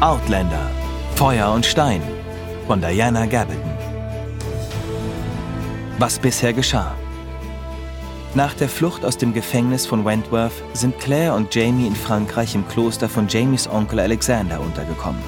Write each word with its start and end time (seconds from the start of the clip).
Outlander 0.00 0.70
Feuer 1.14 1.50
und 1.52 1.64
Stein 1.64 2.02
von 2.66 2.80
Diana 2.80 3.24
Gabaldon. 3.24 3.72
Was 5.98 6.18
bisher 6.18 6.52
geschah. 6.52 6.94
Nach 8.34 8.52
der 8.54 8.68
Flucht 8.68 9.04
aus 9.04 9.16
dem 9.16 9.32
Gefängnis 9.32 9.86
von 9.86 10.04
Wentworth 10.04 10.52
sind 10.74 10.98
Claire 10.98 11.34
und 11.34 11.54
Jamie 11.54 11.86
in 11.86 11.94
Frankreich 11.94 12.54
im 12.54 12.68
Kloster 12.68 13.08
von 13.08 13.26
Jamies 13.28 13.68
Onkel 13.68 14.00
Alexander 14.00 14.60
untergekommen. 14.60 15.22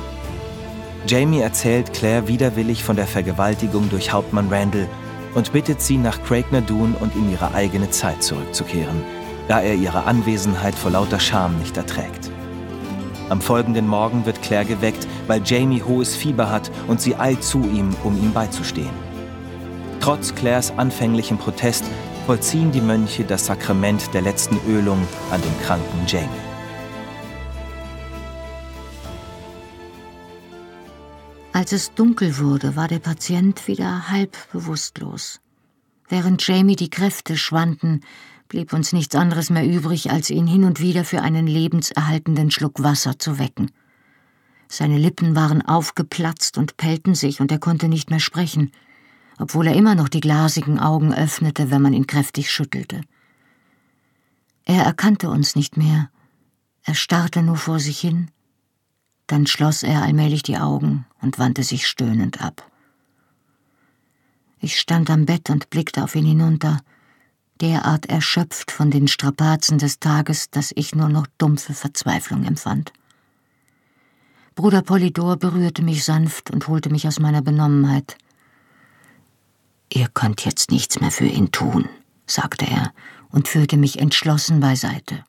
Jamie 1.07 1.41
erzählt 1.41 1.93
Claire 1.93 2.29
widerwillig 2.29 2.85
von 2.85 2.96
der 2.96 3.07
Vergewaltigung 3.07 3.89
durch 3.89 4.12
Hauptmann 4.12 4.49
Randall 4.51 4.89
und 5.35 5.53
bittet 5.53 5.81
sie, 5.81 5.96
nach 5.96 6.23
Craignadoon 6.25 6.95
und 7.01 7.15
in 7.15 7.31
ihre 7.31 7.55
eigene 7.55 7.91
Zeit 7.91 8.23
zurückzukehren, 8.23 9.03
da 9.49 9.61
er 9.61 9.75
ihre 9.75 10.05
Anwesenheit 10.05 10.75
vor 10.75 10.91
lauter 10.91 11.21
Scham 11.21 11.59
nicht 11.59 11.77
erträgt. 11.77 12.30
Am 13.29 13.41
folgenden 13.41 13.87
Morgen 13.87 14.27
wird 14.27 14.43
Claire 14.43 14.66
geweckt, 14.66 15.07
weil 15.27 15.43
Jamie 15.45 15.83
hohes 15.83 16.15
Fieber 16.15 16.51
hat 16.51 16.71
und 16.89 17.01
sie 17.01 17.16
eilt 17.16 17.43
zu 17.43 17.62
ihm, 17.62 17.95
um 18.05 18.16
ihm 18.16 18.33
beizustehen. 18.33 18.91
Trotz 20.01 20.35
Claires 20.35 20.73
anfänglichem 20.77 21.38
Protest 21.38 21.85
vollziehen 22.27 22.73
die 22.73 22.80
Mönche 22.80 23.25
das 23.25 23.47
Sakrament 23.47 24.12
der 24.12 24.23
letzten 24.23 24.59
Ölung 24.69 24.99
an 25.30 25.41
dem 25.41 25.61
kranken 25.63 26.07
Jamie. 26.07 26.29
Als 31.55 31.73
es 31.73 31.95
dunkel 31.95 32.37
wurde, 32.38 32.77
war 32.77 32.88
der 32.88 32.99
Patient 32.99 33.69
wieder 33.69 34.11
halb 34.11 34.37
bewusstlos. 34.52 35.41
Während 36.09 36.47
Jamie 36.47 36.77
die 36.77 36.91
Kräfte 36.91 37.37
schwanden, 37.37 38.02
blieb 38.55 38.73
uns 38.73 38.93
nichts 38.93 39.17
anderes 39.17 39.51
mehr 39.51 39.67
übrig, 39.67 40.13
als 40.13 40.31
ihn 40.31 40.47
hin 40.47 40.63
und 40.63 40.79
wieder 40.79 41.05
für 41.05 41.23
einen 41.23 41.49
lebenserhaltenden 41.49 42.52
Schluck 42.52 42.85
Wasser 42.85 43.19
zu 43.19 43.41
wecken. 43.41 43.73
Seine 44.69 44.96
Lippen 44.96 45.35
waren 45.35 45.61
aufgeplatzt 45.61 46.57
und 46.57 46.77
pellten 46.77 47.16
sich, 47.16 47.41
und 47.41 47.51
er 47.51 47.59
konnte 47.59 47.88
nicht 47.88 48.11
mehr 48.11 48.21
sprechen, 48.21 48.71
obwohl 49.41 49.66
er 49.66 49.74
immer 49.74 49.96
noch 49.96 50.09
die 50.09 50.21
glasigen 50.21 50.79
Augen 50.79 51.13
öffnete, 51.13 51.73
wenn 51.73 51.83
man 51.83 51.95
ihn 51.95 52.07
kräftig 52.07 52.49
schüttelte. 52.52 53.01
Er 54.66 54.85
erkannte 54.85 55.30
uns 55.30 55.57
nicht 55.57 55.77
mehr, 55.77 56.09
er 56.85 56.95
starrte 56.95 57.43
nur 57.43 57.57
vor 57.57 57.80
sich 57.80 57.99
hin, 57.99 58.30
dann 59.27 59.49
schloss 59.49 59.83
er 59.83 60.02
allmählich 60.02 60.45
die 60.45 60.59
Augen 60.59 61.07
und 61.21 61.41
wandte 61.41 61.65
sich 61.65 61.89
stöhnend 61.89 62.41
ab. 62.41 62.71
Ich 64.61 64.78
stand 64.78 65.11
am 65.11 65.27
Bett 65.27 65.50
und 65.50 65.71
blickte 65.71 66.05
auf 66.05 66.15
ihn 66.15 66.25
hinunter, 66.25 66.83
derart 67.60 68.06
erschöpft 68.06 68.71
von 68.71 68.91
den 68.91 69.09
Strapazen 69.09 69.78
des 69.78 70.00
Tages, 70.00 70.50
dass 70.50 70.72
ich 70.75 70.94
nur 70.94 71.09
noch 71.09 71.27
dumpfe 71.38 71.75
Verzweiflung 71.75 72.44
empfand. 72.44 72.93
Bruder 74.55 74.83
Polydor 74.83 75.37
berührte 75.37 75.83
mich 75.83 76.05
sanft 76.05 76.50
und 76.50 76.69
holte 76.69 76.91
mich 76.91 77.06
aus 77.09 77.19
meiner 77.19 77.43
Benommenheit. 77.43 78.16
Ihr 79.93 80.09
könnt 80.09 80.44
jetzt 80.44 80.71
nichts 80.71 81.00
mehr 81.00 81.11
für 81.11 81.27
ihn 81.27 81.53
tun, 81.53 81.88
sagte 82.27 82.66
er 82.66 82.93
und 83.31 83.49
führte 83.49 83.77
mich 83.77 83.99
entschlossen 83.99 84.61
beiseite. 84.61 85.25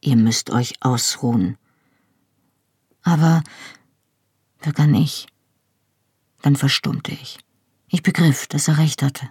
Ihr 0.00 0.16
müsst 0.16 0.50
euch 0.50 0.74
ausruhen 0.80 1.56
aber, 3.08 3.42
begann 4.60 4.94
ich. 4.94 5.26
Dann 6.42 6.56
verstummte 6.56 7.12
ich. 7.12 7.38
Ich 7.88 8.02
begriff, 8.02 8.46
dass 8.46 8.68
er 8.68 8.76
recht 8.76 9.02
hatte. 9.02 9.28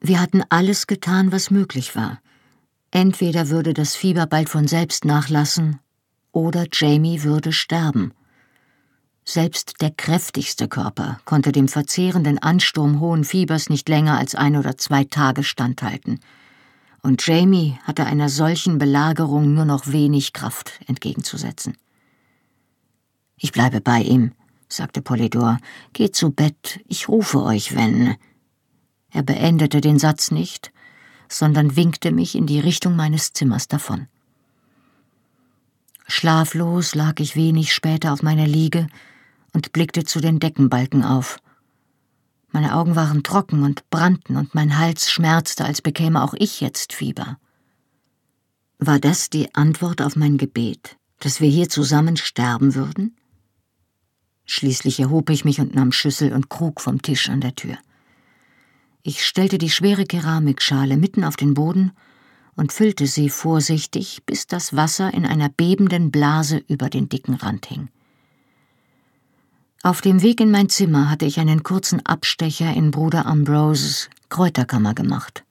Wir 0.00 0.20
hatten 0.20 0.42
alles 0.48 0.86
getan, 0.86 1.30
was 1.30 1.50
möglich 1.50 1.94
war. 1.94 2.20
Entweder 2.90 3.50
würde 3.50 3.74
das 3.74 3.94
Fieber 3.94 4.26
bald 4.26 4.48
von 4.48 4.66
selbst 4.66 5.04
nachlassen, 5.04 5.78
oder 6.32 6.66
Jamie 6.72 7.22
würde 7.22 7.52
sterben. 7.52 8.12
Selbst 9.24 9.80
der 9.80 9.90
kräftigste 9.90 10.68
Körper 10.68 11.20
konnte 11.24 11.52
dem 11.52 11.68
verzehrenden 11.68 12.38
Ansturm 12.38 13.00
hohen 13.00 13.24
Fiebers 13.24 13.68
nicht 13.68 13.88
länger 13.88 14.18
als 14.18 14.34
ein 14.34 14.56
oder 14.56 14.76
zwei 14.76 15.04
Tage 15.04 15.44
standhalten. 15.44 16.20
Und 17.02 17.24
Jamie 17.26 17.78
hatte 17.84 18.06
einer 18.06 18.28
solchen 18.28 18.78
Belagerung 18.78 19.54
nur 19.54 19.64
noch 19.64 19.86
wenig 19.86 20.32
Kraft 20.32 20.80
entgegenzusetzen. 20.86 21.76
Ich 23.36 23.52
bleibe 23.52 23.80
bei 23.80 24.00
ihm, 24.00 24.32
sagte 24.68 25.00
Polydor. 25.00 25.58
Geht 25.92 26.16
zu 26.16 26.30
Bett, 26.30 26.80
ich 26.86 27.08
rufe 27.08 27.42
euch, 27.42 27.74
wenn. 27.74 28.16
Er 29.12 29.22
beendete 29.22 29.80
den 29.80 29.98
Satz 29.98 30.30
nicht, 30.30 30.72
sondern 31.28 31.76
winkte 31.76 32.12
mich 32.12 32.34
in 32.34 32.46
die 32.46 32.60
Richtung 32.60 32.96
meines 32.96 33.32
Zimmers 33.32 33.68
davon. 33.68 34.06
Schlaflos 36.06 36.94
lag 36.94 37.20
ich 37.20 37.36
wenig 37.36 37.72
später 37.72 38.12
auf 38.12 38.22
meiner 38.22 38.46
Liege 38.46 38.88
und 39.52 39.72
blickte 39.72 40.04
zu 40.04 40.20
den 40.20 40.40
Deckenbalken 40.40 41.04
auf. 41.04 41.40
Meine 42.50 42.74
Augen 42.74 42.96
waren 42.96 43.22
trocken 43.22 43.62
und 43.62 43.88
brannten 43.90 44.36
und 44.36 44.54
mein 44.54 44.76
Hals 44.76 45.10
schmerzte, 45.10 45.64
als 45.64 45.82
bekäme 45.82 46.22
auch 46.22 46.34
ich 46.36 46.60
jetzt 46.60 46.92
Fieber. 46.92 47.38
War 48.78 48.98
das 48.98 49.30
die 49.30 49.54
Antwort 49.54 50.02
auf 50.02 50.16
mein 50.16 50.36
Gebet, 50.36 50.96
dass 51.20 51.40
wir 51.40 51.48
hier 51.48 51.68
zusammen 51.68 52.16
sterben 52.16 52.74
würden? 52.74 53.16
Schließlich 54.46 54.98
erhob 54.98 55.30
ich 55.30 55.44
mich 55.44 55.60
und 55.60 55.76
nahm 55.76 55.92
Schüssel 55.92 56.32
und 56.32 56.48
Krug 56.48 56.80
vom 56.80 57.02
Tisch 57.02 57.28
an 57.28 57.40
der 57.40 57.54
Tür. 57.54 57.78
Ich 59.02 59.24
stellte 59.24 59.58
die 59.58 59.70
schwere 59.70 60.04
Keramikschale 60.04 60.96
mitten 60.96 61.24
auf 61.24 61.36
den 61.36 61.54
Boden 61.54 61.92
und 62.54 62.72
füllte 62.72 63.06
sie 63.06 63.30
vorsichtig, 63.30 64.22
bis 64.26 64.46
das 64.46 64.76
Wasser 64.76 65.14
in 65.14 65.24
einer 65.24 65.48
bebenden 65.48 66.10
Blase 66.10 66.62
über 66.68 66.90
den 66.90 67.08
dicken 67.08 67.34
Rand 67.34 67.66
hing. 67.66 67.88
Auf 69.82 70.02
dem 70.02 70.20
Weg 70.20 70.40
in 70.40 70.50
mein 70.50 70.68
Zimmer 70.68 71.08
hatte 71.08 71.24
ich 71.24 71.40
einen 71.40 71.62
kurzen 71.62 72.04
Abstecher 72.04 72.74
in 72.74 72.90
Bruder 72.90 73.24
Ambroses 73.24 74.10
Kräuterkammer 74.28 74.92
gemacht. 74.92 75.44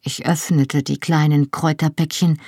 Ich 0.00 0.26
öffnete 0.26 0.82
die 0.82 0.98
kleinen 0.98 1.52
Kräuterpäckchen 1.52 2.40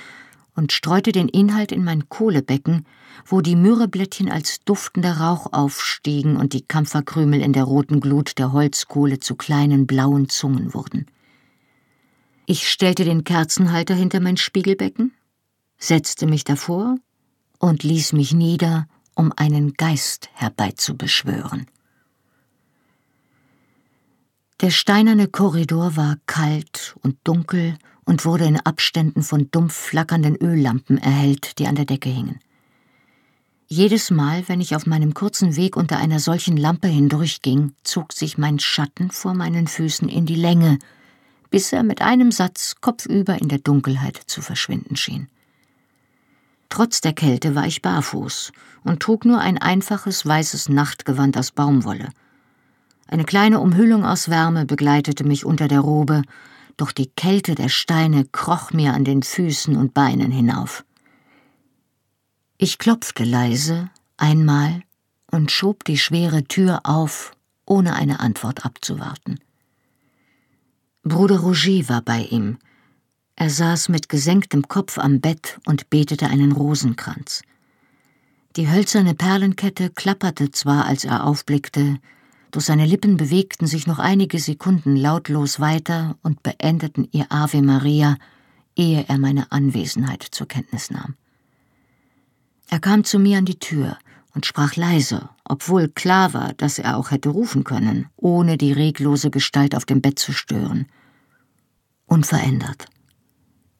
und 0.59 0.73
streute 0.73 1.13
den 1.13 1.29
Inhalt 1.29 1.71
in 1.71 1.85
mein 1.85 2.09
Kohlebecken, 2.09 2.85
wo 3.25 3.39
die 3.39 3.55
Myrrheblättchen 3.55 4.29
als 4.29 4.59
duftender 4.65 5.13
Rauch 5.13 5.53
aufstiegen 5.53 6.35
und 6.35 6.51
die 6.51 6.63
Kampferkrümel 6.63 7.41
in 7.41 7.53
der 7.53 7.63
roten 7.63 8.01
Glut 8.01 8.37
der 8.37 8.51
Holzkohle 8.51 9.19
zu 9.19 9.35
kleinen 9.35 9.87
blauen 9.87 10.27
Zungen 10.27 10.73
wurden. 10.73 11.05
Ich 12.45 12.69
stellte 12.69 13.05
den 13.05 13.23
Kerzenhalter 13.23 13.95
hinter 13.95 14.19
mein 14.19 14.35
Spiegelbecken, 14.35 15.13
setzte 15.77 16.27
mich 16.27 16.43
davor 16.43 16.97
und 17.57 17.83
ließ 17.83 18.11
mich 18.11 18.33
nieder, 18.33 18.87
um 19.15 19.31
einen 19.37 19.75
Geist 19.75 20.29
herbeizubeschwören. 20.33 21.67
Der 24.59 24.71
steinerne 24.71 25.29
Korridor 25.29 25.95
war 25.95 26.17
kalt 26.25 26.97
und 27.01 27.15
dunkel 27.23 27.77
und 28.09 28.25
wurde 28.25 28.45
in 28.45 28.59
Abständen 28.59 29.21
von 29.21 29.51
dumpf 29.51 29.75
flackernden 29.75 30.35
Öllampen 30.35 30.97
erhellt, 30.97 31.59
die 31.59 31.67
an 31.67 31.75
der 31.75 31.85
Decke 31.85 32.09
hingen. 32.09 32.39
Jedes 33.67 34.09
Mal, 34.09 34.43
wenn 34.47 34.61
ich 34.61 34.75
auf 34.75 34.87
meinem 34.87 35.13
kurzen 35.13 35.55
Weg 35.55 35.77
unter 35.77 35.97
einer 35.97 36.19
solchen 36.19 36.57
Lampe 36.57 36.87
hindurchging, 36.87 37.73
zog 37.83 38.11
sich 38.13 38.39
mein 38.39 38.57
Schatten 38.57 39.11
vor 39.11 39.35
meinen 39.35 39.67
Füßen 39.67 40.09
in 40.09 40.25
die 40.25 40.33
Länge, 40.33 40.79
bis 41.51 41.71
er 41.71 41.83
mit 41.83 42.01
einem 42.01 42.31
Satz 42.31 42.77
kopfüber 42.81 43.39
in 43.39 43.47
der 43.47 43.59
Dunkelheit 43.59 44.19
zu 44.25 44.41
verschwinden 44.41 44.95
schien. 44.95 45.27
Trotz 46.69 47.01
der 47.01 47.13
Kälte 47.13 47.53
war 47.53 47.67
ich 47.67 47.83
barfuß 47.83 48.51
und 48.83 49.01
trug 49.03 49.23
nur 49.23 49.39
ein 49.39 49.59
einfaches 49.59 50.25
weißes 50.25 50.69
Nachtgewand 50.69 51.37
aus 51.37 51.51
Baumwolle. 51.51 52.09
Eine 53.05 53.25
kleine 53.25 53.59
Umhüllung 53.59 54.03
aus 54.03 54.29
Wärme 54.29 54.65
begleitete 54.65 55.23
mich 55.23 55.45
unter 55.45 55.67
der 55.67 55.81
Robe, 55.81 56.23
doch 56.81 56.91
die 56.91 57.07
Kälte 57.07 57.55
der 57.55 57.69
Steine 57.69 58.25
kroch 58.25 58.71
mir 58.71 58.93
an 58.93 59.03
den 59.03 59.23
Füßen 59.23 59.75
und 59.75 59.93
Beinen 59.93 60.31
hinauf. 60.31 60.85
Ich 62.57 62.77
klopfte 62.77 63.23
leise 63.23 63.89
einmal 64.17 64.81
und 65.31 65.51
schob 65.51 65.83
die 65.85 65.97
schwere 65.97 66.43
Tür 66.43 66.81
auf, 66.83 67.31
ohne 67.65 67.95
eine 67.95 68.19
Antwort 68.19 68.65
abzuwarten. 68.65 69.39
Bruder 71.03 71.39
Roger 71.39 71.87
war 71.89 72.01
bei 72.01 72.23
ihm. 72.23 72.57
Er 73.35 73.49
saß 73.49 73.89
mit 73.89 74.09
gesenktem 74.09 74.67
Kopf 74.67 74.97
am 74.97 75.21
Bett 75.21 75.59
und 75.65 75.89
betete 75.89 76.27
einen 76.27 76.51
Rosenkranz. 76.51 77.41
Die 78.55 78.69
hölzerne 78.69 79.15
Perlenkette 79.15 79.89
klapperte 79.91 80.51
zwar, 80.51 80.85
als 80.85 81.05
er 81.05 81.23
aufblickte, 81.23 81.99
doch 82.51 82.61
seine 82.61 82.85
Lippen 82.85 83.17
bewegten 83.17 83.67
sich 83.67 83.87
noch 83.87 83.99
einige 83.99 84.39
Sekunden 84.39 84.95
lautlos 84.95 85.59
weiter 85.59 86.17
und 86.23 86.43
beendeten 86.43 87.07
ihr 87.11 87.27
Ave 87.29 87.61
Maria, 87.61 88.17
ehe 88.75 89.05
er 89.07 89.17
meine 89.17 89.51
Anwesenheit 89.51 90.23
zur 90.23 90.47
Kenntnis 90.47 90.91
nahm. 90.91 91.15
Er 92.69 92.79
kam 92.79 93.03
zu 93.03 93.19
mir 93.19 93.39
an 93.39 93.45
die 93.45 93.59
Tür 93.59 93.97
und 94.33 94.45
sprach 94.45 94.75
leise, 94.75 95.29
obwohl 95.43 95.89
klar 95.89 96.33
war, 96.33 96.53
dass 96.53 96.79
er 96.79 96.97
auch 96.97 97.11
hätte 97.11 97.29
rufen 97.29 97.63
können, 97.63 98.07
ohne 98.15 98.57
die 98.57 98.71
reglose 98.71 99.31
Gestalt 99.31 99.75
auf 99.75 99.85
dem 99.85 100.01
Bett 100.01 100.19
zu 100.19 100.33
stören. 100.33 100.87
unverändert. 102.05 102.85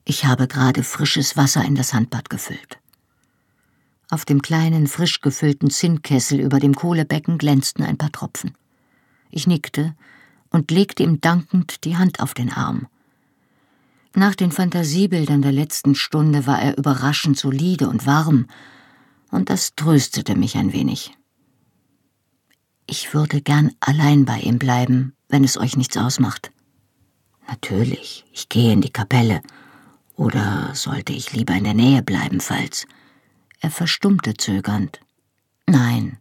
Ich 0.04 0.24
habe 0.24 0.48
gerade 0.48 0.82
frisches 0.82 1.36
Wasser 1.36 1.64
in 1.64 1.76
das 1.76 1.94
Handbad 1.94 2.30
gefüllt. 2.30 2.79
Auf 4.10 4.24
dem 4.24 4.42
kleinen, 4.42 4.88
frisch 4.88 5.20
gefüllten 5.20 5.70
Zinnkessel 5.70 6.40
über 6.40 6.58
dem 6.58 6.74
Kohlebecken 6.74 7.38
glänzten 7.38 7.84
ein 7.84 7.96
paar 7.96 8.10
Tropfen. 8.10 8.56
Ich 9.30 9.46
nickte 9.46 9.94
und 10.50 10.72
legte 10.72 11.04
ihm 11.04 11.20
dankend 11.20 11.84
die 11.84 11.96
Hand 11.96 12.18
auf 12.18 12.34
den 12.34 12.52
Arm. 12.52 12.88
Nach 14.14 14.34
den 14.34 14.50
Fantasiebildern 14.50 15.42
der 15.42 15.52
letzten 15.52 15.94
Stunde 15.94 16.44
war 16.44 16.60
er 16.60 16.76
überraschend 16.76 17.38
solide 17.38 17.88
und 17.88 18.04
warm, 18.06 18.46
und 19.30 19.48
das 19.48 19.76
tröstete 19.76 20.34
mich 20.34 20.56
ein 20.56 20.72
wenig. 20.72 21.12
Ich 22.88 23.14
würde 23.14 23.40
gern 23.40 23.70
allein 23.78 24.24
bei 24.24 24.40
ihm 24.40 24.58
bleiben, 24.58 25.14
wenn 25.28 25.44
es 25.44 25.56
euch 25.56 25.76
nichts 25.76 25.96
ausmacht. 25.96 26.50
Natürlich, 27.46 28.24
ich 28.32 28.48
gehe 28.48 28.72
in 28.72 28.80
die 28.80 28.90
Kapelle. 28.90 29.42
Oder 30.16 30.74
sollte 30.74 31.12
ich 31.12 31.32
lieber 31.32 31.54
in 31.54 31.62
der 31.62 31.74
Nähe 31.74 32.02
bleiben, 32.02 32.40
falls. 32.40 32.88
Er 33.60 33.70
verstummte 33.70 34.34
zögernd. 34.34 35.00
Nein. 35.66 36.18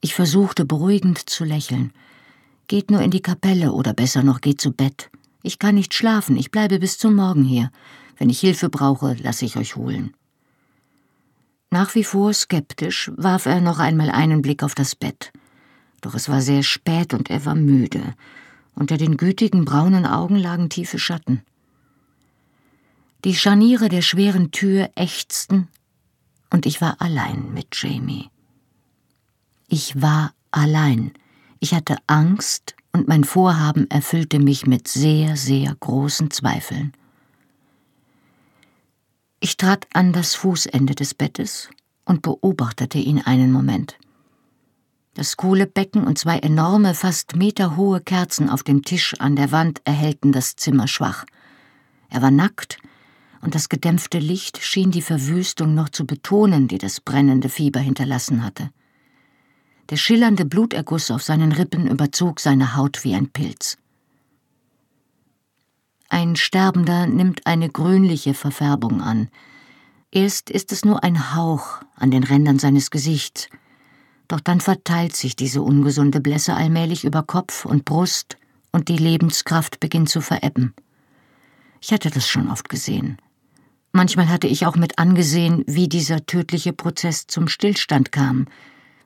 Ich 0.00 0.14
versuchte 0.14 0.64
beruhigend 0.64 1.28
zu 1.28 1.44
lächeln. 1.44 1.92
Geht 2.68 2.90
nur 2.90 3.02
in 3.02 3.10
die 3.10 3.20
Kapelle 3.20 3.72
oder 3.72 3.92
besser 3.92 4.22
noch 4.22 4.40
geht 4.40 4.60
zu 4.60 4.72
Bett. 4.72 5.10
Ich 5.42 5.58
kann 5.58 5.74
nicht 5.74 5.92
schlafen, 5.92 6.36
ich 6.36 6.52
bleibe 6.52 6.78
bis 6.78 6.98
zum 6.98 7.16
Morgen 7.16 7.42
hier. 7.42 7.70
Wenn 8.16 8.30
ich 8.30 8.40
Hilfe 8.40 8.68
brauche, 8.68 9.14
lasse 9.14 9.44
ich 9.44 9.56
euch 9.56 9.74
holen. 9.74 10.14
Nach 11.70 11.94
wie 11.94 12.04
vor 12.04 12.32
skeptisch 12.32 13.10
warf 13.16 13.46
er 13.46 13.60
noch 13.60 13.78
einmal 13.78 14.10
einen 14.10 14.40
Blick 14.40 14.62
auf 14.62 14.74
das 14.74 14.94
Bett. 14.94 15.32
Doch 16.00 16.14
es 16.14 16.28
war 16.28 16.42
sehr 16.42 16.62
spät 16.62 17.12
und 17.12 17.28
er 17.28 17.44
war 17.44 17.54
müde. 17.54 18.14
Unter 18.74 18.96
den 18.96 19.16
gütigen 19.16 19.64
braunen 19.64 20.06
Augen 20.06 20.36
lagen 20.36 20.68
tiefe 20.68 20.98
Schatten. 20.98 21.42
Die 23.24 23.34
Scharniere 23.34 23.88
der 23.88 24.02
schweren 24.02 24.50
Tür 24.50 24.90
ächzten, 24.94 25.68
und 26.50 26.66
ich 26.66 26.80
war 26.80 27.00
allein 27.00 27.52
mit 27.54 27.68
Jamie. 27.72 28.28
Ich 29.68 30.00
war 30.00 30.34
allein. 30.50 31.12
Ich 31.60 31.74
hatte 31.74 31.96
Angst, 32.06 32.74
und 32.92 33.08
mein 33.08 33.24
Vorhaben 33.24 33.88
erfüllte 33.90 34.38
mich 34.38 34.66
mit 34.66 34.88
sehr, 34.88 35.36
sehr 35.36 35.74
großen 35.78 36.30
Zweifeln. 36.30 36.92
Ich 39.38 39.56
trat 39.56 39.86
an 39.94 40.12
das 40.12 40.34
Fußende 40.34 40.94
des 40.94 41.14
Bettes 41.14 41.70
und 42.04 42.22
beobachtete 42.22 42.98
ihn 42.98 43.22
einen 43.22 43.52
Moment. 43.52 43.96
Das 45.14 45.36
Kohlebecken 45.36 46.04
und 46.04 46.18
zwei 46.18 46.38
enorme, 46.38 46.94
fast 46.94 47.36
meterhohe 47.36 48.00
Kerzen 48.00 48.48
auf 48.48 48.62
dem 48.62 48.82
Tisch 48.82 49.14
an 49.18 49.36
der 49.36 49.50
Wand 49.50 49.80
erhellten 49.84 50.32
das 50.32 50.56
Zimmer 50.56 50.88
schwach. 50.88 51.24
Er 52.08 52.22
war 52.22 52.30
nackt, 52.30 52.78
und 53.42 53.54
das 53.54 53.68
gedämpfte 53.68 54.18
Licht 54.18 54.62
schien 54.62 54.90
die 54.90 55.02
Verwüstung 55.02 55.74
noch 55.74 55.88
zu 55.88 56.06
betonen, 56.06 56.68
die 56.68 56.78
das 56.78 57.00
brennende 57.00 57.48
Fieber 57.48 57.80
hinterlassen 57.80 58.44
hatte. 58.44 58.70
Der 59.90 59.96
schillernde 59.96 60.44
Bluterguss 60.44 61.10
auf 61.10 61.22
seinen 61.22 61.52
Rippen 61.52 61.88
überzog 61.88 62.38
seine 62.38 62.76
Haut 62.76 63.02
wie 63.02 63.14
ein 63.14 63.28
Pilz. 63.28 63.76
Ein 66.08 66.36
Sterbender 66.36 67.06
nimmt 67.06 67.46
eine 67.46 67.70
grünliche 67.70 68.34
Verfärbung 68.34 69.00
an. 69.00 69.28
Erst 70.10 70.50
ist 70.50 70.72
es 70.72 70.84
nur 70.84 71.02
ein 71.02 71.34
Hauch 71.34 71.80
an 71.94 72.10
den 72.10 72.24
Rändern 72.24 72.58
seines 72.58 72.90
Gesichts, 72.90 73.48
doch 74.28 74.40
dann 74.40 74.60
verteilt 74.60 75.16
sich 75.16 75.34
diese 75.34 75.62
ungesunde 75.62 76.20
Blässe 76.20 76.54
allmählich 76.54 77.04
über 77.04 77.22
Kopf 77.22 77.64
und 77.64 77.84
Brust 77.84 78.36
und 78.70 78.88
die 78.88 78.96
Lebenskraft 78.96 79.80
beginnt 79.80 80.08
zu 80.08 80.20
verebben. 80.20 80.74
Ich 81.80 81.92
hatte 81.92 82.10
das 82.10 82.28
schon 82.28 82.48
oft 82.48 82.68
gesehen. 82.68 83.18
Manchmal 83.92 84.28
hatte 84.28 84.46
ich 84.46 84.66
auch 84.66 84.76
mit 84.76 84.98
angesehen, 84.98 85.64
wie 85.66 85.88
dieser 85.88 86.24
tödliche 86.24 86.72
Prozess 86.72 87.26
zum 87.26 87.48
Stillstand 87.48 88.12
kam, 88.12 88.46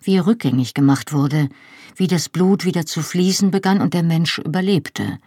wie 0.02 0.16
er 0.16 0.26
rückgängig 0.26 0.74
gemacht 0.74 1.12
wurde, 1.12 1.48
wie 1.96 2.06
das 2.06 2.28
Blut 2.28 2.64
wieder 2.64 2.84
zu 2.84 3.02
fließen 3.02 3.50
begann 3.50 3.80
und 3.80 3.94
der 3.94 4.02
Mensch 4.02 4.38
überlebte. 4.38 5.18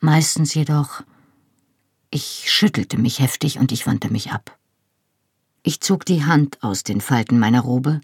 Meistens 0.00 0.54
jedoch. 0.54 1.02
Ich 2.10 2.44
schüttelte 2.46 2.98
mich 2.98 3.18
heftig 3.18 3.58
und 3.58 3.72
ich 3.72 3.86
wandte 3.86 4.12
mich 4.12 4.30
ab. 4.30 4.56
Ich 5.64 5.80
zog 5.80 6.04
die 6.04 6.24
Hand 6.24 6.62
aus 6.62 6.84
den 6.84 7.00
Falten 7.00 7.40
meiner 7.40 7.62
Robe 7.62 8.00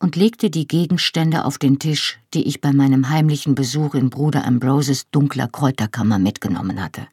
und 0.00 0.16
legte 0.16 0.50
die 0.50 0.66
Gegenstände 0.66 1.44
auf 1.44 1.56
den 1.56 1.78
Tisch, 1.78 2.18
die 2.34 2.48
ich 2.48 2.60
bei 2.60 2.72
meinem 2.72 3.08
heimlichen 3.08 3.54
Besuch 3.54 3.94
in 3.94 4.10
Bruder 4.10 4.44
Ambroses 4.44 5.08
dunkler 5.10 5.46
Kräuterkammer 5.46 6.18
mitgenommen 6.18 6.82
hatte. 6.82 7.06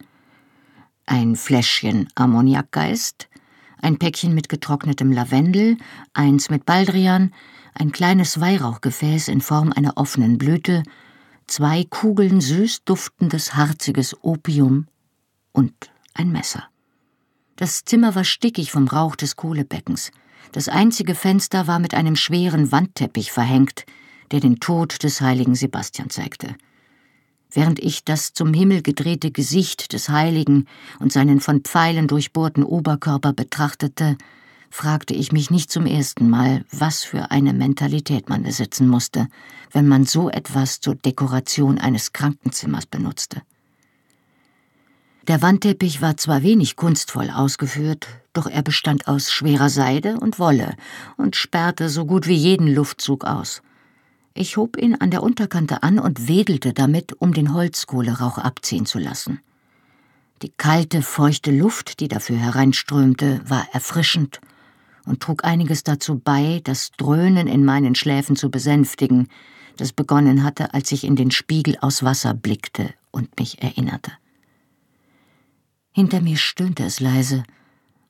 Ein 1.06 1.36
Fläschchen 1.36 2.08
Ammoniakgeist, 2.16 3.28
ein 3.82 4.00
Päckchen 4.00 4.34
mit 4.34 4.48
getrocknetem 4.48 5.12
Lavendel, 5.12 5.78
eins 6.14 6.50
mit 6.50 6.66
Baldrian, 6.66 7.34
ein 7.74 7.92
kleines 7.92 8.40
Weihrauchgefäß 8.40 9.28
in 9.28 9.42
Form 9.42 9.74
einer 9.74 9.98
offenen 9.98 10.38
Blüte, 10.38 10.84
zwei 11.46 11.84
Kugeln 11.84 12.40
süß 12.40 12.86
duftendes 12.86 13.56
harziges 13.56 14.16
Opium 14.24 14.88
und 15.52 15.74
ein 16.14 16.32
Messer. 16.32 16.64
Das 17.58 17.84
Zimmer 17.84 18.16
war 18.16 18.24
stickig 18.24 18.72
vom 18.72 18.88
Rauch 18.88 19.16
des 19.16 19.36
Kohlebeckens. 19.36 20.12
Das 20.54 20.70
einzige 20.70 21.16
Fenster 21.16 21.68
war 21.68 21.80
mit 21.80 21.94
einem 21.94 22.16
schweren 22.16 22.72
Wandteppich 22.72 23.32
verhängt, 23.32 23.86
der 24.32 24.40
den 24.40 24.60
Tod 24.60 25.04
des 25.04 25.20
heiligen 25.20 25.56
Sebastian 25.56 26.10
zeigte. 26.10 26.56
Während 27.54 27.80
ich 27.80 28.04
das 28.04 28.34
zum 28.34 28.54
Himmel 28.54 28.82
gedrehte 28.82 29.30
Gesicht 29.30 29.94
des 29.94 30.10
Heiligen 30.10 30.68
und 31.00 31.14
seinen 31.14 31.40
von 31.40 31.62
Pfeilen 31.62 32.08
durchbohrten 32.08 32.64
Oberkörper 32.64 33.32
betrachtete, 33.32 34.18
fragte 34.72 35.14
ich 35.14 35.32
mich 35.32 35.52
nicht 35.52 35.72
zum 35.72 35.86
ersten 35.86 36.32
Mal, 36.32 36.66
was 36.72 37.04
für 37.04 37.30
eine 37.30 37.54
Mentalität 37.54 38.28
man 38.28 38.42
besitzen 38.42 38.88
musste, 38.88 39.28
wenn 39.72 39.88
man 39.88 40.06
so 40.06 40.32
etwas 40.32 40.80
zur 40.80 40.96
Dekoration 40.96 41.78
eines 41.78 42.12
Krankenzimmers 42.12 42.88
benutzte. 42.88 43.44
Der 45.28 45.44
Wandteppich 45.44 46.02
war 46.02 46.18
zwar 46.18 46.42
wenig 46.42 46.76
kunstvoll 46.76 47.30
ausgeführt, 47.30 48.08
doch 48.34 48.48
er 48.48 48.64
bestand 48.64 49.08
aus 49.08 49.32
schwerer 49.32 49.70
Seide 49.70 50.20
und 50.20 50.40
Wolle 50.40 50.76
und 51.18 51.36
sperrte 51.36 51.88
so 51.88 52.06
gut 52.06 52.28
wie 52.28 52.34
jeden 52.34 52.68
Luftzug 52.68 53.26
aus. 53.26 53.62
Ich 54.34 54.58
hob 54.58 54.78
ihn 54.78 54.96
an 54.96 55.12
der 55.12 55.22
Unterkante 55.22 55.84
an 55.84 56.00
und 56.00 56.28
wedelte 56.28 56.74
damit, 56.74 57.14
um 57.22 57.34
den 57.34 57.54
Holzkohlerauch 57.54 58.38
abziehen 58.38 58.86
zu 58.86 58.98
lassen. 58.98 59.40
Die 60.42 60.50
kalte, 60.50 61.02
feuchte 61.02 61.52
Luft, 61.52 62.00
die 62.00 62.08
dafür 62.08 62.38
hereinströmte, 62.38 63.42
war 63.48 63.68
erfrischend 63.74 64.42
und 65.06 65.22
trug 65.22 65.44
einiges 65.44 65.84
dazu 65.84 66.20
bei, 66.20 66.62
das 66.64 66.92
Dröhnen 66.92 67.48
in 67.48 67.64
meinen 67.64 67.96
Schläfen 67.96 68.36
zu 68.36 68.50
besänftigen, 68.50 69.28
das 69.78 69.92
begonnen 69.92 70.44
hatte, 70.44 70.74
als 70.74 70.92
ich 70.92 71.04
in 71.04 71.16
den 71.16 71.32
Spiegel 71.32 71.78
aus 71.82 72.04
Wasser 72.04 72.34
blickte 72.34 72.94
und 73.12 73.40
mich 73.40 73.62
erinnerte. 73.62 74.12
Hinter 75.92 76.22
mir 76.22 76.38
stöhnte 76.38 76.84
es 76.84 77.00
leise, 77.00 77.44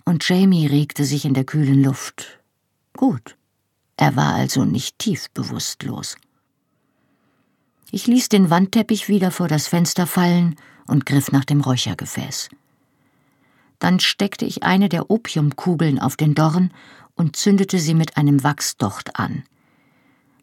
und 0.06 0.28
Jamie 0.28 0.68
regte 0.68 1.06
sich 1.06 1.26
in 1.26 1.34
der 1.34 1.46
kühlen 1.46 1.84
Luft. 1.84 2.40
Gut, 2.96 3.38
er 3.98 4.16
war 4.16 4.34
also 4.34 4.66
nicht 4.66 5.00
tief 5.00 5.30
bewusstlos. 5.32 6.18
Ich 7.92 8.08
ließ 8.08 8.30
den 8.30 8.50
Wandteppich 8.50 9.08
wieder 9.08 9.30
vor 9.30 9.48
das 9.48 9.68
Fenster 9.68 10.08
fallen 10.08 10.56
und 10.88 11.06
griff 11.06 11.32
nach 11.32 11.46
dem 11.46 11.62
Räuchergefäß. 11.62 12.50
Dann 13.80 14.00
steckte 14.00 14.46
ich 14.46 14.64
eine 14.64 14.90
der 14.90 15.12
Opiumkugeln 15.12 16.00
auf 16.00 16.18
den 16.18 16.34
Dorn 16.34 16.72
und 17.16 17.36
zündete 17.36 17.80
sie 17.80 17.94
mit 17.94 18.18
einem 18.18 18.44
Wachsdocht 18.44 19.20
an. 19.20 19.44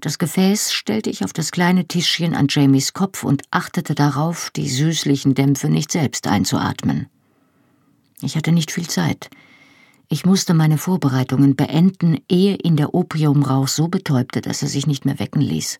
Das 0.00 0.18
Gefäß 0.18 0.72
stellte 0.72 1.10
ich 1.10 1.24
auf 1.24 1.32
das 1.32 1.50
kleine 1.50 1.86
Tischchen 1.86 2.34
an 2.34 2.46
Jamies 2.48 2.94
Kopf 2.94 3.24
und 3.24 3.42
achtete 3.50 3.94
darauf, 3.94 4.50
die 4.50 4.68
süßlichen 4.68 5.34
Dämpfe 5.34 5.68
nicht 5.68 5.92
selbst 5.92 6.26
einzuatmen. 6.26 7.08
Ich 8.22 8.36
hatte 8.36 8.52
nicht 8.52 8.70
viel 8.70 8.88
Zeit. 8.88 9.28
Ich 10.12 10.26
musste 10.26 10.54
meine 10.54 10.76
Vorbereitungen 10.76 11.54
beenden, 11.54 12.18
ehe 12.28 12.56
ihn 12.56 12.76
der 12.76 12.94
Opiumrauch 12.94 13.68
so 13.68 13.88
betäubte, 13.88 14.40
dass 14.40 14.60
er 14.60 14.68
sich 14.68 14.86
nicht 14.86 15.04
mehr 15.04 15.20
wecken 15.20 15.40
ließ. 15.40 15.78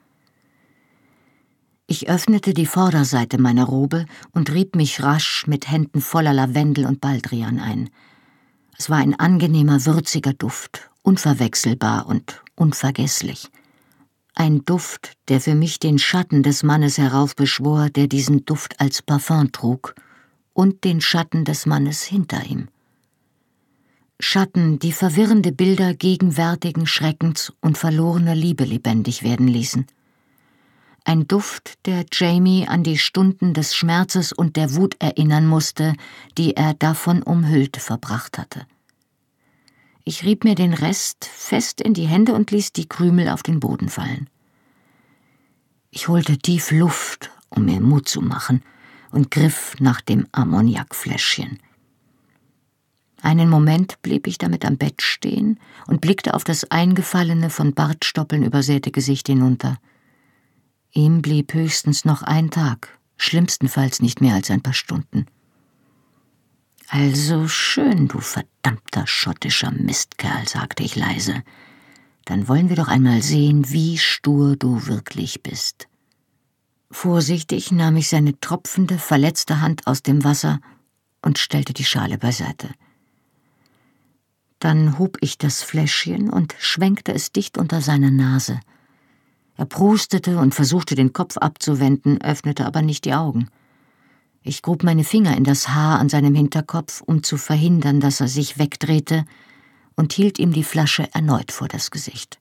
Ich 1.89 2.09
öffnete 2.09 2.55
die 2.55 2.67
Vorderseite 2.67 3.39
meiner 3.39 3.65
Robe 3.65 4.07
und 4.31 4.53
rieb 4.53 4.77
mich 4.77 5.03
rasch 5.03 5.49
mit 5.49 5.69
Händen 5.69 6.01
voller 6.01 6.33
Lavendel 6.33 6.87
und 6.87 7.01
Baldrian 7.01 7.59
ein. 7.59 7.91
Es 8.79 8.89
war 8.89 8.99
ein 8.99 9.19
angenehmer, 9.19 9.85
würziger 9.85 10.33
Duft, 10.33 10.91
unverwechselbar 11.03 12.07
und 12.07 12.43
unvergesslich. 12.55 13.51
Ein 14.37 14.65
Duft, 14.65 15.15
der 15.29 15.41
für 15.41 15.57
mich 15.57 15.81
den 15.81 15.99
Schatten 15.99 16.45
des 16.45 16.63
Mannes 16.63 16.97
heraufbeschwor, 16.97 17.91
der 17.91 18.07
diesen 18.07 18.47
Duft 18.47 18.79
als 18.81 19.03
Parfum 19.03 19.53
trug– 19.53 19.95
und 20.53 20.85
den 20.85 21.01
Schatten 21.01 21.45
des 21.45 21.67
Mannes 21.67 22.03
hinter 22.03 22.45
ihm. 22.45 22.69
Schatten, 24.21 24.79
die 24.79 24.93
verwirrende 24.93 25.51
Bilder 25.51 25.95
gegenwärtigen 25.95 26.87
Schreckens 26.87 27.53
und 27.61 27.79
verlorener 27.79 28.35
Liebe 28.35 28.65
lebendig 28.65 29.23
werden 29.23 29.49
ließen. 29.49 29.87
Ein 31.05 31.27
Duft, 31.27 31.87
der 31.87 32.05
Jamie 32.13 32.69
an 32.69 32.83
die 32.83 32.99
Stunden 32.99 33.55
des 33.55 33.75
Schmerzes 33.75 34.33
und 34.33 34.57
der 34.57 34.75
Wut 34.75 34.97
erinnern 34.99 35.47
musste, 35.47 35.95
die 36.37 36.55
er 36.57 36.75
davon 36.75 37.23
umhüllt 37.23 37.79
verbracht 37.79 38.37
hatte. 38.37 38.67
Ich 40.05 40.25
rieb 40.25 40.45
mir 40.45 40.55
den 40.55 40.75
Rest 40.75 41.25
fest 41.25 41.81
in 41.81 41.95
die 41.95 42.07
Hände 42.07 42.35
und 42.35 42.51
ließ 42.51 42.73
die 42.73 42.89
Krümel 42.89 43.29
auf 43.29 43.43
den 43.43 43.61
Boden 43.61 43.89
fallen. 43.89 44.29
Ich 45.91 46.09
holte 46.09 46.39
tief 46.39 46.71
Luft, 46.71 47.31
um 47.49 47.65
mir 47.65 47.81
Mut 47.81 48.09
zu 48.09 48.21
machen, 48.21 48.63
und 49.11 49.31
griff 49.31 49.75
nach 49.81 50.01
dem 50.01 50.27
Ammoniakfläschchen. 50.33 51.59
Einen 53.23 53.51
Moment 53.51 54.01
blieb 54.03 54.27
ich 54.27 54.39
damit 54.39 54.65
am 54.65 54.79
Bett 54.79 55.03
stehen 55.03 55.59
und 55.87 56.01
blickte 56.01 56.35
auf 56.35 56.45
das 56.45 56.71
eingefallene, 56.71 57.51
von 57.51 57.75
Bartstoppeln 57.75 58.43
übersäte 58.43 58.91
Gesicht 58.91 59.27
hinunter. 59.27 59.79
Ihm 60.93 61.23
blieb 61.23 61.53
höchstens 61.53 62.05
noch 62.05 62.23
ein 62.23 62.51
Tag, 62.51 62.99
schlimmstenfalls 63.17 64.01
nicht 64.01 64.21
mehr 64.21 64.35
als 64.35 64.51
ein 64.51 64.63
paar 64.63 64.75
Stunden. 64.75 65.27
Also 66.89 67.47
schön, 67.47 68.09
du 68.09 68.19
verdammter 68.21 69.07
schottischer 69.07 69.71
Mistkerl, 69.71 70.49
sagte 70.49 70.83
ich 70.83 70.97
leise. 70.97 71.43
Dann 72.25 72.49
wollen 72.49 72.69
wir 72.69 72.77
doch 72.77 72.89
einmal 72.89 73.23
sehen, 73.23 73.71
wie 73.71 73.99
stur 73.99 74.57
du 74.57 74.87
wirklich 74.87 75.43
bist. 75.43 75.87
Vorsichtig 76.91 77.71
nahm 77.71 77.97
ich 77.97 78.09
seine 78.09 78.39
tropfende, 78.41 78.99
verletzte 78.99 79.61
Hand 79.61 79.87
aus 79.87 80.03
dem 80.03 80.25
Wasser 80.25 80.61
und 81.23 81.39
stellte 81.39 81.73
die 81.73 81.85
Schale 81.85 82.19
beiseite. 82.19 82.71
Dann 84.61 84.99
hob 84.99 85.17
ich 85.23 85.39
das 85.39 85.63
Fläschchen 85.63 86.31
und 86.31 86.55
schwenkte 86.59 87.13
es 87.13 87.33
dicht 87.33 87.57
unter 87.57 87.81
seine 87.81 88.11
Nase. 88.11 88.61
Er 89.57 89.65
prustete 89.65 90.39
und 90.39 90.55
versuchte 90.55 90.95
den 90.95 91.13
Kopf 91.13 91.39
abzuwenden, 91.39 92.21
öffnete 92.21 92.67
aber 92.67 92.83
nicht 92.83 93.07
die 93.07 93.15
Augen. 93.15 93.49
Ich 94.43 94.63
grub 94.63 94.83
meine 94.83 95.05
Finger 95.05 95.37
in 95.37 95.45
das 95.45 95.69
Haar 95.69 95.99
an 95.99 96.09
seinem 96.09 96.35
Hinterkopf, 96.35 97.03
um 97.05 97.23
zu 97.23 97.37
verhindern, 97.37 98.01
dass 98.01 98.21
er 98.21 98.29
sich 98.29 98.59
wegdrehte, 98.59 99.25
und 99.97 100.13
hielt 100.13 100.39
ihm 100.39 100.53
die 100.53 100.65
Flasche 100.65 101.09
erneut 101.13 101.53
vor 101.53 101.69
das 101.69 101.91
Gesicht. 101.91 102.39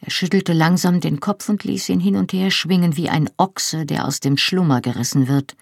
Er 0.00 0.10
schüttelte 0.10 0.52
langsam 0.52 1.00
den 1.00 1.20
Kopf 1.20 1.48
und 1.48 1.64
ließ 1.64 1.88
ihn 1.88 2.00
hin 2.00 2.16
und 2.16 2.32
her 2.32 2.50
schwingen 2.50 2.96
wie 2.96 3.08
ein 3.08 3.30
Ochse, 3.38 3.86
der 3.86 4.06
aus 4.06 4.20
dem 4.20 4.36
Schlummer 4.36 4.82
gerissen 4.82 5.28
wird. 5.28 5.56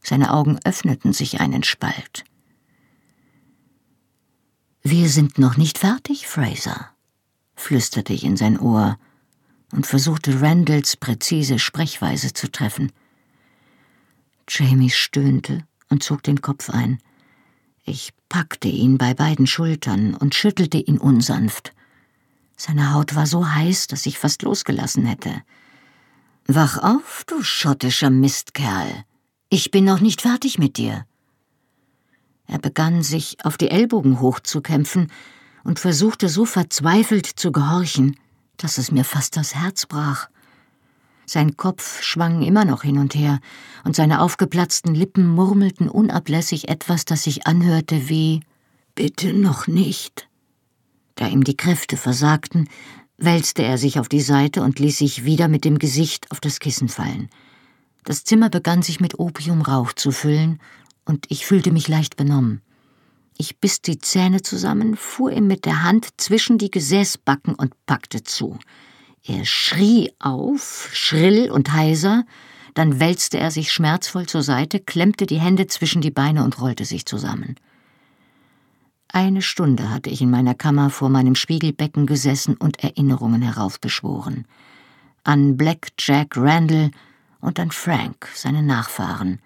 Seine 0.00 0.32
Augen 0.32 0.58
öffneten 0.64 1.12
sich 1.12 1.40
einen 1.40 1.64
Spalt. 1.64 2.24
Wir 4.90 5.10
sind 5.10 5.38
noch 5.38 5.58
nicht 5.58 5.76
fertig, 5.76 6.26
Fraser, 6.26 6.88
flüsterte 7.56 8.14
ich 8.14 8.24
in 8.24 8.38
sein 8.38 8.58
Ohr 8.58 8.98
und 9.70 9.86
versuchte 9.86 10.40
Randalls 10.40 10.96
präzise 10.96 11.58
Sprechweise 11.58 12.32
zu 12.32 12.50
treffen. 12.50 12.90
Jamie 14.48 14.88
stöhnte 14.88 15.66
und 15.90 16.02
zog 16.02 16.22
den 16.22 16.40
Kopf 16.40 16.70
ein. 16.70 17.02
Ich 17.84 18.14
packte 18.30 18.68
ihn 18.68 18.96
bei 18.96 19.12
beiden 19.12 19.46
Schultern 19.46 20.14
und 20.14 20.34
schüttelte 20.34 20.78
ihn 20.78 20.96
unsanft. 20.96 21.74
Seine 22.56 22.94
Haut 22.94 23.14
war 23.14 23.26
so 23.26 23.46
heiß, 23.46 23.88
dass 23.88 24.06
ich 24.06 24.18
fast 24.18 24.40
losgelassen 24.40 25.04
hätte. 25.04 25.42
Wach 26.46 26.78
auf, 26.78 27.24
du 27.26 27.42
schottischer 27.42 28.08
Mistkerl. 28.08 29.04
Ich 29.50 29.70
bin 29.70 29.84
noch 29.84 30.00
nicht 30.00 30.22
fertig 30.22 30.58
mit 30.58 30.78
dir. 30.78 31.04
Er 32.48 32.58
begann 32.58 33.02
sich 33.02 33.36
auf 33.44 33.56
die 33.56 33.70
Ellbogen 33.70 34.20
hochzukämpfen 34.20 35.12
und 35.64 35.78
versuchte 35.78 36.28
so 36.28 36.46
verzweifelt 36.46 37.26
zu 37.26 37.52
gehorchen, 37.52 38.16
dass 38.56 38.78
es 38.78 38.90
mir 38.90 39.04
fast 39.04 39.36
das 39.36 39.54
Herz 39.54 39.86
brach. 39.86 40.28
Sein 41.26 41.58
Kopf 41.58 42.02
schwang 42.02 42.40
immer 42.42 42.64
noch 42.64 42.82
hin 42.82 42.98
und 42.98 43.14
her, 43.14 43.38
und 43.84 43.94
seine 43.94 44.22
aufgeplatzten 44.22 44.94
Lippen 44.94 45.28
murmelten 45.28 45.90
unablässig 45.90 46.68
etwas, 46.68 47.04
das 47.04 47.24
sich 47.24 47.46
anhörte 47.46 48.08
wie 48.08 48.40
Bitte 48.94 49.34
noch 49.34 49.66
nicht. 49.66 50.26
Da 51.16 51.28
ihm 51.28 51.44
die 51.44 51.56
Kräfte 51.56 51.98
versagten, 51.98 52.68
wälzte 53.18 53.62
er 53.62 53.76
sich 53.76 54.00
auf 54.00 54.08
die 54.08 54.22
Seite 54.22 54.62
und 54.62 54.78
ließ 54.78 54.96
sich 54.96 55.24
wieder 55.24 55.48
mit 55.48 55.64
dem 55.64 55.78
Gesicht 55.78 56.30
auf 56.30 56.40
das 56.40 56.60
Kissen 56.60 56.88
fallen. 56.88 57.28
Das 58.04 58.24
Zimmer 58.24 58.48
begann 58.48 58.80
sich 58.80 59.00
mit 59.00 59.18
Opiumrauch 59.18 59.92
zu 59.92 60.12
füllen, 60.12 60.60
und 61.08 61.24
ich 61.30 61.46
fühlte 61.46 61.72
mich 61.72 61.88
leicht 61.88 62.16
benommen. 62.16 62.60
Ich 63.38 63.58
biss 63.58 63.80
die 63.80 63.98
Zähne 63.98 64.42
zusammen, 64.42 64.94
fuhr 64.94 65.32
ihm 65.32 65.46
mit 65.46 65.64
der 65.64 65.82
Hand 65.82 66.08
zwischen 66.18 66.58
die 66.58 66.70
Gesäßbacken 66.70 67.54
und 67.54 67.74
packte 67.86 68.22
zu. 68.24 68.58
Er 69.24 69.44
schrie 69.46 70.12
auf, 70.18 70.90
schrill 70.92 71.50
und 71.50 71.72
heiser, 71.72 72.24
dann 72.74 73.00
wälzte 73.00 73.38
er 73.38 73.50
sich 73.50 73.72
schmerzvoll 73.72 74.26
zur 74.26 74.42
Seite, 74.42 74.80
klemmte 74.80 75.26
die 75.26 75.40
Hände 75.40 75.66
zwischen 75.66 76.02
die 76.02 76.10
Beine 76.10 76.44
und 76.44 76.60
rollte 76.60 76.84
sich 76.84 77.06
zusammen. 77.06 77.56
Eine 79.08 79.40
Stunde 79.40 79.90
hatte 79.90 80.10
ich 80.10 80.20
in 80.20 80.30
meiner 80.30 80.54
Kammer 80.54 80.90
vor 80.90 81.08
meinem 81.08 81.34
Spiegelbecken 81.34 82.06
gesessen 82.06 82.54
und 82.56 82.84
Erinnerungen 82.84 83.40
heraufbeschworen. 83.40 84.46
An 85.24 85.56
Black 85.56 85.88
Jack 85.98 86.36
Randall 86.36 86.90
und 87.40 87.58
an 87.58 87.70
Frank, 87.70 88.28
seine 88.34 88.62
Nachfahren. 88.62 89.40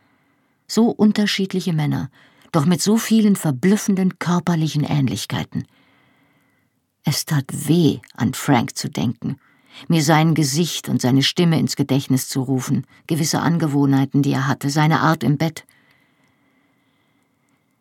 So 0.72 0.88
unterschiedliche 0.88 1.72
Männer, 1.72 2.10
doch 2.50 2.64
mit 2.64 2.80
so 2.80 2.96
vielen 2.96 3.36
verblüffenden 3.36 4.18
körperlichen 4.18 4.84
Ähnlichkeiten. 4.84 5.66
Es 7.04 7.26
tat 7.26 7.44
weh, 7.50 7.98
an 8.14 8.32
Frank 8.32 8.76
zu 8.76 8.88
denken 8.88 9.36
mir 9.88 10.02
sein 10.02 10.34
Gesicht 10.34 10.88
und 10.88 11.00
seine 11.00 11.22
Stimme 11.22 11.58
ins 11.58 11.76
Gedächtnis 11.76 12.28
zu 12.28 12.42
rufen, 12.42 12.86
gewisse 13.06 13.40
Angewohnheiten, 13.40 14.22
die 14.22 14.32
er 14.32 14.46
hatte, 14.46 14.70
seine 14.70 15.00
Art 15.00 15.22
im 15.24 15.38
Bett. 15.38 15.64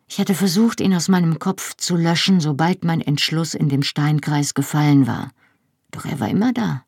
Ich 0.08 0.18
hatte 0.18 0.34
versucht, 0.34 0.80
ihn 0.80 0.94
aus 0.94 1.08
meinem 1.08 1.38
Kopf 1.38 1.74
zu 1.76 1.96
löschen, 1.96 2.40
sobald 2.40 2.84
mein 2.84 3.00
Entschluss 3.00 3.54
in 3.54 3.68
dem 3.68 3.82
Steinkreis 3.82 4.54
gefallen 4.54 5.06
war. 5.06 5.30
Doch 5.90 6.04
er 6.04 6.20
war 6.20 6.28
immer 6.28 6.52
da, 6.52 6.84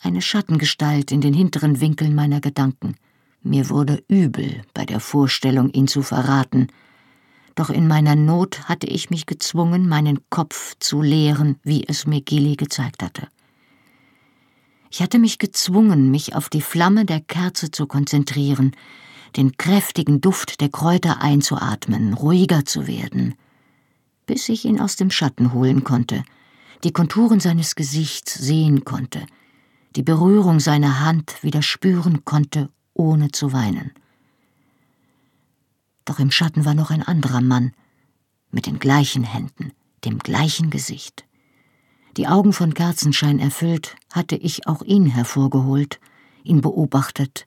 eine 0.00 0.22
Schattengestalt 0.22 1.10
in 1.10 1.20
den 1.20 1.34
hinteren 1.34 1.80
Winkeln 1.80 2.14
meiner 2.14 2.40
Gedanken. 2.40 2.96
Mir 3.42 3.70
wurde 3.70 4.02
übel 4.08 4.62
bei 4.74 4.84
der 4.84 5.00
Vorstellung, 5.00 5.70
ihn 5.70 5.88
zu 5.88 6.02
verraten, 6.02 6.68
doch 7.54 7.70
in 7.70 7.88
meiner 7.88 8.14
Not 8.14 8.68
hatte 8.68 8.86
ich 8.86 9.10
mich 9.10 9.26
gezwungen, 9.26 9.88
meinen 9.88 10.20
Kopf 10.30 10.76
zu 10.78 11.02
leeren, 11.02 11.56
wie 11.64 11.84
es 11.88 12.06
mir 12.06 12.20
Gilly 12.20 12.54
gezeigt 12.54 13.02
hatte. 13.02 13.28
Ich 14.90 15.02
hatte 15.02 15.18
mich 15.18 15.38
gezwungen, 15.38 16.10
mich 16.10 16.34
auf 16.34 16.48
die 16.48 16.60
Flamme 16.60 17.04
der 17.04 17.20
Kerze 17.20 17.70
zu 17.70 17.86
konzentrieren, 17.86 18.76
den 19.36 19.56
kräftigen 19.56 20.20
Duft 20.20 20.60
der 20.60 20.68
Kräuter 20.68 21.20
einzuatmen, 21.20 22.14
ruhiger 22.14 22.64
zu 22.64 22.86
werden, 22.86 23.34
bis 24.26 24.48
ich 24.48 24.64
ihn 24.64 24.80
aus 24.80 24.96
dem 24.96 25.10
Schatten 25.10 25.52
holen 25.52 25.84
konnte, 25.84 26.22
die 26.84 26.92
Konturen 26.92 27.40
seines 27.40 27.74
Gesichts 27.74 28.34
sehen 28.34 28.84
konnte, 28.84 29.26
die 29.96 30.02
Berührung 30.02 30.60
seiner 30.60 31.00
Hand 31.00 31.42
wieder 31.42 31.62
spüren 31.62 32.24
konnte, 32.24 32.70
ohne 32.98 33.30
zu 33.30 33.52
weinen. 33.54 33.92
Doch 36.04 36.18
im 36.18 36.30
Schatten 36.30 36.66
war 36.66 36.74
noch 36.74 36.90
ein 36.90 37.02
anderer 37.02 37.40
Mann, 37.40 37.72
mit 38.50 38.66
den 38.66 38.78
gleichen 38.78 39.24
Händen, 39.24 39.72
dem 40.04 40.18
gleichen 40.18 40.70
Gesicht. 40.70 41.24
Die 42.16 42.26
Augen 42.26 42.52
von 42.52 42.74
Kerzenschein 42.74 43.38
erfüllt, 43.38 43.96
hatte 44.12 44.36
ich 44.36 44.66
auch 44.66 44.82
ihn 44.82 45.06
hervorgeholt, 45.06 46.00
ihn 46.42 46.60
beobachtet, 46.60 47.46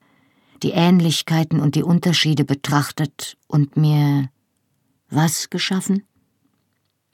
die 0.63 0.71
Ähnlichkeiten 0.71 1.59
und 1.59 1.75
die 1.75 1.83
Unterschiede 1.83 2.45
betrachtet 2.45 3.37
und 3.47 3.75
mir 3.75 4.29
was 5.09 5.49
geschaffen? 5.49 6.03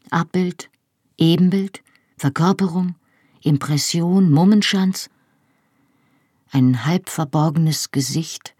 Abbild, 0.09 0.69
Ebenbild, 1.17 1.81
Verkörperung, 2.17 2.95
Impression, 3.41 4.31
Mummenschanz? 4.31 5.09
Ein 6.51 6.85
halb 6.85 7.09
verborgenes 7.09 7.91
Gesicht, 7.91 8.55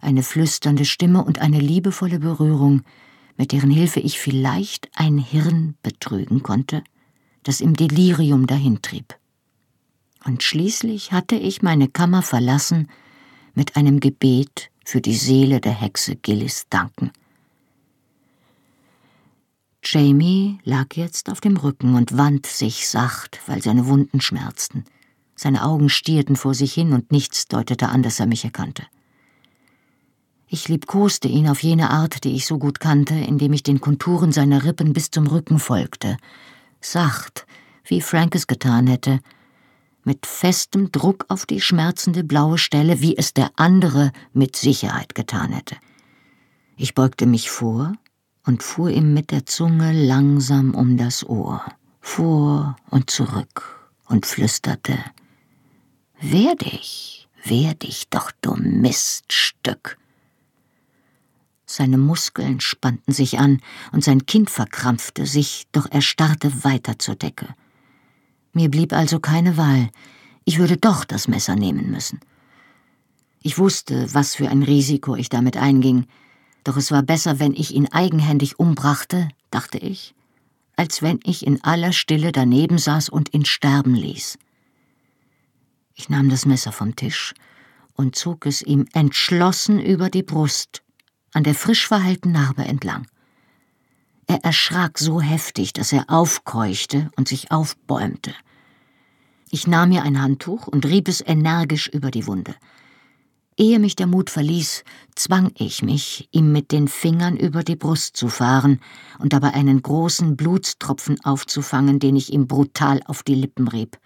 eine 0.00 0.22
flüsternde 0.22 0.84
Stimme 0.84 1.24
und 1.24 1.40
eine 1.40 1.60
liebevolle 1.60 2.18
Berührung, 2.18 2.82
mit 3.36 3.52
deren 3.52 3.70
Hilfe 3.70 4.00
ich 4.00 4.18
vielleicht 4.18 4.90
ein 4.94 5.18
Hirn 5.18 5.74
betrügen 5.82 6.42
konnte? 6.42 6.82
das 7.42 7.60
im 7.60 7.74
Delirium 7.74 8.46
dahintrieb. 8.46 9.16
Und 10.24 10.42
schließlich 10.42 11.12
hatte 11.12 11.36
ich 11.36 11.62
meine 11.62 11.88
Kammer 11.88 12.22
verlassen 12.22 12.88
mit 13.54 13.76
einem 13.76 14.00
Gebet 14.00 14.70
für 14.84 15.00
die 15.00 15.14
Seele 15.14 15.60
der 15.60 15.72
Hexe 15.72 16.16
Gillis 16.16 16.66
danken. 16.70 17.10
Jamie 19.84 20.60
lag 20.62 20.94
jetzt 20.94 21.28
auf 21.28 21.40
dem 21.40 21.56
Rücken 21.56 21.96
und 21.96 22.16
wand 22.16 22.46
sich 22.46 22.88
sacht, 22.88 23.40
weil 23.46 23.62
seine 23.62 23.86
Wunden 23.86 24.20
schmerzten. 24.20 24.84
Seine 25.34 25.64
Augen 25.64 25.88
stierten 25.88 26.36
vor 26.36 26.54
sich 26.54 26.72
hin 26.72 26.92
und 26.92 27.10
nichts 27.10 27.48
deutete 27.48 27.88
an, 27.88 28.02
dass 28.02 28.20
er 28.20 28.26
mich 28.26 28.44
erkannte. 28.44 28.84
Ich 30.46 30.68
liebkoste 30.68 31.28
ihn 31.28 31.48
auf 31.48 31.62
jene 31.62 31.90
Art, 31.90 32.24
die 32.24 32.34
ich 32.34 32.46
so 32.46 32.58
gut 32.58 32.78
kannte, 32.78 33.14
indem 33.14 33.54
ich 33.54 33.62
den 33.62 33.80
Konturen 33.80 34.32
seiner 34.32 34.64
Rippen 34.64 34.92
bis 34.92 35.10
zum 35.10 35.26
Rücken 35.26 35.58
folgte, 35.58 36.18
sacht, 36.80 37.46
wie 37.86 38.02
Frank 38.02 38.34
es 38.34 38.46
getan 38.46 38.86
hätte, 38.86 39.20
mit 40.04 40.26
festem 40.26 40.92
Druck 40.92 41.24
auf 41.28 41.46
die 41.46 41.60
schmerzende 41.60 42.22
blaue 42.22 42.58
Stelle, 42.58 43.00
wie 43.00 43.16
es 43.16 43.32
der 43.32 43.50
andere 43.56 44.12
mit 44.34 44.56
Sicherheit 44.56 45.14
getan 45.14 45.52
hätte. 45.52 45.76
Ich 46.76 46.94
beugte 46.94 47.24
mich 47.24 47.50
vor 47.50 47.94
und 48.44 48.62
fuhr 48.62 48.90
ihm 48.90 49.14
mit 49.14 49.30
der 49.30 49.46
Zunge 49.46 49.92
langsam 49.92 50.74
um 50.74 50.98
das 50.98 51.24
Ohr, 51.24 51.64
vor 52.00 52.76
und 52.90 53.08
zurück 53.08 53.90
und 54.06 54.26
flüsterte 54.26 54.98
Wehr 56.24 56.54
dich, 56.54 57.26
wehr 57.42 57.74
dich 57.74 58.08
doch, 58.08 58.30
du 58.42 58.54
Miststück. 58.54 59.98
Seine 61.66 61.98
Muskeln 61.98 62.60
spannten 62.60 63.12
sich 63.12 63.40
an 63.40 63.60
und 63.90 64.04
sein 64.04 64.24
Kinn 64.24 64.46
verkrampfte 64.46 65.26
sich, 65.26 65.66
doch 65.72 65.88
er 65.90 66.00
starrte 66.00 66.62
weiter 66.62 66.96
zur 67.00 67.16
Decke. 67.16 67.48
Mir 68.52 68.70
blieb 68.70 68.92
also 68.92 69.18
keine 69.18 69.56
Wahl, 69.56 69.90
ich 70.44 70.60
würde 70.60 70.76
doch 70.76 71.04
das 71.04 71.26
Messer 71.26 71.56
nehmen 71.56 71.90
müssen. 71.90 72.20
Ich 73.40 73.58
wusste, 73.58 74.14
was 74.14 74.36
für 74.36 74.48
ein 74.48 74.62
Risiko 74.62 75.16
ich 75.16 75.28
damit 75.28 75.56
einging, 75.56 76.06
doch 76.62 76.76
es 76.76 76.92
war 76.92 77.02
besser, 77.02 77.40
wenn 77.40 77.52
ich 77.52 77.74
ihn 77.74 77.88
eigenhändig 77.88 78.60
umbrachte, 78.60 79.28
dachte 79.50 79.78
ich, 79.78 80.14
als 80.76 81.02
wenn 81.02 81.18
ich 81.24 81.44
in 81.44 81.64
aller 81.64 81.92
Stille 81.92 82.30
daneben 82.30 82.78
saß 82.78 83.08
und 83.08 83.34
ihn 83.34 83.44
sterben 83.44 83.96
ließ. 83.96 84.38
Ich 86.02 86.08
nahm 86.08 86.28
das 86.28 86.46
Messer 86.46 86.72
vom 86.72 86.96
Tisch 86.96 87.32
und 87.94 88.16
zog 88.16 88.44
es 88.46 88.60
ihm 88.60 88.86
entschlossen 88.92 89.80
über 89.80 90.10
die 90.10 90.24
Brust, 90.24 90.82
an 91.32 91.44
der 91.44 91.54
frisch 91.54 91.86
verheilten 91.86 92.32
Narbe 92.32 92.64
entlang. 92.64 93.06
Er 94.26 94.42
erschrak 94.42 94.98
so 94.98 95.20
heftig, 95.20 95.72
dass 95.74 95.92
er 95.92 96.06
aufkeuchte 96.10 97.08
und 97.14 97.28
sich 97.28 97.52
aufbäumte. 97.52 98.34
Ich 99.48 99.68
nahm 99.68 99.90
mir 99.90 100.02
ein 100.02 100.20
Handtuch 100.20 100.66
und 100.66 100.86
rieb 100.86 101.06
es 101.06 101.20
energisch 101.24 101.86
über 101.86 102.10
die 102.10 102.26
Wunde. 102.26 102.56
Ehe 103.56 103.78
mich 103.78 103.94
der 103.94 104.08
Mut 104.08 104.28
verließ, 104.28 104.82
zwang 105.14 105.52
ich 105.56 105.84
mich, 105.84 106.28
ihm 106.32 106.50
mit 106.50 106.72
den 106.72 106.88
Fingern 106.88 107.36
über 107.36 107.62
die 107.62 107.76
Brust 107.76 108.16
zu 108.16 108.26
fahren 108.26 108.80
und 109.20 109.32
dabei 109.32 109.54
einen 109.54 109.80
großen 109.82 110.36
Blutstropfen 110.36 111.24
aufzufangen, 111.24 112.00
den 112.00 112.16
ich 112.16 112.32
ihm 112.32 112.48
brutal 112.48 113.02
auf 113.06 113.22
die 113.22 113.36
Lippen 113.36 113.68
rieb. 113.68 113.98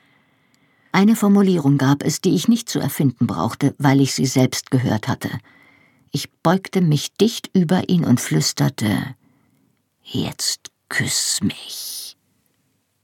Eine 0.96 1.14
Formulierung 1.14 1.76
gab 1.76 2.02
es, 2.02 2.22
die 2.22 2.34
ich 2.34 2.48
nicht 2.48 2.70
zu 2.70 2.78
erfinden 2.78 3.26
brauchte, 3.26 3.74
weil 3.76 4.00
ich 4.00 4.14
sie 4.14 4.24
selbst 4.24 4.70
gehört 4.70 5.08
hatte. 5.08 5.28
Ich 6.10 6.32
beugte 6.42 6.80
mich 6.80 7.12
dicht 7.12 7.50
über 7.52 7.90
ihn 7.90 8.02
und 8.02 8.18
flüsterte 8.18 9.14
Jetzt 10.02 10.70
küss 10.88 11.40
mich. 11.42 12.16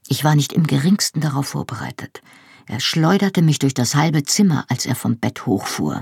Ich 0.07 0.23
war 0.23 0.33
nicht 0.33 0.53
im 0.53 0.65
geringsten 0.65 1.21
darauf 1.21 1.49
vorbereitet. 1.49 2.23
Er 2.65 2.79
schleuderte 2.79 3.43
mich 3.43 3.59
durch 3.59 3.75
das 3.75 3.93
halbe 3.93 4.23
Zimmer, 4.23 4.65
als 4.69 4.87
er 4.87 4.95
vom 4.95 5.17
Bett 5.17 5.45
hochfuhr. 5.45 6.01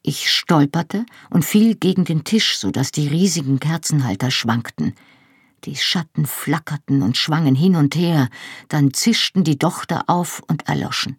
Ich 0.00 0.32
stolperte 0.32 1.04
und 1.28 1.44
fiel 1.44 1.74
gegen 1.74 2.06
den 2.06 2.24
Tisch, 2.24 2.56
so 2.56 2.70
dass 2.70 2.92
die 2.92 3.08
riesigen 3.08 3.60
Kerzenhalter 3.60 4.30
schwankten. 4.30 4.94
Die 5.64 5.76
Schatten 5.76 6.24
flackerten 6.24 7.02
und 7.02 7.16
schwangen 7.16 7.54
hin 7.54 7.76
und 7.76 7.94
her, 7.94 8.28
dann 8.68 8.94
zischten 8.94 9.44
die 9.44 9.58
Dochter 9.58 10.04
auf 10.06 10.42
und 10.48 10.68
erloschen. 10.68 11.18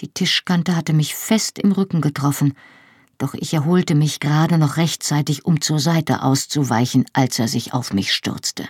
Die 0.00 0.08
Tischkante 0.08 0.74
hatte 0.74 0.92
mich 0.92 1.14
fest 1.14 1.58
im 1.60 1.70
Rücken 1.70 2.00
getroffen, 2.00 2.54
doch 3.18 3.34
ich 3.34 3.54
erholte 3.54 3.94
mich 3.94 4.18
gerade 4.18 4.58
noch 4.58 4.76
rechtzeitig, 4.76 5.44
um 5.44 5.60
zur 5.60 5.78
Seite 5.78 6.22
auszuweichen, 6.22 7.04
als 7.12 7.38
er 7.38 7.46
sich 7.46 7.72
auf 7.72 7.92
mich 7.92 8.12
stürzte. 8.12 8.68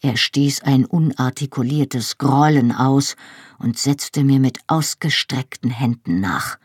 Er 0.00 0.16
stieß 0.16 0.62
ein 0.62 0.84
unartikuliertes 0.84 2.18
Grollen 2.18 2.72
aus 2.72 3.16
und 3.58 3.78
setzte 3.78 4.22
mir 4.22 4.38
mit 4.38 4.58
ausgestreckten 4.68 5.70
Händen 5.70 6.20
nach. 6.20 6.58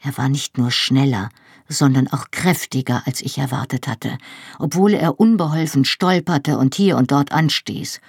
Er 0.00 0.16
war 0.18 0.28
nicht 0.28 0.58
nur 0.58 0.70
schneller, 0.70 1.30
sondern 1.68 2.08
auch 2.08 2.30
kräftiger, 2.30 3.02
als 3.04 3.20
ich 3.20 3.38
erwartet 3.38 3.86
hatte, 3.86 4.18
obwohl 4.58 4.94
er 4.94 5.20
unbeholfen 5.20 5.84
stolperte 5.84 6.58
und 6.58 6.74
hier 6.74 6.96
und 6.96 7.12
dort 7.12 7.32
anstieß. 7.32 8.00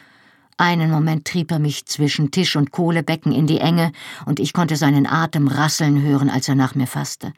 Einen 0.58 0.92
Moment 0.92 1.26
trieb 1.26 1.52
er 1.52 1.60
mich 1.60 1.86
zwischen 1.86 2.32
Tisch 2.32 2.56
und 2.56 2.72
Kohlebecken 2.72 3.32
in 3.32 3.48
die 3.48 3.60
Enge, 3.60 3.92
und 4.26 4.40
ich 4.40 4.52
konnte 4.52 4.76
seinen 4.76 5.06
Atem 5.06 5.48
rasseln 5.48 6.02
hören, 6.02 6.30
als 6.30 6.50
er 6.50 6.56
nach 6.56 6.76
mir 6.76 6.88
fasste. 6.88 7.34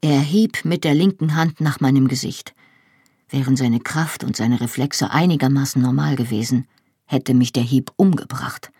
Er 0.00 0.20
hieb 0.20 0.64
mit 0.64 0.84
der 0.84 0.94
linken 0.94 1.34
Hand 1.34 1.60
nach 1.60 1.80
meinem 1.80 2.08
Gesicht. 2.08 2.54
Wären 3.28 3.56
seine 3.56 3.80
Kraft 3.80 4.24
und 4.24 4.36
seine 4.36 4.60
Reflexe 4.60 5.10
einigermaßen 5.10 5.82
normal 5.82 6.16
gewesen, 6.16 6.66
hätte 7.04 7.34
mich 7.34 7.52
der 7.52 7.62
Hieb 7.62 7.92
umgebracht. 7.96 8.70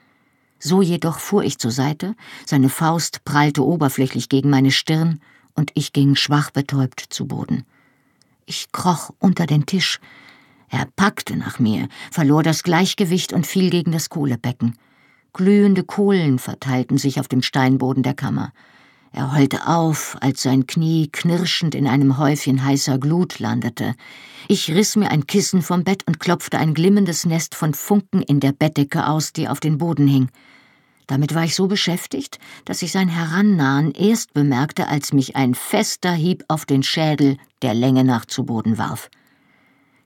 So 0.59 0.81
jedoch 0.81 1.19
fuhr 1.19 1.45
ich 1.45 1.59
zur 1.59 1.71
Seite, 1.71 2.15
seine 2.47 2.69
Faust 2.69 3.25
prallte 3.25 3.65
oberflächlich 3.65 4.29
gegen 4.29 4.51
meine 4.51 4.71
Stirn, 4.71 5.21
und 5.55 5.71
ich 5.75 5.93
ging 5.93 6.17
schwach 6.17 6.51
betäubt 6.51 7.01
zu 7.01 7.27
Boden. 7.27 7.65
Ich 8.47 8.73
kroch 8.73 9.11
unter 9.19 9.47
den 9.47 9.67
Tisch. 9.67 10.01
Er 10.69 10.87
packte 10.97 11.37
nach 11.37 11.59
mir, 11.59 11.89
verlor 12.11 12.43
das 12.43 12.63
Gleichgewicht 12.63 13.33
und 13.33 13.47
fiel 13.47 13.71
gegen 13.71 13.93
das 13.93 14.09
Kohlebecken. 14.09 14.77
Glühende 15.33 15.85
Kohlen 15.85 16.39
verteilten 16.39 16.99
sich 16.99 17.21
auf 17.21 17.29
dem 17.29 17.43
Steinboden 17.43 18.03
der 18.03 18.15
Kammer. 18.15 18.53
Er 19.13 19.33
heulte 19.35 19.67
auf, 19.67 20.17
als 20.21 20.43
sein 20.43 20.67
Knie 20.67 21.09
knirschend 21.11 21.75
in 21.75 21.89
einem 21.89 22.19
Häufchen 22.19 22.65
heißer 22.65 22.99
Glut 22.99 23.41
landete. 23.41 23.95
Ich 24.47 24.71
riss 24.71 24.95
mir 24.95 25.11
ein 25.11 25.27
Kissen 25.27 25.63
vom 25.63 25.83
Bett 25.83 26.07
und 26.07 26.21
klopfte 26.21 26.59
ein 26.59 26.75
glimmendes 26.75 27.27
Nest 27.27 27.57
von 27.57 27.75
Funken 27.75 28.23
in 28.23 28.39
der 28.39 28.53
Bettdecke 28.53 29.09
aus, 29.09 29.33
die 29.33 29.49
auf 29.49 29.59
den 29.59 29.79
Boden 29.79 30.07
hing. 30.07 30.31
Damit 31.11 31.35
war 31.35 31.43
ich 31.43 31.57
so 31.57 31.67
beschäftigt, 31.67 32.39
dass 32.67 32.83
ich 32.83 32.93
sein 32.93 33.09
Herannahen 33.09 33.91
erst 33.91 34.33
bemerkte, 34.33 34.87
als 34.87 35.13
mich 35.13 35.35
ein 35.35 35.57
fester 35.57 36.13
Hieb 36.13 36.45
auf 36.47 36.67
den 36.67 36.85
Schädel 36.85 37.37
der 37.63 37.75
Länge 37.75 38.05
nach 38.05 38.27
zu 38.27 38.45
Boden 38.45 38.79
warf. 38.79 39.11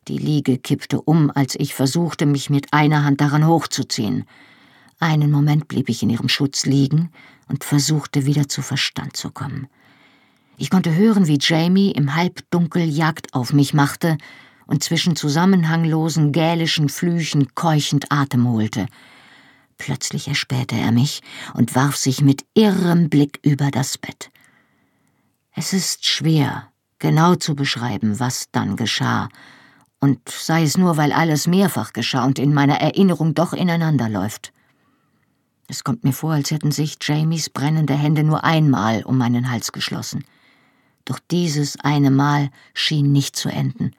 Die 0.08 0.16
Liege 0.16 0.56
kippte 0.56 1.02
um, 1.02 1.30
als 1.30 1.56
ich 1.56 1.74
versuchte, 1.74 2.24
mich 2.24 2.48
mit 2.48 2.72
einer 2.72 3.04
Hand 3.04 3.20
daran 3.20 3.46
hochzuziehen. 3.46 4.24
Einen 4.98 5.30
Moment 5.30 5.68
blieb 5.68 5.90
ich 5.90 6.02
in 6.02 6.08
ihrem 6.08 6.30
Schutz 6.30 6.64
liegen 6.64 7.10
und 7.48 7.64
versuchte 7.64 8.24
wieder 8.24 8.48
zu 8.48 8.62
Verstand 8.62 9.14
zu 9.14 9.30
kommen. 9.30 9.66
Ich 10.56 10.70
konnte 10.70 10.94
hören, 10.94 11.26
wie 11.26 11.38
Jamie 11.38 11.90
im 11.90 12.14
Halbdunkel 12.14 12.82
Jagd 12.82 13.34
auf 13.34 13.52
mich 13.52 13.74
machte 13.74 14.16
und 14.66 14.82
zwischen 14.82 15.16
zusammenhanglosen 15.16 16.32
gälischen 16.32 16.88
Flüchen 16.88 17.54
keuchend 17.54 18.10
Atem 18.10 18.48
holte– 18.48 18.86
Plötzlich 19.78 20.28
erspähte 20.28 20.76
er 20.76 20.92
mich 20.92 21.22
und 21.54 21.74
warf 21.74 21.96
sich 21.96 22.20
mit 22.20 22.44
irrem 22.54 23.08
Blick 23.10 23.40
über 23.42 23.70
das 23.70 23.98
Bett. 23.98 24.30
Es 25.52 25.72
ist 25.72 26.06
schwer, 26.06 26.68
genau 26.98 27.34
zu 27.34 27.54
beschreiben, 27.54 28.18
was 28.20 28.46
dann 28.50 28.76
geschah, 28.76 29.28
und 30.00 30.28
sei 30.28 30.62
es 30.64 30.76
nur, 30.76 30.98
weil 30.98 31.12
alles 31.12 31.46
mehrfach 31.46 31.94
geschah 31.94 32.26
und 32.26 32.38
in 32.38 32.52
meiner 32.52 32.78
Erinnerung 32.78 33.32
doch 33.34 33.54
ineinander 33.54 34.10
läuft. 34.10 34.52
Es 35.66 35.82
kommt 35.82 36.04
mir 36.04 36.12
vor, 36.12 36.32
als 36.32 36.50
hätten 36.50 36.72
sich 36.72 36.98
Jamies 37.00 37.48
brennende 37.48 37.94
Hände 37.94 38.22
nur 38.22 38.44
einmal 38.44 39.02
um 39.04 39.16
meinen 39.16 39.50
Hals 39.50 39.72
geschlossen. 39.72 40.24
Doch 41.06 41.18
dieses 41.30 41.80
eine 41.80 42.10
Mal 42.10 42.50
schien 42.74 43.12
nicht 43.12 43.34
zu 43.34 43.48
enden. 43.48 43.92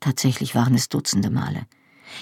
Tatsächlich 0.00 0.54
waren 0.54 0.74
es 0.74 0.90
Dutzende 0.90 1.30
Male. 1.30 1.66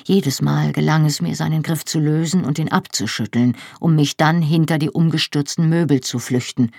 Jedes 0.05 0.43
Mal 0.43 0.73
gelang 0.73 1.07
es 1.07 1.21
mir, 1.21 1.37
seinen 1.37 1.63
Griff 1.63 1.85
zu 1.85 2.01
lösen 2.01 2.45
und 2.45 2.59
ihn 2.59 2.71
abzuschütteln, 2.71 3.57
um 3.81 3.95
mich 3.95 4.17
dann 4.17 4.43
hinter 4.43 4.79
die 4.79 4.91
umgestürzten 4.91 5.69
Möbel 5.69 6.01
zu 6.01 6.19
flüchten. 6.19 6.71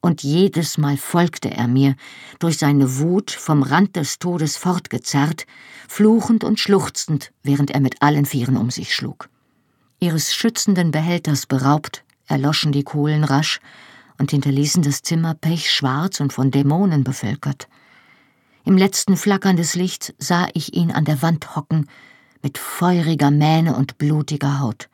Und 0.00 0.22
jedes 0.22 0.78
Mal 0.78 0.96
folgte 0.96 1.50
er 1.50 1.68
mir, 1.68 1.94
durch 2.38 2.58
seine 2.58 2.98
Wut 2.98 3.30
vom 3.30 3.62
Rand 3.62 3.96
des 3.96 4.18
Todes 4.18 4.56
fortgezerrt, 4.56 5.46
fluchend 5.88 6.42
und 6.42 6.58
schluchzend, 6.58 7.32
während 7.42 7.70
er 7.70 7.80
mit 7.80 8.00
allen 8.00 8.24
Vieren 8.24 8.56
um 8.56 8.70
sich 8.70 8.94
schlug. 8.94 9.28
Ihres 9.98 10.34
schützenden 10.34 10.90
Behälters 10.90 11.44
beraubt, 11.44 12.02
erloschen 12.26 12.72
die 12.72 12.84
Kohlen 12.84 13.24
rasch 13.24 13.60
und 14.18 14.30
hinterließen 14.30 14.82
das 14.82 15.02
Zimmer 15.02 15.34
pechschwarz 15.34 16.20
und 16.20 16.32
von 16.32 16.50
Dämonen 16.50 17.04
bevölkert. 17.04 17.68
Im 18.64 18.78
letzten 18.78 19.16
Flackern 19.16 19.56
des 19.56 19.74
Lichts 19.74 20.14
sah 20.18 20.48
ich 20.54 20.74
ihn 20.74 20.90
an 20.90 21.04
der 21.04 21.20
Wand 21.20 21.56
hocken 21.56 21.86
mit 22.42 22.58
feuriger 22.58 23.30
Mähne 23.30 23.76
und 23.76 23.98
blutiger 23.98 24.60
Haut. 24.60 24.88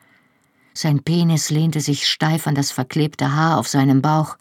Sein 0.73 1.01
Penis 1.01 1.49
lehnte 1.49 1.81
sich 1.81 2.07
steif 2.07 2.47
an 2.47 2.55
das 2.55 2.71
verklebte 2.71 3.33
Haar 3.33 3.57
auf 3.57 3.67
seinem 3.67 4.01
Bauch, 4.01 4.37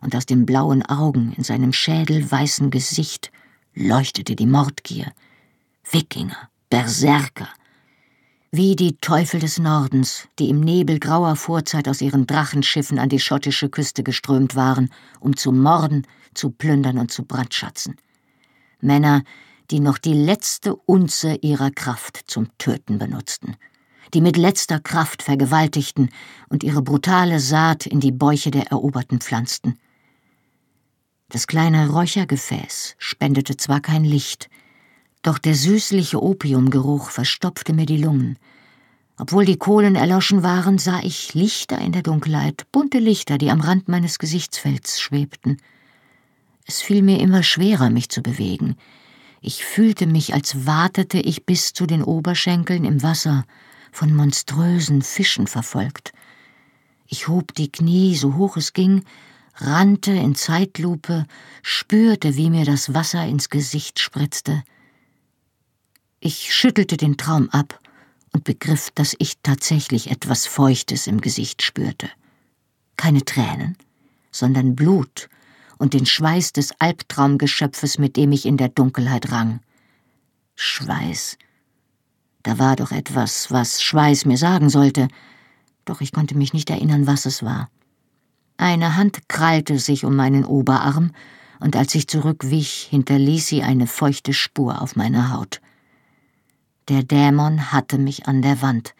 und 0.00 0.16
aus 0.16 0.26
den 0.26 0.46
blauen 0.46 0.84
Augen 0.86 1.34
in 1.36 1.44
seinem 1.44 1.72
schädelweißen 1.72 2.70
Gesicht 2.70 3.30
leuchtete 3.74 4.34
die 4.34 4.46
Mordgier. 4.46 5.12
Wikinger, 5.90 6.48
Berserker, 6.70 7.48
wie 8.50 8.74
die 8.74 8.96
Teufel 8.96 9.40
des 9.40 9.58
Nordens, 9.58 10.26
die 10.38 10.48
im 10.48 10.60
Nebel 10.60 10.98
grauer 10.98 11.36
Vorzeit 11.36 11.88
aus 11.88 12.00
ihren 12.00 12.26
Drachenschiffen 12.26 12.98
an 12.98 13.08
die 13.08 13.20
schottische 13.20 13.68
Küste 13.68 14.02
geströmt 14.02 14.56
waren, 14.56 14.90
um 15.20 15.36
zu 15.36 15.52
morden, 15.52 16.06
zu 16.34 16.50
plündern 16.50 16.98
und 16.98 17.12
zu 17.12 17.24
brandschatzen. 17.24 17.96
Männer, 18.80 19.22
die 19.70 19.80
noch 19.80 19.98
die 19.98 20.14
letzte 20.14 20.74
Unze 20.74 21.34
ihrer 21.42 21.70
Kraft 21.70 22.22
zum 22.26 22.48
Töten 22.58 22.98
benutzten, 22.98 23.56
die 24.12 24.20
mit 24.20 24.36
letzter 24.36 24.80
Kraft 24.80 25.22
vergewaltigten 25.22 26.10
und 26.48 26.64
ihre 26.64 26.82
brutale 26.82 27.40
Saat 27.40 27.86
in 27.86 28.00
die 28.00 28.12
Bäuche 28.12 28.50
der 28.50 28.70
Eroberten 28.70 29.20
pflanzten. 29.20 29.78
Das 31.28 31.46
kleine 31.46 31.90
Räuchergefäß 31.90 32.96
spendete 32.98 33.56
zwar 33.56 33.80
kein 33.80 34.04
Licht, 34.04 34.50
doch 35.22 35.38
der 35.38 35.54
süßliche 35.54 36.20
Opiumgeruch 36.20 37.10
verstopfte 37.10 37.72
mir 37.72 37.86
die 37.86 37.98
Lungen. 37.98 38.38
Obwohl 39.18 39.44
die 39.44 39.58
Kohlen 39.58 39.96
erloschen 39.96 40.42
waren, 40.42 40.78
sah 40.78 41.00
ich 41.02 41.34
Lichter 41.34 41.78
in 41.78 41.92
der 41.92 42.02
Dunkelheit, 42.02 42.66
bunte 42.72 42.98
Lichter, 42.98 43.36
die 43.36 43.50
am 43.50 43.60
Rand 43.60 43.86
meines 43.86 44.18
Gesichtsfelds 44.18 44.98
schwebten. 44.98 45.58
Es 46.66 46.80
fiel 46.80 47.02
mir 47.02 47.20
immer 47.20 47.42
schwerer, 47.42 47.90
mich 47.90 48.08
zu 48.08 48.22
bewegen. 48.22 48.76
Ich 49.40 49.64
fühlte 49.64 50.06
mich, 50.06 50.34
als 50.34 50.66
watete 50.66 51.18
ich 51.18 51.46
bis 51.46 51.72
zu 51.72 51.86
den 51.86 52.02
Oberschenkeln 52.02 52.84
im 52.84 53.02
Wasser, 53.02 53.46
von 53.90 54.14
monströsen 54.14 55.02
Fischen 55.02 55.46
verfolgt. 55.46 56.12
Ich 57.06 57.26
hob 57.26 57.54
die 57.54 57.72
Knie 57.72 58.14
so 58.16 58.36
hoch 58.36 58.56
es 58.56 58.72
ging, 58.74 59.04
rannte 59.56 60.12
in 60.12 60.34
Zeitlupe, 60.34 61.26
spürte, 61.62 62.36
wie 62.36 62.50
mir 62.50 62.64
das 62.64 62.94
Wasser 62.94 63.26
ins 63.26 63.48
Gesicht 63.48 63.98
spritzte. 63.98 64.62
Ich 66.20 66.54
schüttelte 66.54 66.98
den 66.98 67.16
Traum 67.16 67.48
ab 67.48 67.80
und 68.32 68.44
begriff, 68.44 68.90
dass 68.94 69.16
ich 69.18 69.38
tatsächlich 69.42 70.10
etwas 70.10 70.46
Feuchtes 70.46 71.06
im 71.06 71.20
Gesicht 71.20 71.62
spürte. 71.62 72.10
Keine 72.96 73.24
Tränen, 73.24 73.76
sondern 74.30 74.76
Blut 74.76 75.29
und 75.80 75.94
den 75.94 76.04
Schweiß 76.04 76.52
des 76.52 76.78
Albtraumgeschöpfes, 76.78 77.98
mit 77.98 78.16
dem 78.16 78.32
ich 78.32 78.44
in 78.44 78.58
der 78.58 78.68
Dunkelheit 78.68 79.32
rang. 79.32 79.60
Schweiß. 80.54 81.38
Da 82.42 82.58
war 82.58 82.76
doch 82.76 82.92
etwas, 82.92 83.50
was 83.50 83.82
Schweiß 83.82 84.26
mir 84.26 84.36
sagen 84.36 84.68
sollte, 84.68 85.08
doch 85.86 86.02
ich 86.02 86.12
konnte 86.12 86.36
mich 86.36 86.52
nicht 86.52 86.68
erinnern, 86.68 87.06
was 87.06 87.24
es 87.24 87.42
war. 87.42 87.70
Eine 88.58 88.94
Hand 88.96 89.26
krallte 89.28 89.78
sich 89.78 90.04
um 90.04 90.14
meinen 90.14 90.44
Oberarm, 90.44 91.12
und 91.60 91.76
als 91.76 91.94
ich 91.94 92.08
zurückwich, 92.08 92.88
hinterließ 92.90 93.46
sie 93.46 93.62
eine 93.62 93.86
feuchte 93.86 94.34
Spur 94.34 94.82
auf 94.82 94.96
meiner 94.96 95.32
Haut. 95.32 95.62
Der 96.88 97.02
Dämon 97.02 97.72
hatte 97.72 97.96
mich 97.96 98.28
an 98.28 98.42
der 98.42 98.60
Wand. 98.60 98.94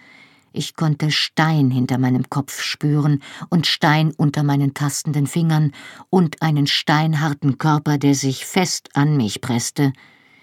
Ich 0.53 0.75
konnte 0.75 1.13
Stein 1.13 1.71
hinter 1.71 1.99
meinem 1.99 2.29
Kopf 2.29 2.61
spüren 2.61 3.23
und 3.51 3.69
Stein 3.69 4.13
unter 4.17 4.43
meinen 4.43 4.75
tastenden 4.75 5.29
Fingern 5.29 5.73
und 6.11 6.43
einen 6.43 6.67
steinharten 6.67 7.57
Körper, 7.59 7.99
der 7.99 8.17
sich 8.17 8.45
fest 8.45 8.89
an 8.95 9.17
mich 9.17 9.41
presste, 9.41 9.93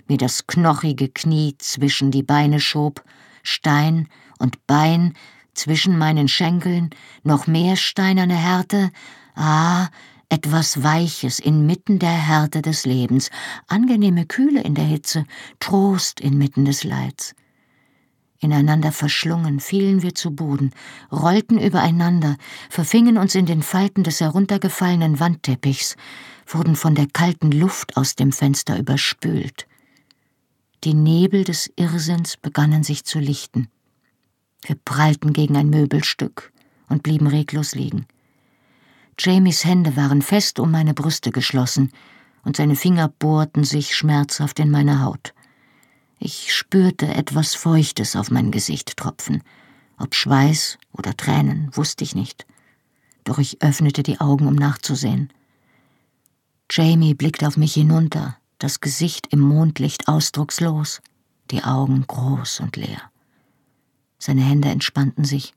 mir 0.08 0.18
das 0.18 0.48
knochige 0.48 1.10
Knie 1.10 1.56
zwischen 1.58 2.12
die 2.12 2.24
Beine 2.24 2.62
schob, 2.62 3.04
Stein 3.44 4.08
und 4.40 4.66
Bein 4.66 5.14
zwischen 5.54 5.98
meinen 5.98 6.30
Schenkeln, 6.30 6.92
noch 7.24 7.48
mehr 7.48 7.76
steinerne 7.76 8.36
Härte, 8.36 8.92
ah, 9.36 9.88
etwas 10.30 10.84
Weiches 10.84 11.40
inmitten 11.40 12.00
der 12.00 12.12
Härte 12.12 12.62
des 12.62 12.86
Lebens, 12.86 13.30
angenehme 13.68 14.26
Kühle 14.26 14.62
in 14.62 14.76
der 14.76 14.86
Hitze, 14.86 15.26
Trost 15.60 16.22
inmitten 16.22 16.64
des 16.64 16.84
Leids. 16.84 17.34
Ineinander 18.40 18.92
verschlungen 18.92 19.60
fielen 19.60 20.04
wir 20.04 20.14
zu 20.14 20.32
Boden, 20.32 20.72
rollten 21.12 21.60
übereinander, 21.60 22.38
verfingen 22.70 23.18
uns 23.18 23.34
in 23.34 23.48
den 23.48 23.64
Falten 23.64 24.04
des 24.04 24.22
heruntergefallenen 24.22 25.20
Wandteppichs, 25.20 25.96
wurden 26.46 26.76
von 26.76 26.94
der 26.94 27.08
kalten 27.08 27.52
Luft 27.52 27.98
aus 27.98 28.16
dem 28.16 28.32
Fenster 28.32 28.78
überspült. 28.78 29.68
Die 30.84 30.94
Nebel 30.94 31.44
des 31.44 31.72
Irrsinns 31.76 32.38
begannen 32.38 32.84
sich 32.84 33.04
zu 33.04 33.20
lichten. 33.20 33.68
Wir 34.62 34.76
prallten 34.76 35.34
gegen 35.34 35.58
ein 35.58 35.70
Möbelstück 35.70 36.52
und 36.90 37.02
blieben 37.04 37.28
reglos 37.28 37.74
liegen. 37.74 38.06
Jamies 39.20 39.66
Hände 39.66 39.96
waren 39.96 40.22
fest 40.22 40.60
um 40.60 40.70
meine 40.70 40.94
Brüste 40.94 41.32
geschlossen, 41.32 41.92
und 42.44 42.56
seine 42.56 42.76
Finger 42.76 43.10
bohrten 43.10 43.64
sich 43.64 43.96
schmerzhaft 43.96 44.60
in 44.60 44.72
meine 44.72 45.04
Haut. 45.04 45.34
Ich 46.20 46.54
spürte 46.54 47.08
etwas 47.08 47.54
Feuchtes 47.56 48.16
auf 48.16 48.32
mein 48.32 48.52
Gesicht 48.52 48.98
tropfen. 48.98 49.44
Ob 49.98 50.16
Schweiß 50.16 50.78
oder 50.92 51.16
Tränen, 51.16 51.70
wusste 51.76 52.04
ich 52.04 52.16
nicht. 52.16 52.46
Doch 53.24 53.38
ich 53.38 53.62
öffnete 53.62 54.04
die 54.04 54.20
Augen, 54.20 54.48
um 54.48 54.56
nachzusehen. 54.56 55.32
Jamie 56.72 57.14
blickte 57.14 57.48
auf 57.48 57.58
mich 57.58 57.74
hinunter, 57.74 58.38
das 58.60 58.80
Gesicht 58.82 59.28
im 59.32 59.40
Mondlicht 59.40 60.08
ausdruckslos, 60.08 61.02
die 61.52 61.64
Augen 61.64 62.06
groß 62.08 62.60
und 62.62 62.76
leer. 62.76 63.02
Seine 64.20 64.42
Hände 64.42 64.70
entspannten 64.70 65.24
sich, 65.24 65.54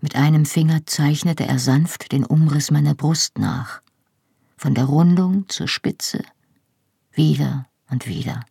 mit 0.00 0.16
einem 0.16 0.44
Finger 0.44 0.84
zeichnete 0.86 1.46
er 1.46 1.58
sanft 1.58 2.12
den 2.12 2.24
Umriss 2.24 2.70
meiner 2.70 2.94
Brust 2.94 3.38
nach, 3.38 3.80
von 4.56 4.74
der 4.74 4.84
Rundung 4.84 5.48
zur 5.48 5.68
Spitze, 5.68 6.22
wieder 7.12 7.66
und 7.90 8.06
wieder. 8.06 8.44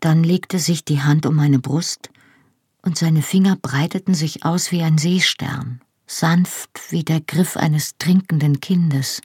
Dann 0.00 0.24
legte 0.24 0.58
sich 0.58 0.84
die 0.84 1.02
Hand 1.02 1.26
um 1.26 1.36
meine 1.36 1.58
Brust, 1.58 2.10
und 2.82 2.96
seine 2.96 3.22
Finger 3.22 3.56
breiteten 3.56 4.14
sich 4.14 4.44
aus 4.44 4.72
wie 4.72 4.82
ein 4.82 4.96
Seestern, 4.96 5.82
sanft 6.06 6.90
wie 6.90 7.04
der 7.04 7.20
Griff 7.20 7.56
eines 7.56 7.98
trinkenden 7.98 8.60
Kindes. 8.60 9.20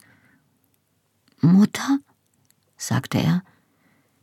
Mutter? 1.40 2.00
sagte 2.78 3.20
er. 3.20 3.44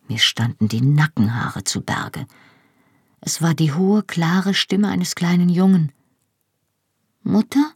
Mir 0.09 0.19
standen 0.19 0.69
die 0.69 0.83
Nackenhaare 0.83 1.65
zu 1.65 1.81
Berge. 1.81 2.27
Es 3.21 3.41
war 3.41 3.55
die 3.55 3.73
hohe, 3.73 4.03
klare 4.03 4.53
Stimme 4.53 4.89
eines 4.89 5.15
kleinen 5.15 5.49
Jungen. 5.49 5.93
Mutter? 7.23 7.73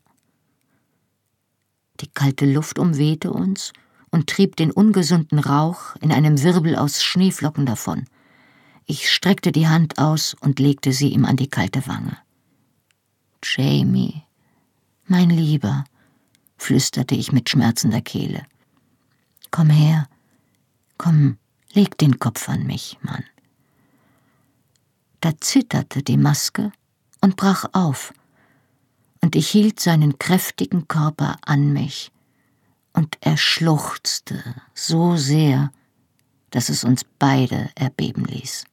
Die 2.00 2.08
kalte 2.08 2.44
Luft 2.44 2.78
umwehte 2.78 3.32
uns 3.32 3.72
und 4.10 4.28
trieb 4.28 4.56
den 4.56 4.70
ungesunden 4.70 5.38
Rauch 5.38 5.96
in 6.00 6.12
einem 6.12 6.42
Wirbel 6.42 6.76
aus 6.76 7.02
Schneeflocken 7.02 7.64
davon. 7.64 8.04
Ich 8.88 9.10
streckte 9.10 9.50
die 9.50 9.66
Hand 9.66 9.98
aus 9.98 10.34
und 10.34 10.60
legte 10.60 10.92
sie 10.92 11.08
ihm 11.08 11.24
an 11.24 11.36
die 11.36 11.48
kalte 11.48 11.88
Wange. 11.88 12.16
Jamie, 13.42 14.22
mein 15.06 15.28
Lieber, 15.28 15.84
flüsterte 16.56 17.16
ich 17.16 17.32
mit 17.32 17.50
schmerzender 17.50 18.00
Kehle. 18.00 18.46
Komm 19.50 19.70
her, 19.70 20.08
komm, 20.98 21.36
leg 21.72 21.98
den 21.98 22.20
Kopf 22.20 22.48
an 22.48 22.64
mich, 22.64 22.96
Mann. 23.02 23.24
Da 25.20 25.32
zitterte 25.40 26.04
die 26.04 26.16
Maske 26.16 26.70
und 27.20 27.34
brach 27.34 27.64
auf, 27.72 28.14
und 29.20 29.34
ich 29.34 29.48
hielt 29.48 29.80
seinen 29.80 30.20
kräftigen 30.20 30.86
Körper 30.86 31.38
an 31.42 31.72
mich, 31.72 32.12
und 32.92 33.18
er 33.20 33.36
schluchzte 33.36 34.54
so 34.74 35.16
sehr, 35.16 35.72
dass 36.50 36.68
es 36.68 36.84
uns 36.84 37.02
beide 37.18 37.70
erbeben 37.74 38.24
ließ. 38.24 38.64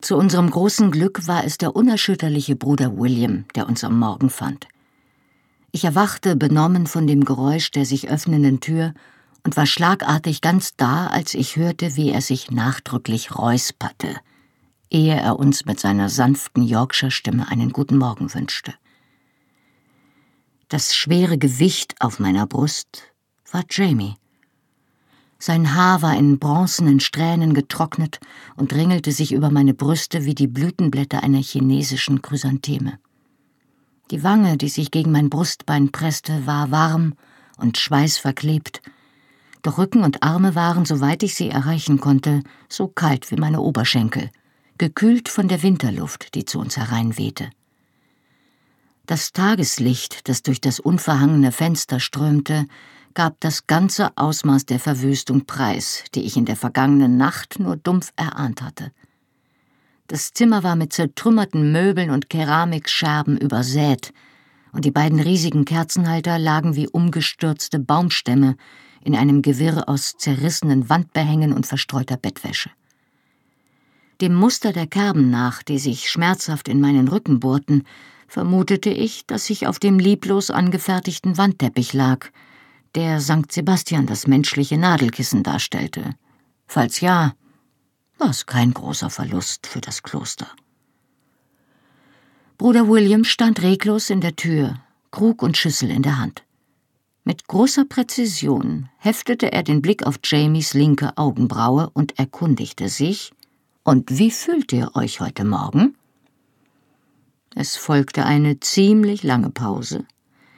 Zu 0.00 0.16
unserem 0.16 0.50
großen 0.50 0.90
Glück 0.90 1.26
war 1.26 1.44
es 1.44 1.58
der 1.58 1.74
unerschütterliche 1.74 2.56
Bruder 2.56 2.96
William, 2.96 3.46
der 3.54 3.66
uns 3.66 3.82
am 3.84 3.98
Morgen 3.98 4.30
fand. 4.30 4.68
Ich 5.72 5.84
erwachte 5.84 6.36
benommen 6.36 6.86
von 6.86 7.06
dem 7.06 7.24
Geräusch 7.24 7.70
der 7.70 7.84
sich 7.84 8.08
öffnenden 8.08 8.60
Tür 8.60 8.94
und 9.44 9.56
war 9.56 9.66
schlagartig 9.66 10.40
ganz 10.40 10.76
da, 10.76 11.08
als 11.08 11.34
ich 11.34 11.56
hörte, 11.56 11.96
wie 11.96 12.10
er 12.10 12.22
sich 12.22 12.50
nachdrücklich 12.50 13.36
räusperte 13.36 14.16
ehe 14.90 15.14
er 15.14 15.38
uns 15.38 15.64
mit 15.64 15.80
seiner 15.80 16.08
sanften 16.08 16.62
Yorkshire-Stimme 16.62 17.48
einen 17.48 17.72
guten 17.72 17.98
Morgen 17.98 18.32
wünschte. 18.32 18.74
Das 20.68 20.94
schwere 20.94 21.38
Gewicht 21.38 21.94
auf 22.00 22.18
meiner 22.18 22.46
Brust 22.46 23.12
war 23.50 23.64
Jamie. 23.70 24.16
Sein 25.38 25.74
Haar 25.74 26.02
war 26.02 26.16
in 26.16 26.38
bronzenen 26.38 27.00
Strähnen 27.00 27.54
getrocknet 27.54 28.18
und 28.56 28.72
ringelte 28.72 29.12
sich 29.12 29.32
über 29.32 29.50
meine 29.50 29.72
Brüste 29.72 30.24
wie 30.24 30.34
die 30.34 30.48
Blütenblätter 30.48 31.22
einer 31.22 31.38
chinesischen 31.38 32.22
Chrysantheme. 32.22 32.98
Die 34.10 34.24
Wange, 34.24 34.56
die 34.56 34.68
sich 34.68 34.90
gegen 34.90 35.12
mein 35.12 35.30
Brustbein 35.30 35.92
presste, 35.92 36.46
war 36.46 36.70
warm 36.70 37.14
und 37.56 37.78
schweißverklebt, 37.78 38.82
doch 39.62 39.78
Rücken 39.78 40.02
und 40.02 40.22
Arme 40.22 40.54
waren, 40.54 40.84
soweit 40.84 41.22
ich 41.22 41.34
sie 41.34 41.50
erreichen 41.50 42.00
konnte, 42.00 42.42
so 42.68 42.88
kalt 42.88 43.30
wie 43.30 43.36
meine 43.36 43.60
Oberschenkel 43.60 44.30
gekühlt 44.78 45.28
von 45.28 45.48
der 45.48 45.62
Winterluft, 45.62 46.34
die 46.34 46.44
zu 46.44 46.60
uns 46.60 46.76
hereinwehte. 46.76 47.50
Das 49.06 49.32
Tageslicht, 49.32 50.28
das 50.28 50.42
durch 50.42 50.60
das 50.60 50.80
unverhangene 50.80 51.50
Fenster 51.50 51.98
strömte, 51.98 52.66
gab 53.18 53.40
das 53.40 53.66
ganze 53.66 54.16
Ausmaß 54.16 54.66
der 54.66 54.78
Verwüstung 54.78 55.44
preis, 55.44 56.04
die 56.14 56.22
ich 56.22 56.36
in 56.36 56.44
der 56.44 56.54
vergangenen 56.54 57.16
Nacht 57.16 57.58
nur 57.58 57.74
dumpf 57.74 58.12
erahnt 58.14 58.62
hatte. 58.62 58.92
Das 60.06 60.32
Zimmer 60.34 60.62
war 60.62 60.76
mit 60.76 60.92
zertrümmerten 60.92 61.72
Möbeln 61.72 62.10
und 62.10 62.30
Keramikscherben 62.30 63.36
übersät, 63.36 64.12
und 64.70 64.84
die 64.84 64.92
beiden 64.92 65.18
riesigen 65.18 65.64
Kerzenhalter 65.64 66.38
lagen 66.38 66.76
wie 66.76 66.86
umgestürzte 66.86 67.80
Baumstämme 67.80 68.56
in 69.02 69.16
einem 69.16 69.42
Gewirr 69.42 69.88
aus 69.88 70.14
zerrissenen 70.16 70.88
Wandbehängen 70.88 71.52
und 71.52 71.66
verstreuter 71.66 72.18
Bettwäsche. 72.18 72.70
Dem 74.20 74.34
Muster 74.36 74.72
der 74.72 74.86
Kerben 74.86 75.28
nach, 75.28 75.64
die 75.64 75.80
sich 75.80 76.08
schmerzhaft 76.08 76.68
in 76.68 76.80
meinen 76.80 77.08
Rücken 77.08 77.40
bohrten, 77.40 77.82
vermutete 78.28 78.90
ich, 78.90 79.26
dass 79.26 79.50
ich 79.50 79.66
auf 79.66 79.80
dem 79.80 79.98
lieblos 79.98 80.52
angefertigten 80.52 81.36
Wandteppich 81.36 81.94
lag, 81.94 82.30
der 82.98 83.20
St. 83.20 83.52
Sebastian 83.52 84.06
das 84.06 84.26
menschliche 84.26 84.76
Nadelkissen 84.76 85.44
darstellte. 85.44 86.16
Falls 86.66 87.00
ja, 87.00 87.34
war 88.18 88.30
es 88.30 88.44
kein 88.44 88.74
großer 88.74 89.08
Verlust 89.08 89.68
für 89.68 89.80
das 89.80 90.02
Kloster. 90.02 90.48
Bruder 92.56 92.88
William 92.88 93.22
stand 93.22 93.62
reglos 93.62 94.10
in 94.10 94.20
der 94.20 94.34
Tür, 94.34 94.80
Krug 95.12 95.44
und 95.44 95.56
Schüssel 95.56 95.92
in 95.92 96.02
der 96.02 96.18
Hand. 96.18 96.42
Mit 97.22 97.46
großer 97.46 97.84
Präzision 97.84 98.88
heftete 98.98 99.52
er 99.52 99.62
den 99.62 99.80
Blick 99.80 100.04
auf 100.04 100.18
Jamies 100.24 100.74
linke 100.74 101.16
Augenbraue 101.16 101.90
und 101.94 102.18
erkundigte 102.18 102.88
sich, 102.88 103.32
Und 103.84 104.18
wie 104.18 104.32
fühlt 104.32 104.72
ihr 104.72 104.96
euch 104.96 105.20
heute 105.20 105.44
Morgen? 105.44 105.94
Es 107.54 107.76
folgte 107.76 108.26
eine 108.26 108.58
ziemlich 108.58 109.22
lange 109.22 109.50
Pause, 109.50 110.04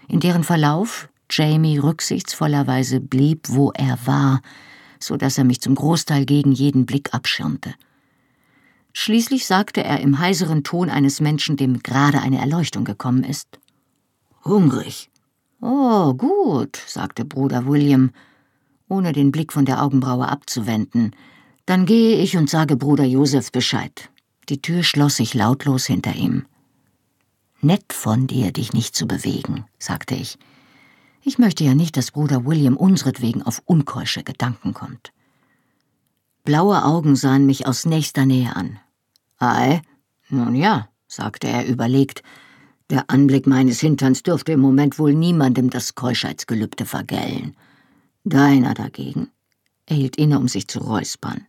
in 0.08 0.20
deren 0.20 0.42
Verlauf 0.42 1.10
Jamie 1.30 1.78
rücksichtsvollerweise 1.78 3.00
blieb, 3.00 3.48
wo 3.48 3.70
er 3.72 3.98
war, 4.06 4.40
so 4.98 5.16
dass 5.16 5.38
er 5.38 5.44
mich 5.44 5.60
zum 5.60 5.74
Großteil 5.74 6.26
gegen 6.26 6.52
jeden 6.52 6.86
Blick 6.86 7.14
abschirmte. 7.14 7.74
Schließlich 8.92 9.46
sagte 9.46 9.82
er 9.84 10.00
im 10.00 10.18
heiseren 10.18 10.64
Ton 10.64 10.90
eines 10.90 11.20
Menschen, 11.20 11.56
dem 11.56 11.82
gerade 11.82 12.20
eine 12.20 12.38
Erleuchtung 12.38 12.84
gekommen 12.84 13.24
ist. 13.24 13.58
Hungrig. 14.44 15.10
Oh, 15.60 16.14
gut, 16.14 16.76
sagte 16.86 17.24
Bruder 17.24 17.66
William, 17.66 18.10
ohne 18.88 19.12
den 19.12 19.30
Blick 19.30 19.52
von 19.52 19.64
der 19.64 19.82
Augenbraue 19.82 20.28
abzuwenden. 20.28 21.14
Dann 21.66 21.86
gehe 21.86 22.16
ich 22.16 22.36
und 22.36 22.50
sage 22.50 22.76
Bruder 22.76 23.04
Josef 23.04 23.52
Bescheid. 23.52 24.10
Die 24.48 24.60
Tür 24.60 24.82
schloss 24.82 25.16
sich 25.16 25.34
lautlos 25.34 25.86
hinter 25.86 26.14
ihm. 26.14 26.46
Nett 27.60 27.92
von 27.92 28.26
dir, 28.26 28.52
dich 28.52 28.72
nicht 28.72 28.96
zu 28.96 29.06
bewegen, 29.06 29.66
sagte 29.78 30.14
ich. 30.14 30.38
Ich 31.22 31.38
möchte 31.38 31.64
ja 31.64 31.74
nicht, 31.74 31.96
dass 31.96 32.12
Bruder 32.12 32.46
William 32.46 32.76
unsretwegen 32.76 33.42
auf 33.42 33.62
unkeusche 33.66 34.22
Gedanken 34.22 34.72
kommt. 34.72 35.12
Blaue 36.44 36.84
Augen 36.84 37.16
sahen 37.16 37.46
mich 37.46 37.66
aus 37.66 37.84
nächster 37.84 38.24
Nähe 38.24 38.56
an. 38.56 38.78
Ei, 39.38 39.82
nun 40.30 40.54
ja, 40.54 40.88
sagte 41.06 41.48
er 41.48 41.66
überlegt. 41.66 42.22
Der 42.88 43.10
Anblick 43.10 43.46
meines 43.46 43.80
Hinterns 43.80 44.22
dürfte 44.22 44.52
im 44.52 44.60
Moment 44.60 44.98
wohl 44.98 45.14
niemandem 45.14 45.70
das 45.70 45.94
Keuschheitsgelübde 45.94 46.86
vergällen. 46.86 47.54
Deiner 48.24 48.74
dagegen. 48.74 49.28
Er 49.86 49.96
hielt 49.96 50.16
inne, 50.16 50.38
um 50.38 50.48
sich 50.48 50.68
zu 50.68 50.78
räuspern. 50.80 51.46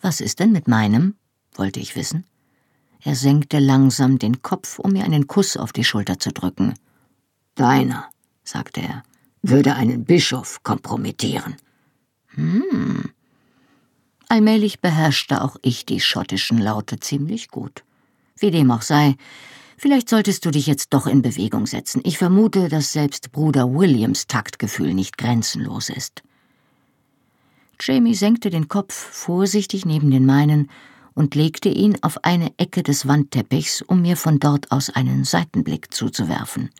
Was 0.00 0.20
ist 0.20 0.40
denn 0.40 0.52
mit 0.52 0.68
meinem? 0.68 1.14
wollte 1.54 1.80
ich 1.80 1.96
wissen. 1.96 2.24
Er 3.02 3.14
senkte 3.14 3.58
langsam 3.58 4.18
den 4.18 4.42
Kopf, 4.42 4.78
um 4.78 4.92
mir 4.92 5.04
einen 5.04 5.26
Kuss 5.26 5.56
auf 5.56 5.72
die 5.72 5.84
Schulter 5.84 6.18
zu 6.18 6.32
drücken. 6.32 6.74
Deiner, 7.54 8.08
sagte 8.48 8.80
er, 8.80 9.02
würde 9.42 9.74
einen 9.74 10.04
Bischof 10.04 10.62
kompromittieren. 10.62 11.56
Hm. 12.28 13.10
Allmählich 14.28 14.80
beherrschte 14.80 15.42
auch 15.42 15.56
ich 15.62 15.86
die 15.86 16.00
schottischen 16.00 16.58
Laute 16.58 17.00
ziemlich 17.00 17.48
gut. 17.48 17.82
Wie 18.38 18.50
dem 18.50 18.70
auch 18.70 18.82
sei, 18.82 19.16
vielleicht 19.76 20.08
solltest 20.08 20.44
du 20.44 20.50
dich 20.50 20.66
jetzt 20.66 20.92
doch 20.92 21.06
in 21.06 21.22
Bewegung 21.22 21.66
setzen. 21.66 22.02
Ich 22.04 22.18
vermute, 22.18 22.68
dass 22.68 22.92
selbst 22.92 23.32
Bruder 23.32 23.72
Williams 23.72 24.26
Taktgefühl 24.26 24.92
nicht 24.92 25.16
grenzenlos 25.18 25.88
ist. 25.88 26.22
Jamie 27.80 28.14
senkte 28.14 28.50
den 28.50 28.68
Kopf 28.68 28.94
vorsichtig 28.94 29.86
neben 29.86 30.10
den 30.10 30.26
meinen 30.26 30.68
und 31.14 31.34
legte 31.34 31.68
ihn 31.68 31.96
auf 32.02 32.24
eine 32.24 32.52
Ecke 32.58 32.82
des 32.82 33.08
Wandteppichs, 33.08 33.82
um 33.82 34.02
mir 34.02 34.16
von 34.16 34.38
dort 34.38 34.70
aus 34.70 34.90
einen 34.90 35.24
Seitenblick 35.24 35.92
zuzuwerfen. 35.92 36.70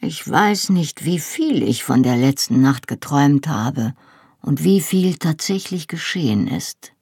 Ich 0.00 0.28
weiß 0.28 0.70
nicht, 0.70 1.04
wie 1.04 1.18
viel 1.18 1.62
ich 1.62 1.82
von 1.82 2.02
der 2.02 2.16
letzten 2.16 2.60
Nacht 2.60 2.86
geträumt 2.86 3.48
habe 3.48 3.94
und 4.42 4.62
wie 4.62 4.80
viel 4.80 5.16
tatsächlich 5.16 5.88
geschehen 5.88 6.46
ist. 6.48 6.92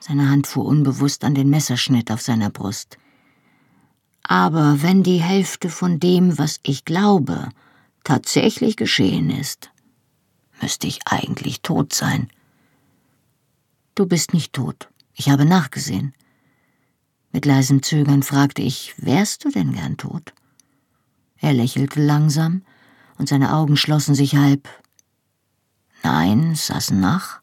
Seine 0.00 0.28
Hand 0.28 0.46
fuhr 0.46 0.66
unbewusst 0.66 1.24
an 1.24 1.34
den 1.34 1.48
Messerschnitt 1.48 2.10
auf 2.10 2.20
seiner 2.20 2.50
Brust. 2.50 2.98
Aber 4.22 4.82
wenn 4.82 5.02
die 5.02 5.22
Hälfte 5.22 5.70
von 5.70 6.00
dem, 6.00 6.36
was 6.38 6.58
ich 6.62 6.84
glaube, 6.84 7.50
tatsächlich 8.02 8.76
geschehen 8.76 9.30
ist, 9.30 9.70
müsste 10.60 10.86
ich 10.86 11.00
eigentlich 11.06 11.62
tot 11.62 11.94
sein. 11.94 12.28
Du 13.94 14.06
bist 14.06 14.34
nicht 14.34 14.52
tot, 14.52 14.88
ich 15.14 15.28
habe 15.30 15.44
nachgesehen. 15.44 16.14
Mit 17.32 17.46
leisem 17.46 17.82
Zögern 17.82 18.22
fragte 18.22 18.62
ich, 18.62 18.94
wärst 18.96 19.44
du 19.44 19.50
denn 19.50 19.72
gern 19.72 19.96
tot? 19.96 20.34
Er 21.44 21.52
lächelte 21.52 22.00
langsam, 22.00 22.62
und 23.18 23.28
seine 23.28 23.52
Augen 23.52 23.76
schlossen 23.76 24.14
sich 24.14 24.34
halb. 24.34 24.66
Nein, 26.02 26.54
Sassenach, 26.54 27.42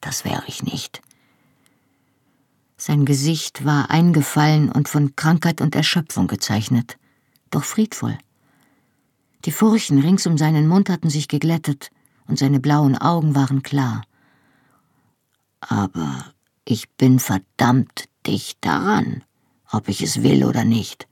das 0.00 0.24
wäre 0.24 0.44
ich 0.46 0.62
nicht. 0.62 1.02
Sein 2.78 3.04
Gesicht 3.04 3.66
war 3.66 3.90
eingefallen 3.90 4.72
und 4.72 4.88
von 4.88 5.16
Krankheit 5.16 5.60
und 5.60 5.74
Erschöpfung 5.74 6.28
gezeichnet, 6.28 6.96
doch 7.50 7.64
friedvoll. 7.64 8.16
Die 9.44 9.52
Furchen 9.52 10.00
rings 10.00 10.26
um 10.26 10.38
seinen 10.38 10.66
Mund 10.66 10.88
hatten 10.88 11.10
sich 11.10 11.28
geglättet, 11.28 11.90
und 12.26 12.38
seine 12.38 12.58
blauen 12.58 12.96
Augen 12.96 13.34
waren 13.34 13.62
klar. 13.62 14.00
Aber 15.60 16.24
ich 16.64 16.88
bin 16.92 17.18
verdammt 17.18 18.08
dicht 18.26 18.56
daran, 18.62 19.24
ob 19.70 19.90
ich 19.90 20.00
es 20.00 20.22
will 20.22 20.42
oder 20.42 20.64
nicht. 20.64 21.06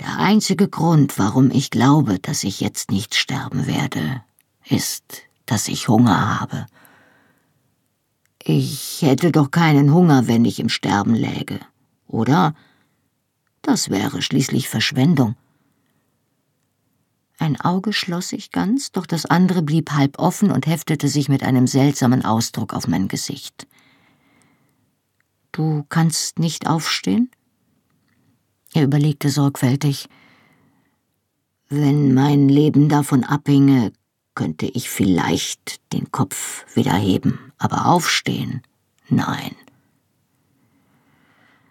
Der 0.00 0.18
einzige 0.18 0.68
Grund, 0.68 1.18
warum 1.18 1.50
ich 1.50 1.70
glaube, 1.70 2.18
dass 2.18 2.44
ich 2.44 2.60
jetzt 2.60 2.90
nicht 2.90 3.14
sterben 3.14 3.66
werde, 3.66 4.22
ist, 4.68 5.22
dass 5.46 5.68
ich 5.68 5.88
Hunger 5.88 6.40
habe. 6.40 6.66
Ich 8.42 9.02
hätte 9.02 9.32
doch 9.32 9.50
keinen 9.50 9.92
Hunger, 9.92 10.26
wenn 10.26 10.44
ich 10.44 10.60
im 10.60 10.68
Sterben 10.68 11.14
läge, 11.14 11.60
oder? 12.06 12.54
Das 13.62 13.90
wäre 13.90 14.22
schließlich 14.22 14.68
Verschwendung. 14.68 15.34
Ein 17.38 17.60
Auge 17.60 17.92
schloss 17.92 18.28
sich 18.28 18.50
ganz, 18.50 18.90
doch 18.90 19.06
das 19.06 19.26
andere 19.26 19.62
blieb 19.62 19.92
halb 19.92 20.18
offen 20.18 20.50
und 20.50 20.66
heftete 20.66 21.08
sich 21.08 21.28
mit 21.28 21.42
einem 21.42 21.66
seltsamen 21.66 22.24
Ausdruck 22.24 22.74
auf 22.74 22.88
mein 22.88 23.08
Gesicht. 23.08 23.66
Du 25.52 25.84
kannst 25.88 26.38
nicht 26.38 26.68
aufstehen? 26.68 27.30
Er 28.78 28.84
überlegte 28.84 29.28
sorgfältig. 29.28 30.08
Wenn 31.68 32.14
mein 32.14 32.48
Leben 32.48 32.88
davon 32.88 33.24
abhinge, 33.24 33.90
könnte 34.36 34.66
ich 34.66 34.88
vielleicht 34.88 35.80
den 35.92 36.12
Kopf 36.12 36.64
wieder 36.76 36.94
heben, 36.94 37.40
aber 37.58 37.86
aufstehen? 37.86 38.62
Nein. 39.08 39.56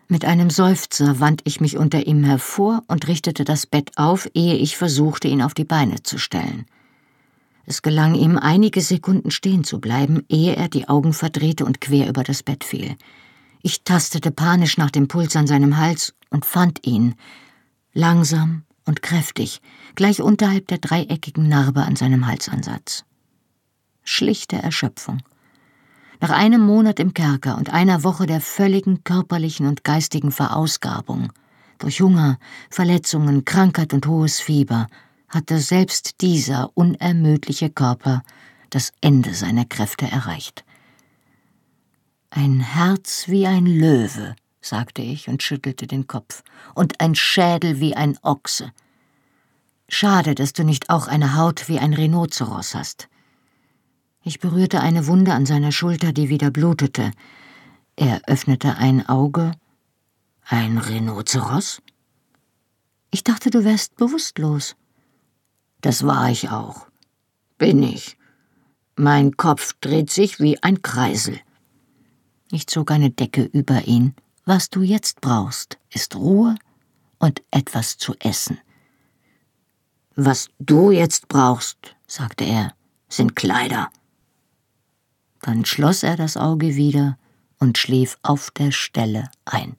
Mit 0.10 0.26
einem 0.26 0.50
Seufzer 0.50 1.22
wand 1.22 1.44
ich 1.46 1.62
mich 1.62 1.78
unter 1.78 2.06
ihm 2.06 2.26
hervor 2.26 2.84
und 2.88 3.08
richtete 3.08 3.46
das 3.46 3.66
Bett 3.66 3.92
auf, 3.96 4.30
ehe 4.34 4.56
ich 4.56 4.76
versuchte, 4.76 5.30
ihn 5.30 5.42
auf 5.42 5.54
die 5.54 5.64
Beine 5.64 6.04
zu 6.04 6.18
stellen. 6.18 6.66
Es 7.66 7.82
gelang 7.82 8.16
ihm, 8.16 8.38
einige 8.38 8.82
Sekunden 8.82 9.32
stehen 9.32 9.64
zu 9.64 9.80
bleiben, 9.80 10.26
ehe 10.28 10.58
er 10.58 10.68
die 10.68 10.90
Augen 10.90 11.14
verdrehte 11.14 11.64
und 11.64 11.80
quer 11.80 12.10
über 12.10 12.26
das 12.26 12.44
Bett 12.44 12.66
fiel. 12.66 12.98
Ich 13.62 13.86
tastete 13.86 14.32
panisch 14.32 14.78
nach 14.78 14.92
dem 14.92 15.08
Puls 15.08 15.38
an 15.38 15.48
seinem 15.48 15.78
Hals 15.78 16.14
und 16.30 16.46
fand 16.46 16.86
ihn, 16.86 17.16
langsam 17.94 18.64
und 18.86 19.02
kräftig, 19.02 19.62
gleich 19.96 20.22
unterhalb 20.22 20.68
der 20.68 20.78
dreieckigen 20.78 21.48
Narbe 21.48 21.84
an 21.84 21.96
seinem 21.96 22.28
Halsansatz. 22.28 23.04
Schlichte 24.04 24.56
Erschöpfung. 24.56 25.22
Nach 26.20 26.32
einem 26.32 26.62
Monat 26.62 27.00
im 27.00 27.14
Kerker 27.14 27.58
und 27.58 27.72
einer 27.72 28.04
Woche 28.04 28.26
der 28.26 28.42
völligen 28.42 29.04
körperlichen 29.04 29.68
und 29.68 29.84
geistigen 29.84 30.32
Verausgabung, 30.32 31.32
durch 31.78 32.02
Hunger, 32.02 32.40
Verletzungen, 32.70 33.46
Krankheit 33.46 33.94
und 33.94 34.08
hohes 34.08 34.40
Fieber, 34.40 34.88
hatte 35.28 35.60
selbst 35.60 36.22
dieser 36.22 36.72
unermüdliche 36.76 37.70
Körper 37.70 38.24
das 38.70 38.92
Ende 39.02 39.34
seiner 39.34 39.66
Kräfte 39.66 40.10
erreicht. 40.10 40.64
Ein 42.30 42.60
Herz 42.60 43.26
wie 43.28 43.46
ein 43.46 43.66
Löwe, 43.66 44.36
sagte 44.70 45.02
ich 45.02 45.28
und 45.28 45.44
schüttelte 45.44 45.88
den 45.88 46.08
Kopf, 46.08 46.44
und 46.76 47.00
ein 47.02 47.16
Schädel 47.16 47.80
wie 47.80 47.96
ein 47.96 48.18
Ochse. 48.22 48.72
Schade, 49.90 50.36
dass 50.36 50.54
du 50.54 50.64
nicht 50.64 50.90
auch 50.90 51.08
eine 51.08 51.36
Haut 51.36 51.70
wie 51.70 51.80
ein 51.80 51.94
Rhinozeros 51.94 52.76
hast. 52.76 53.08
Ich 54.24 54.40
berührte 54.40 54.82
eine 54.82 55.08
Wunde 55.08 55.34
an 55.34 55.46
seiner 55.46 55.72
Schulter, 55.72 56.12
die 56.12 56.28
wieder 56.28 56.52
blutete. 56.52 57.12
Er 57.96 58.22
öffnete 58.28 58.76
ein 58.76 59.08
Auge. 59.08 59.54
Ein 60.44 60.78
Rhinozeros? 60.78 61.82
Ich 63.12 63.24
dachte, 63.24 63.50
du 63.50 63.64
wärst 63.64 63.96
bewusstlos. 63.96 64.76
Das 65.82 66.06
war 66.06 66.30
ich 66.30 66.50
auch. 66.50 66.88
Bin 67.58 67.82
ich. 67.84 68.18
Mein 68.98 69.38
Kopf 69.38 69.74
dreht 69.80 70.10
sich 70.10 70.40
wie 70.40 70.62
ein 70.62 70.82
Kreisel. 70.82 71.40
Ich 72.52 72.68
zog 72.68 72.92
eine 72.92 73.10
Decke 73.10 73.44
über 73.44 73.86
ihn. 73.86 74.14
Was 74.48 74.70
du 74.70 74.82
jetzt 74.82 75.20
brauchst, 75.20 75.78
ist 75.90 76.16
Ruhe 76.16 76.56
und 77.20 77.44
etwas 77.52 77.98
zu 77.98 78.16
essen. 78.20 78.58
Was 80.16 80.48
du 80.58 80.90
jetzt 80.90 81.28
brauchst, 81.28 81.98
sagte 82.08 82.46
er, 82.46 82.74
sind 83.10 83.36
Kleider. 83.36 83.90
Dann 85.42 85.66
schloss 85.66 86.02
er 86.02 86.16
das 86.16 86.38
Auge 86.38 86.78
wieder 86.78 87.18
und 87.60 87.78
schlief 87.78 88.18
auf 88.22 88.50
der 88.52 88.72
Stelle 88.72 89.30
ein. 89.44 89.76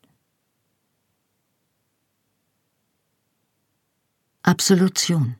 Absolution. 4.42 5.36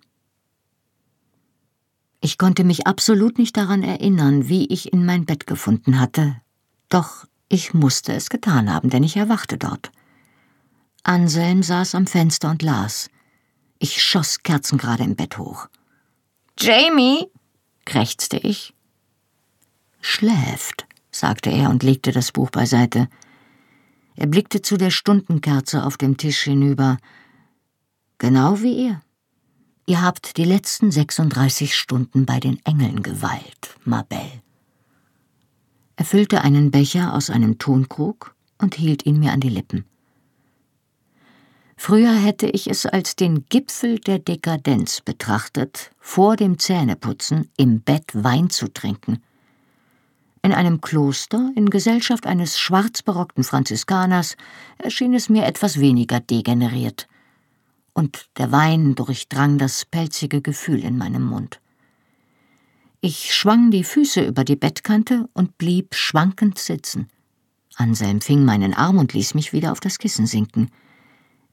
Ich 2.22 2.38
konnte 2.38 2.64
mich 2.64 2.86
absolut 2.86 3.36
nicht 3.36 3.58
daran 3.58 3.82
erinnern, 3.82 4.48
wie 4.48 4.66
ich 4.68 4.90
in 4.90 5.04
mein 5.04 5.26
Bett 5.26 5.46
gefunden 5.46 6.00
hatte, 6.00 6.40
doch 6.88 7.26
ich 7.48 7.74
musste 7.74 8.12
es 8.12 8.30
getan 8.30 8.72
haben, 8.72 8.90
denn 8.90 9.02
ich 9.02 9.16
erwachte 9.16 9.58
dort. 9.58 9.90
Anselm 11.02 11.62
saß 11.62 11.94
am 11.94 12.06
Fenster 12.06 12.50
und 12.50 12.62
las. 12.62 13.08
Ich 13.78 14.02
schoss 14.02 14.42
kerzengerade 14.42 15.04
im 15.04 15.16
Bett 15.16 15.38
hoch. 15.38 15.68
Jamie, 16.58 17.26
krächzte 17.84 18.36
ich. 18.36 18.74
Schläft, 20.00 20.86
sagte 21.10 21.50
er 21.50 21.70
und 21.70 21.82
legte 21.82 22.12
das 22.12 22.32
Buch 22.32 22.50
beiseite. 22.50 23.08
Er 24.16 24.26
blickte 24.26 24.62
zu 24.62 24.76
der 24.76 24.90
Stundenkerze 24.90 25.84
auf 25.84 25.96
dem 25.96 26.16
Tisch 26.16 26.42
hinüber. 26.42 26.98
Genau 28.18 28.60
wie 28.60 28.86
ihr. 28.86 29.00
Ihr 29.86 30.02
habt 30.02 30.36
die 30.36 30.44
letzten 30.44 30.90
36 30.90 31.74
Stunden 31.74 32.26
bei 32.26 32.40
den 32.40 32.58
Engeln 32.66 33.02
geweilt, 33.02 33.76
Mabel. 33.84 34.42
Er 35.98 36.04
füllte 36.04 36.42
einen 36.42 36.70
Becher 36.70 37.12
aus 37.12 37.28
einem 37.28 37.58
Tonkrug 37.58 38.36
und 38.58 38.76
hielt 38.76 39.04
ihn 39.04 39.18
mir 39.18 39.32
an 39.32 39.40
die 39.40 39.48
Lippen. 39.48 39.84
Früher 41.76 42.14
hätte 42.14 42.46
ich 42.46 42.70
es 42.70 42.86
als 42.86 43.16
den 43.16 43.46
Gipfel 43.48 43.98
der 43.98 44.20
Dekadenz 44.20 45.00
betrachtet, 45.00 45.90
vor 45.98 46.36
dem 46.36 46.56
Zähneputzen 46.60 47.50
im 47.56 47.80
Bett 47.80 48.12
Wein 48.14 48.48
zu 48.48 48.72
trinken. 48.72 49.20
In 50.42 50.52
einem 50.52 50.80
Kloster, 50.80 51.50
in 51.56 51.68
Gesellschaft 51.68 52.28
eines 52.28 52.60
schwarzbarockten 52.60 53.42
Franziskaners, 53.42 54.36
erschien 54.78 55.14
es 55.14 55.28
mir 55.28 55.46
etwas 55.46 55.80
weniger 55.80 56.20
degeneriert. 56.20 57.08
Und 57.92 58.28
der 58.36 58.52
Wein 58.52 58.94
durchdrang 58.94 59.58
das 59.58 59.84
pelzige 59.84 60.42
Gefühl 60.42 60.84
in 60.84 60.96
meinem 60.96 61.24
Mund. 61.24 61.60
Ich 63.00 63.32
schwang 63.32 63.70
die 63.70 63.84
Füße 63.84 64.24
über 64.24 64.42
die 64.42 64.56
Bettkante 64.56 65.28
und 65.32 65.56
blieb 65.56 65.94
schwankend 65.94 66.58
sitzen. 66.58 67.08
Anselm 67.76 68.20
fing 68.20 68.44
meinen 68.44 68.74
Arm 68.74 68.98
und 68.98 69.12
ließ 69.12 69.34
mich 69.34 69.52
wieder 69.52 69.70
auf 69.70 69.78
das 69.78 69.98
Kissen 69.98 70.26
sinken. 70.26 70.70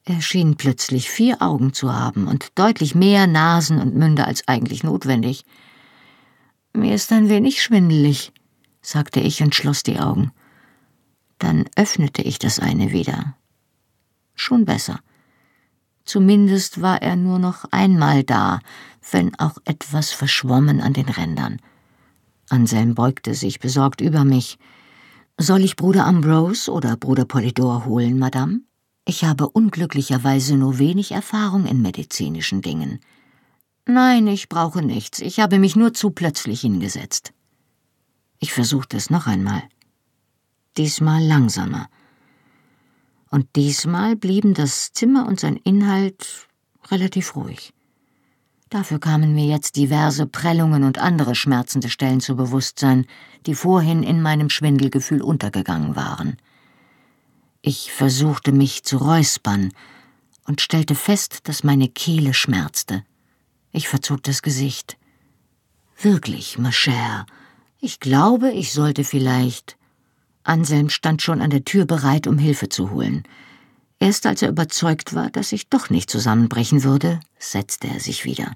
Er 0.04 0.20
schien 0.20 0.56
plötzlich 0.56 1.08
vier 1.08 1.42
Augen 1.42 1.72
zu 1.72 1.94
haben 1.94 2.26
und 2.26 2.58
deutlich 2.58 2.96
mehr 2.96 3.28
Nasen 3.28 3.80
und 3.80 3.94
Münder 3.94 4.26
als 4.26 4.46
eigentlich 4.48 4.82
notwendig. 4.82 5.44
Mir 6.72 6.94
ist 6.94 7.12
ein 7.12 7.28
wenig 7.28 7.62
schwindelig, 7.62 8.32
sagte 8.82 9.20
ich 9.20 9.40
und 9.40 9.54
schloss 9.54 9.84
die 9.84 10.00
Augen. 10.00 10.32
Dann 11.38 11.64
öffnete 11.76 12.22
ich 12.22 12.40
das 12.40 12.58
eine 12.58 12.90
wieder. 12.90 13.36
Schon 14.34 14.64
besser. 14.64 14.98
Zumindest 16.06 16.80
war 16.80 17.02
er 17.02 17.16
nur 17.16 17.38
noch 17.38 17.64
einmal 17.72 18.22
da, 18.22 18.60
wenn 19.10 19.34
auch 19.38 19.58
etwas 19.64 20.12
verschwommen 20.12 20.80
an 20.80 20.92
den 20.92 21.08
Rändern. 21.08 21.58
Anselm 22.48 22.94
beugte 22.94 23.34
sich 23.34 23.58
besorgt 23.58 24.00
über 24.00 24.24
mich. 24.24 24.58
Soll 25.36 25.62
ich 25.62 25.76
Bruder 25.76 26.06
Ambrose 26.06 26.70
oder 26.72 26.96
Bruder 26.96 27.24
Polydor 27.24 27.84
holen, 27.84 28.18
Madame? 28.18 28.60
Ich 29.04 29.24
habe 29.24 29.48
unglücklicherweise 29.48 30.56
nur 30.56 30.78
wenig 30.78 31.12
Erfahrung 31.12 31.66
in 31.66 31.82
medizinischen 31.82 32.62
Dingen. 32.62 33.00
Nein, 33.84 34.26
ich 34.26 34.48
brauche 34.48 34.82
nichts. 34.82 35.20
Ich 35.20 35.38
habe 35.40 35.58
mich 35.58 35.76
nur 35.76 35.92
zu 35.92 36.10
plötzlich 36.10 36.60
hingesetzt. 36.60 37.32
Ich 38.38 38.52
versuchte 38.52 38.96
es 38.96 39.10
noch 39.10 39.26
einmal. 39.26 39.62
Diesmal 40.76 41.24
langsamer. 41.24 41.88
Und 43.30 43.46
diesmal 43.56 44.16
blieben 44.16 44.54
das 44.54 44.92
Zimmer 44.92 45.26
und 45.26 45.40
sein 45.40 45.56
Inhalt 45.56 46.48
relativ 46.90 47.36
ruhig. 47.36 47.72
Dafür 48.68 48.98
kamen 48.98 49.34
mir 49.34 49.46
jetzt 49.46 49.76
diverse 49.76 50.26
Prellungen 50.26 50.82
und 50.84 50.98
andere 50.98 51.34
schmerzende 51.34 51.88
Stellen 51.88 52.20
zu 52.20 52.34
Bewusstsein, 52.34 53.06
die 53.46 53.54
vorhin 53.54 54.02
in 54.02 54.22
meinem 54.22 54.50
Schwindelgefühl 54.50 55.22
untergegangen 55.22 55.94
waren. 55.94 56.36
Ich 57.62 57.92
versuchte 57.92 58.52
mich 58.52 58.84
zu 58.84 58.96
räuspern 58.98 59.72
und 60.44 60.60
stellte 60.60 60.94
fest, 60.94 61.48
dass 61.48 61.64
meine 61.64 61.88
Kehle 61.88 62.34
schmerzte. 62.34 63.04
Ich 63.72 63.88
verzog 63.88 64.22
das 64.24 64.42
Gesicht. 64.42 64.96
Wirklich, 66.00 66.58
ma 66.58 66.70
chère, 66.70 67.26
ich 67.80 68.00
glaube, 68.00 68.50
ich 68.50 68.72
sollte 68.72 69.04
vielleicht. 69.04 69.76
Anselm 70.46 70.88
stand 70.88 71.22
schon 71.22 71.40
an 71.40 71.50
der 71.50 71.64
Tür 71.64 71.86
bereit, 71.86 72.26
um 72.26 72.38
Hilfe 72.38 72.68
zu 72.68 72.90
holen. 72.90 73.24
Erst 73.98 74.26
als 74.26 74.42
er 74.42 74.50
überzeugt 74.50 75.14
war, 75.14 75.30
dass 75.30 75.52
ich 75.52 75.68
doch 75.68 75.90
nicht 75.90 76.10
zusammenbrechen 76.10 76.84
würde, 76.84 77.20
setzte 77.38 77.88
er 77.88 78.00
sich 78.00 78.24
wieder. 78.24 78.52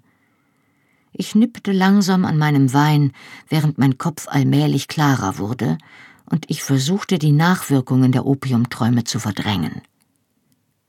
Ich 1.13 1.35
nippte 1.35 1.73
langsam 1.73 2.25
an 2.25 2.39
meinem 2.39 2.73
Wein, 2.73 3.13
während 3.49 3.79
mein 3.79 3.99
Kopf 3.99 4.29
allmählich 4.29 4.87
klarer 4.87 5.39
wurde 5.39 5.79
und 6.27 6.49
ich 6.49 6.63
versuchte 6.63 7.19
die 7.19 7.33
Nachwirkungen 7.33 8.13
der 8.13 8.25
Opiumträume 8.25 9.05
zu 9.05 9.19
verdrängen. 9.19 9.83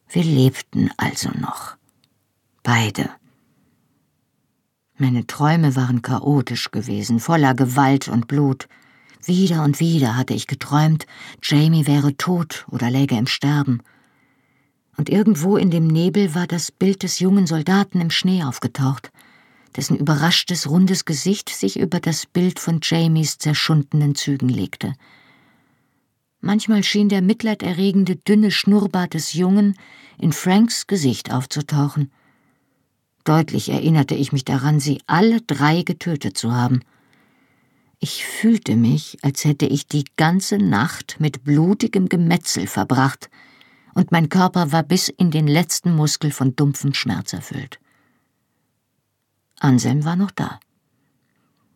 Wir 0.07 0.23
lebten 0.23 0.91
also 0.97 1.29
noch. 1.37 1.75
Beide. 2.63 3.09
Meine 4.97 5.25
Träume 5.25 5.75
waren 5.75 6.03
chaotisch 6.03 6.69
gewesen, 6.69 7.19
voller 7.19 7.55
Gewalt 7.55 8.07
und 8.07 8.27
Blut. 8.27 8.67
Wieder 9.25 9.63
und 9.63 9.79
wieder 9.79 10.17
hatte 10.17 10.33
ich 10.33 10.47
geträumt, 10.47 11.05
Jamie 11.43 11.85
wäre 11.85 12.15
tot 12.17 12.65
oder 12.71 12.89
läge 12.89 13.15
im 13.17 13.27
Sterben. 13.27 13.81
Und 14.97 15.09
irgendwo 15.09 15.57
in 15.57 15.71
dem 15.71 15.87
Nebel 15.87 16.35
war 16.35 16.47
das 16.47 16.71
Bild 16.71 17.03
des 17.03 17.19
jungen 17.19 17.47
Soldaten 17.47 18.01
im 18.01 18.09
Schnee 18.09 18.43
aufgetaucht, 18.43 19.11
dessen 19.75 19.95
überraschtes, 19.95 20.69
rundes 20.69 21.05
Gesicht 21.05 21.49
sich 21.49 21.79
über 21.79 21.99
das 21.99 22.25
Bild 22.25 22.59
von 22.59 22.79
Jamies 22.81 23.37
zerschundenen 23.37 24.15
Zügen 24.15 24.49
legte. 24.49 24.93
Manchmal 26.41 26.83
schien 26.83 27.07
der 27.07 27.21
mitleiderregende, 27.21 28.15
dünne 28.15 28.49
Schnurrbart 28.49 29.13
des 29.13 29.33
Jungen 29.33 29.77
in 30.17 30.33
Franks 30.33 30.87
Gesicht 30.87 31.31
aufzutauchen. 31.31 32.11
Deutlich 33.23 33.69
erinnerte 33.69 34.15
ich 34.15 34.31
mich 34.31 34.43
daran, 34.43 34.79
sie 34.79 34.99
alle 35.05 35.41
drei 35.41 35.83
getötet 35.83 36.37
zu 36.37 36.51
haben. 36.51 36.81
Ich 38.03 38.25
fühlte 38.25 38.75
mich, 38.75 39.19
als 39.21 39.45
hätte 39.45 39.67
ich 39.67 39.85
die 39.85 40.05
ganze 40.17 40.57
Nacht 40.57 41.17
mit 41.19 41.43
blutigem 41.43 42.09
Gemetzel 42.09 42.65
verbracht, 42.65 43.29
und 43.93 44.11
mein 44.11 44.27
Körper 44.27 44.71
war 44.71 44.81
bis 44.81 45.07
in 45.07 45.29
den 45.29 45.47
letzten 45.47 45.95
Muskel 45.95 46.31
von 46.31 46.55
dumpfem 46.55 46.95
Schmerz 46.95 47.31
erfüllt. 47.31 47.79
Anselm 49.59 50.03
war 50.03 50.15
noch 50.15 50.31
da. 50.31 50.59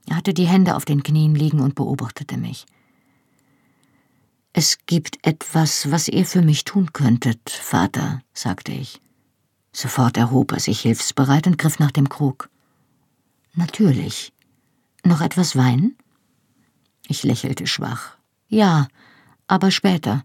Er 0.07 0.15
hatte 0.15 0.33
die 0.33 0.47
Hände 0.47 0.75
auf 0.75 0.85
den 0.85 1.03
Knien 1.03 1.35
liegen 1.35 1.59
und 1.59 1.75
beobachtete 1.75 2.37
mich. 2.37 2.65
Es 4.51 4.79
gibt 4.87 5.19
etwas, 5.27 5.91
was 5.91 6.07
ihr 6.07 6.25
für 6.25 6.41
mich 6.41 6.63
tun 6.63 6.91
könntet, 6.91 7.51
Vater, 7.51 8.21
sagte 8.33 8.71
ich. 8.71 8.99
Sofort 9.73 10.17
erhob 10.17 10.53
er 10.53 10.59
sich 10.59 10.79
hilfsbereit 10.79 11.45
und 11.45 11.59
griff 11.59 11.77
nach 11.77 11.91
dem 11.91 12.09
Krug. 12.09 12.49
Natürlich. 13.53 14.33
Noch 15.03 15.21
etwas 15.21 15.55
Wein? 15.55 15.95
Ich 17.07 17.23
lächelte 17.23 17.67
schwach. 17.67 18.17
Ja, 18.47 18.87
aber 19.47 19.71
später. 19.71 20.23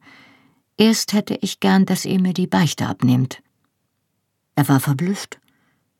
Erst 0.76 1.12
hätte 1.12 1.38
ich 1.42 1.60
gern, 1.60 1.84
dass 1.86 2.04
ihr 2.04 2.20
mir 2.20 2.32
die 2.32 2.46
Beichte 2.46 2.86
abnehmt. 2.86 3.42
Er 4.54 4.68
war 4.68 4.80
verblüfft, 4.80 5.40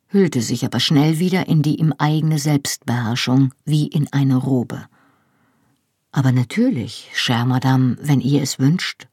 hüllte 0.09 0.43
sich 0.43 0.65
aber 0.65 0.81
schnell 0.81 1.19
wieder 1.19 1.49
in 1.49 1.63
die 1.63 1.77
ihm 1.77 1.95
eigene 1.99 2.39
Selbstbeherrschung 2.39 3.53
wie 3.65 3.87
in 3.87 4.13
eine 4.13 4.37
Robe. 4.37 4.87
Aber 6.13 6.33
natürlich, 6.33 7.11
chère 7.15 7.45
Madame, 7.45 7.97
wenn 8.01 8.21
ihr 8.21 8.43
es 8.43 8.59
wünscht. 8.59 9.07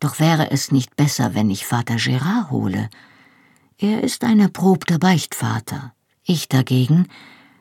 Doch 0.00 0.18
wäre 0.18 0.50
es 0.50 0.72
nicht 0.72 0.96
besser, 0.96 1.34
wenn 1.34 1.50
ich 1.50 1.66
Vater 1.66 1.96
Gérard 1.96 2.50
hole. 2.50 2.90
Er 3.78 4.02
ist 4.02 4.24
ein 4.24 4.40
erprobter 4.40 4.98
Beichtvater. 4.98 5.94
Ich 6.24 6.48
dagegen, 6.48 7.08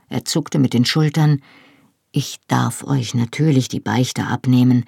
er 0.10 0.26
zuckte 0.26 0.60
mit 0.60 0.74
den 0.74 0.86
Schultern, 0.86 1.42
ich 2.16 2.40
darf 2.48 2.84
euch 2.84 3.14
natürlich 3.14 3.68
die 3.68 3.82
Beichte 3.82 4.26
abnehmen, 4.26 4.86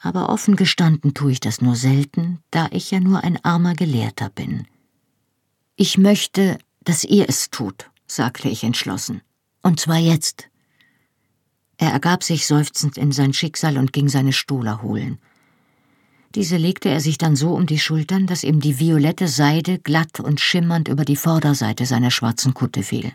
aber 0.00 0.28
offen 0.28 0.54
gestanden 0.54 1.12
tue 1.12 1.32
ich 1.32 1.40
das 1.40 1.60
nur 1.60 1.74
selten, 1.74 2.38
da 2.52 2.68
ich 2.70 2.92
ja 2.92 3.00
nur 3.00 3.24
ein 3.24 3.44
armer 3.44 3.74
Gelehrter 3.74 4.30
bin. 4.30 4.66
Ich 5.74 5.98
möchte, 5.98 6.58
dass 6.84 7.02
ihr 7.02 7.28
es 7.28 7.50
tut, 7.50 7.90
sagte 8.06 8.48
ich 8.48 8.62
entschlossen. 8.62 9.22
Und 9.62 9.80
zwar 9.80 9.98
jetzt. 9.98 10.48
Er 11.76 11.90
ergab 11.90 12.22
sich 12.22 12.46
seufzend 12.46 12.98
in 12.98 13.10
sein 13.10 13.32
Schicksal 13.32 13.76
und 13.76 13.92
ging 13.92 14.08
seine 14.08 14.32
Stola 14.32 14.80
holen. 14.80 15.18
Diese 16.36 16.56
legte 16.56 16.88
er 16.88 17.00
sich 17.00 17.18
dann 17.18 17.34
so 17.34 17.52
um 17.54 17.66
die 17.66 17.80
Schultern, 17.80 18.28
dass 18.28 18.44
ihm 18.44 18.60
die 18.60 18.78
violette 18.78 19.26
Seide 19.26 19.80
glatt 19.80 20.20
und 20.20 20.40
schimmernd 20.40 20.86
über 20.86 21.04
die 21.04 21.16
Vorderseite 21.16 21.84
seiner 21.84 22.12
schwarzen 22.12 22.54
Kutte 22.54 22.84
fiel. 22.84 23.12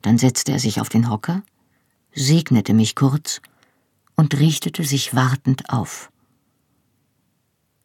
Dann 0.00 0.16
setzte 0.16 0.52
er 0.52 0.60
sich 0.60 0.80
auf 0.80 0.88
den 0.88 1.10
Hocker, 1.10 1.42
segnete 2.14 2.74
mich 2.74 2.94
kurz 2.94 3.40
und 4.16 4.38
richtete 4.38 4.84
sich 4.84 5.14
wartend 5.14 5.70
auf. 5.70 6.10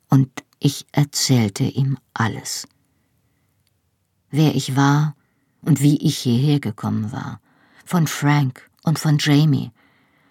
Und 0.09 0.30
ich 0.59 0.86
erzählte 0.91 1.63
ihm 1.63 1.97
alles. 2.13 2.67
Wer 4.30 4.55
ich 4.55 4.76
war 4.76 5.15
und 5.61 5.82
wie 5.82 5.97
ich 5.97 6.17
hierher 6.17 6.59
gekommen 6.59 7.11
war, 7.11 7.39
von 7.86 8.07
Frank 8.07 8.69
und 8.84 8.99
von 8.99 9.17
Jamie 9.19 9.71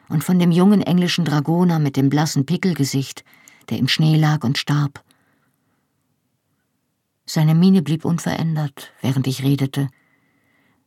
und 0.09 0.25
von 0.25 0.39
dem 0.39 0.51
jungen 0.51 0.83
englischen 0.83 1.25
Dragoner 1.25 1.79
mit 1.79 1.97
dem 1.97 2.09
blassen 2.09 2.47
Pickelgesicht, 2.47 3.25
der 3.71 3.79
im 3.79 3.89
Schnee 3.89 4.17
lag 4.17 4.45
und 4.45 4.59
starb. 4.59 5.05
Seine 7.25 7.55
Miene 7.55 7.83
blieb 7.83 8.05
unverändert, 8.05 8.93
während 9.01 9.27
ich 9.27 9.43
redete. 9.43 9.89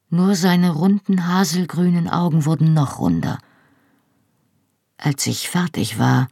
Nur 0.09 0.35
seine 0.35 0.71
runden 0.71 1.27
haselgrünen 1.27 2.09
Augen 2.09 2.45
wurden 2.45 2.73
noch 2.73 2.99
runder. 2.99 3.39
Als 4.97 5.27
ich 5.27 5.49
fertig 5.49 5.99
war, 5.99 6.27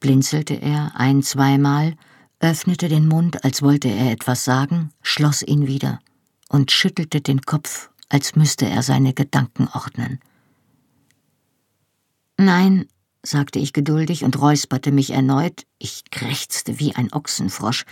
blinzelte 0.00 0.54
er 0.54 0.92
ein, 0.94 1.22
zweimal, 1.22 1.96
öffnete 2.40 2.88
den 2.88 3.08
Mund, 3.08 3.44
als 3.44 3.62
wollte 3.62 3.88
er 3.88 4.10
etwas 4.10 4.44
sagen, 4.44 4.90
schloss 5.02 5.42
ihn 5.42 5.66
wieder 5.66 6.00
und 6.48 6.70
schüttelte 6.70 7.20
den 7.20 7.42
Kopf, 7.42 7.90
als 8.08 8.36
müsste 8.36 8.68
er 8.68 8.82
seine 8.82 9.14
Gedanken 9.14 9.68
ordnen. 9.72 10.20
Nein, 12.36 12.86
sagte 13.22 13.58
ich 13.58 13.72
geduldig 13.72 14.24
und 14.24 14.40
räusperte 14.40 14.92
mich 14.92 15.10
erneut, 15.10 15.64
ich 15.78 16.04
krächzte 16.10 16.78
wie 16.78 16.94
ein 16.94 17.12
Ochsenfrosch. 17.12 17.84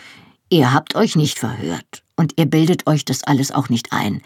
Ihr 0.50 0.72
habt 0.72 0.94
euch 0.94 1.16
nicht 1.16 1.38
verhört, 1.38 2.04
und 2.16 2.34
ihr 2.36 2.46
bildet 2.46 2.86
euch 2.86 3.04
das 3.04 3.24
alles 3.24 3.52
auch 3.52 3.68
nicht 3.68 3.92
ein. 3.92 4.20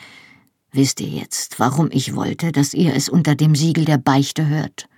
Wisst 0.77 1.01
ihr 1.01 1.09
jetzt, 1.09 1.59
warum 1.59 1.89
ich 1.91 2.15
wollte, 2.15 2.53
dass 2.53 2.75
ihr 2.75 2.95
es 2.95 3.09
unter 3.09 3.35
dem 3.35 3.55
Siegel 3.55 3.87
der 3.87 3.97
Beichte 3.97 4.47
hört? 4.47 4.91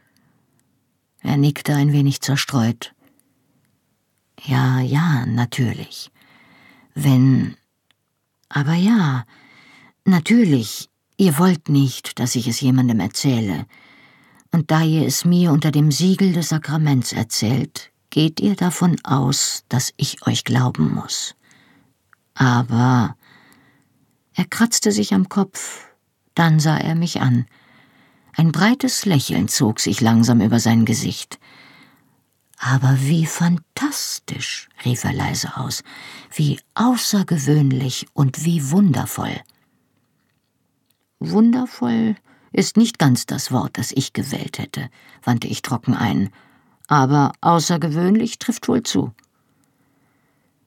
Er 1.20 1.37
nickte 1.37 1.72
ein 1.72 1.93
wenig 1.93 2.20
zerstreut. 2.20 2.97
Ja, 4.45 4.81
ja, 4.81 5.24
natürlich. 5.24 6.11
Wenn. 6.97 7.57
Aber 8.49 8.74
ja, 8.74 9.24
natürlich, 10.05 10.91
ihr 11.16 11.39
wollt 11.39 11.68
nicht, 11.68 12.18
dass 12.18 12.35
ich 12.35 12.49
es 12.49 12.61
jemandem 12.61 12.99
erzähle 12.99 13.64
und 14.51 14.72
da 14.72 14.83
ihr 14.83 15.07
es 15.07 15.24
mir 15.24 15.53
unter 15.53 15.70
dem 15.70 15.93
Siegel 15.93 16.33
des 16.33 16.49
Sakraments 16.49 17.12
erzählt, 17.12 17.93
geht 18.11 18.41
ihr 18.41 18.57
davon 18.57 18.97
aus, 19.05 19.62
dass 19.68 19.95
ich 19.97 20.26
euch 20.26 20.43
glauben 20.43 20.93
muss. 20.93 21.37
Aber 22.35 23.14
er 24.39 24.45
kratzte 24.45 24.93
sich 24.93 25.14
am 25.14 25.28
Kopf, 25.28 25.89
dann 26.34 26.61
sah 26.61 26.78
er 26.78 26.95
mich 26.95 27.20
an. 27.20 27.47
Ein 28.36 28.53
breites 28.53 29.05
Lächeln 29.05 29.49
zog 29.49 29.80
sich 29.80 30.01
langsam 30.01 30.41
über 30.41 30.61
sein 30.61 30.84
Gesicht. 30.84 31.41
Aber 32.57 33.01
wie 33.01 33.26
fantastisch, 33.26 34.68
rief 34.84 35.03
er 35.03 35.12
leise 35.12 35.57
aus, 35.57 35.82
wie 36.32 36.61
außergewöhnlich 36.74 38.07
und 38.12 38.45
wie 38.45 38.70
wundervoll. 38.70 39.41
Wundervoll 41.18 42.14
ist 42.53 42.76
nicht 42.76 43.01
ganz 43.01 43.26
das 43.26 43.51
Wort, 43.51 43.76
das 43.76 43.91
ich 43.91 44.12
gewählt 44.12 44.59
hätte, 44.59 44.89
wandte 45.24 45.49
ich 45.49 45.62
trocken 45.62 45.95
ein, 45.95 46.30
aber 46.86 47.32
außergewöhnlich 47.41 48.39
trifft 48.39 48.68
wohl 48.68 48.84
zu. 48.84 49.12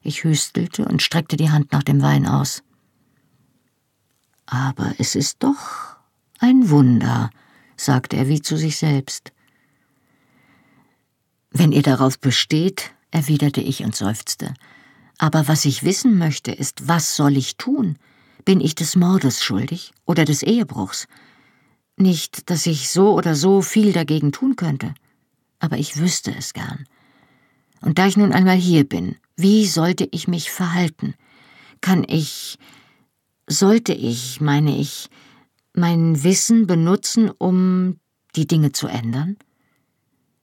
Ich 0.02 0.26
hüstelte 0.26 0.84
und 0.84 1.02
streckte 1.02 1.38
die 1.38 1.52
Hand 1.52 1.72
nach 1.72 1.84
dem 1.84 2.02
Wein 2.02 2.28
aus. 2.28 2.64
Aber 4.52 4.94
es 4.98 5.16
ist 5.16 5.44
doch 5.44 5.96
ein 6.40 6.70
Wunder, 6.70 7.30
sagte 7.78 8.18
er 8.18 8.28
wie 8.28 8.42
zu 8.42 8.58
sich 8.58 8.76
selbst. 8.76 9.32
Wenn 11.52 11.72
ihr 11.72 11.84
darauf 11.84 12.20
besteht, 12.20 12.92
erwiderte 13.12 13.62
ich 13.62 13.86
und 13.86 13.96
seufzte. 13.96 14.54
Aber 15.18 15.48
was 15.48 15.64
ich 15.64 15.84
wissen 15.84 16.18
möchte, 16.18 16.52
ist, 16.52 16.90
was 16.90 17.16
soll 17.16 17.38
ich 17.38 17.56
tun? 17.56 17.98
Bin 18.44 18.60
ich 18.60 18.76
des 18.76 18.98
Mordes 18.98 19.42
schuldig 19.42 19.94
oder 20.06 20.26
des 20.26 20.44
Ehebruchs? 20.44 21.08
Nicht, 21.96 22.50
dass 22.50 22.66
ich 22.66 22.90
so 22.90 23.14
oder 23.14 23.36
so 23.36 23.62
viel 23.62 23.94
dagegen 23.94 24.34
tun 24.34 24.58
könnte, 24.58 24.94
aber 25.60 25.78
ich 25.78 25.98
wüsste 25.98 26.36
es 26.36 26.52
gern. 26.52 26.86
Und 27.80 28.00
da 28.00 28.06
ich 28.06 28.18
nun 28.18 28.34
einmal 28.34 28.58
hier 28.58 28.84
bin, 28.84 29.16
wie 29.38 29.66
sollte 29.66 30.10
ich 30.12 30.28
mich 30.28 30.52
verhalten? 30.52 31.14
Kann 31.80 32.04
ich, 32.06 32.58
sollte 33.52 33.94
ich, 33.94 34.42
meine 34.42 34.78
ich, 34.78 35.10
mein 35.74 36.24
Wissen 36.24 36.68
benutzen, 36.68 37.30
um 37.30 38.00
die 38.36 38.48
Dinge 38.48 38.72
zu 38.72 38.88
ändern? 38.88 39.38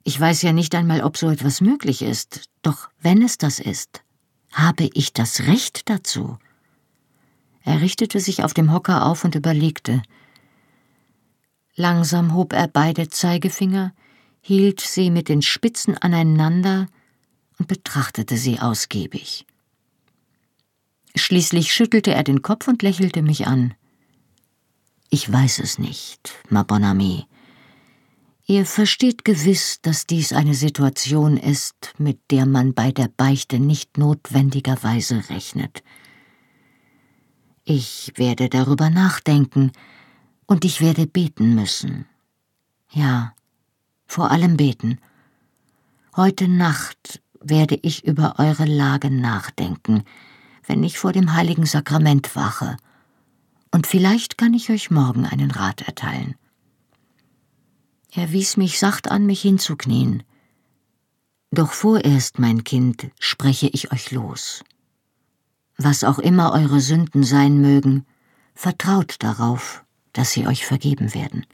Ich 0.05 0.19
weiß 0.19 0.43
ja 0.43 0.53
nicht 0.53 0.75
einmal, 0.75 1.03
ob 1.03 1.17
so 1.17 1.29
etwas 1.29 1.61
möglich 1.61 2.03
ist, 2.03 2.49
doch 2.63 2.89
wenn 3.01 3.23
es 3.23 3.39
das 3.39 3.59
ist, 3.59 4.03
habe 4.53 4.89
ich 4.95 5.13
das 5.13 5.41
Recht 5.41 5.89
dazu. 5.91 6.39
Er 7.63 7.81
richtete 7.81 8.21
sich 8.21 8.45
auf 8.45 8.55
dem 8.55 8.73
Hocker 8.73 9.05
auf 9.05 9.25
und 9.25 9.35
überlegte. 9.35 10.03
Langsam 11.75 12.35
hob 12.35 12.53
er 12.53 12.69
beide 12.69 13.09
Zeigefinger, 13.09 13.93
hielt 14.41 14.81
sie 14.81 15.11
mit 15.11 15.29
den 15.29 15.43
Spitzen 15.43 15.97
aneinander 15.99 16.87
und 17.59 17.69
betrachtete 17.69 18.37
sie 18.37 18.61
ausgiebig. 18.61 19.48
Schließlich 21.15 21.73
schüttelte 21.73 22.13
er 22.15 22.25
den 22.25 22.43
Kopf 22.43 22.69
und 22.69 22.83
lächelte 22.83 23.23
mich 23.23 23.47
an. 23.47 23.75
Ich 25.11 25.31
weiß 25.31 25.61
es 25.61 25.79
nicht, 25.79 26.35
ma 26.51 26.63
bon 26.63 26.85
ami. 26.85 27.27
Ihr 28.47 28.65
versteht 28.65 29.25
gewiss, 29.25 29.79
dass 29.83 30.07
dies 30.07 30.33
eine 30.33 30.55
Situation 30.55 31.37
ist, 31.37 31.95
mit 31.99 32.19
der 32.31 32.47
man 32.47 32.73
bei 32.73 32.93
der 32.93 33.09
Beichte 33.09 33.59
nicht 33.59 33.99
notwendigerweise 33.99 35.29
rechnet. 35.29 35.83
Ich 37.65 38.13
werde 38.17 38.49
darüber 38.49 38.89
nachdenken, 38.89 39.73
und 40.47 40.65
ich 40.65 40.81
werde 40.81 41.07
beten 41.07 41.55
müssen. 41.55 42.07
Ja, 42.91 43.35
vor 44.07 44.31
allem 44.31 44.57
beten. 44.57 44.99
Heute 46.17 46.49
Nacht 46.49 47.21
werde 47.41 47.79
ich 47.83 48.05
über 48.05 48.37
eure 48.39 48.65
Lage 48.65 49.11
nachdenken, 49.11 50.05
wenn 50.69 50.85
ich 50.85 50.99
vor 50.99 51.13
dem 51.13 51.35
heiligen 51.35 51.67
Sakrament 51.67 52.37
wache, 52.37 52.77
und 53.71 53.87
vielleicht 53.87 54.39
kann 54.39 54.55
ich 54.55 54.71
euch 54.71 54.91
morgen 54.91 55.27
einen 55.27 55.51
Rat 55.51 55.83
erteilen. 55.83 56.37
Er 58.13 58.33
wies 58.33 58.57
mich 58.57 58.79
sacht 58.79 59.11
an, 59.11 59.27
mich 59.27 59.43
hinzuknien. 59.43 60.23
Doch 61.51 61.73
vorerst, 61.73 62.39
mein 62.39 62.65
Kind, 62.65 63.11
spreche 63.19 63.69
ich 63.69 63.93
euch 63.93 64.11
los. 64.11 64.65
Was 65.77 66.05
auch 66.05 66.19
immer 66.19 66.53
eure 66.53 66.81
Sünden 66.81 67.25
sein 67.25 67.61
mögen, 67.61 68.07
vertraut 68.55 69.17
darauf, 69.21 69.85
dass 70.13 70.33
sie 70.33 70.47
euch 70.47 70.67
vergeben 70.67 71.15
werden. 71.15 71.47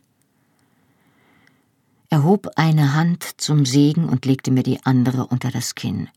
Er 2.11 2.23
hob 2.23 2.49
eine 2.57 2.95
Hand 2.95 3.41
zum 3.41 3.67
Segen 3.67 4.09
und 4.09 4.25
legte 4.25 4.51
mir 4.51 4.63
die 4.63 4.85
andere 4.85 5.27
unter 5.27 5.51
das 5.51 5.75
Kinn. 5.75 6.09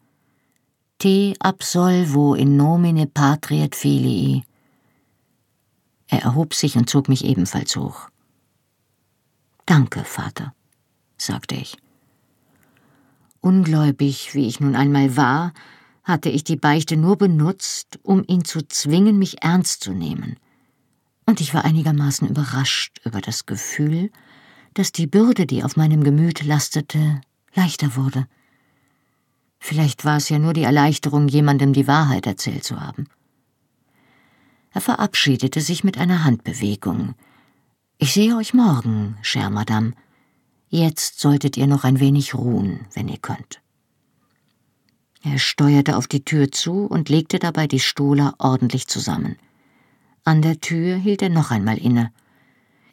Te 0.98 1.36
absolvo 1.39 2.34
in 2.34 2.56
nomine 2.56 3.08
patriet 3.08 3.76
filii. 3.76 4.43
Er 6.08 6.22
erhob 6.24 6.54
sich 6.54 6.76
und 6.76 6.89
zog 6.89 7.10
mich 7.10 7.24
ebenfalls 7.24 7.76
hoch. 7.76 8.10
Danke, 9.66 10.04
Vater, 10.04 10.54
sagte 11.18 11.56
ich. 11.56 11.78
Ungläubig, 13.41 14.34
wie 14.34 14.48
ich 14.48 14.60
nun 14.60 14.76
einmal 14.76 15.16
war, 15.18 15.54
hatte 16.04 16.30
ich 16.30 16.43
die 16.43 16.56
Beichte 16.56 16.98
nur 16.98 17.18
benutzt, 17.18 18.00
um 18.02 18.24
ihn 18.26 18.45
zu 18.45 18.66
zwingen, 18.68 19.20
mich 19.20 19.43
ernst 19.43 19.84
zu 19.84 19.91
nehmen 19.91 20.38
und 21.28 21.41
ich 21.41 21.54
war 21.54 21.66
einigermaßen 21.66 22.28
überrascht 22.28 23.00
über 23.04 23.22
das 23.22 23.45
Gefühl, 23.45 24.10
dass 24.74 24.91
die 24.91 25.08
Bürde, 25.08 25.45
die 25.45 25.64
auf 25.64 25.76
meinem 25.76 26.04
Gemüt 26.04 26.43
lastete, 26.43 27.22
leichter 27.54 27.95
wurde. 27.95 28.28
Vielleicht 29.68 30.05
war 30.05 30.15
es 30.15 30.30
ja 30.30 30.39
nur 30.39 30.53
die 30.53 30.63
Erleichterung, 30.63 31.28
jemandem 31.28 31.74
die 31.74 31.88
Wahrheit 31.88 32.26
erzählt 32.26 32.63
zu 32.63 32.80
haben. 32.80 33.09
Er 34.72 34.80
verabschiedete 34.80 35.59
sich 35.59 35.84
mit 35.84 35.97
einer 35.97 36.24
Handbewegung. 36.24 37.15
Ich 37.97 38.13
sehe 38.13 38.38
euch 38.38 38.53
morgen, 38.53 39.18
chère 39.24 39.49
Madame. 39.49 39.91
Jetzt 40.70 41.20
solltet 41.20 41.57
ihr 41.57 41.68
noch 41.68 41.84
ein 41.84 41.99
wenig 41.99 42.34
ruhen, 42.34 42.86
wenn 42.93 43.09
ihr 43.09 43.18
könnt. 43.18 43.61
Er 45.22 45.38
steuerte 45.38 45.97
auf 45.97 46.07
die 46.07 46.24
Tür 46.24 46.49
zu 46.49 46.86
und 46.86 47.09
legte 47.09 47.38
dabei 47.38 47.68
die 47.68 47.82
Stola 47.82 48.36
ordentlich 48.38 48.88
zusammen. 48.88 49.36
An 50.24 50.41
der 50.41 50.61
Tür 50.61 50.95
hielt 50.95 51.22
er 51.22 51.30
noch 51.30 51.51
einmal 51.51 51.78
inne. 51.78 52.13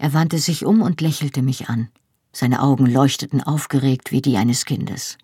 Er 0.00 0.12
wandte 0.12 0.38
sich 0.38 0.64
um 0.64 0.82
und 0.82 1.00
lächelte 1.00 1.40
mich 1.40 1.68
an. 1.68 1.90
Seine 2.32 2.60
Augen 2.60 2.86
leuchteten 2.86 3.44
aufgeregt 3.44 4.10
wie 4.10 4.22
die 4.22 4.38
eines 4.38 4.64
Kindes. 4.64 5.18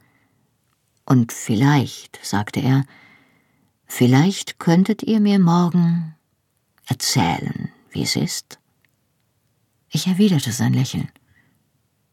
Und 1.11 1.33
vielleicht, 1.33 2.21
sagte 2.25 2.61
er, 2.61 2.85
vielleicht 3.85 4.61
könntet 4.61 5.03
ihr 5.03 5.19
mir 5.19 5.41
morgen 5.41 6.15
erzählen, 6.87 7.69
wie 7.91 8.05
es 8.05 8.15
ist. 8.15 8.61
Ich 9.89 10.07
erwiderte 10.07 10.53
sein 10.53 10.73
Lächeln. 10.73 11.11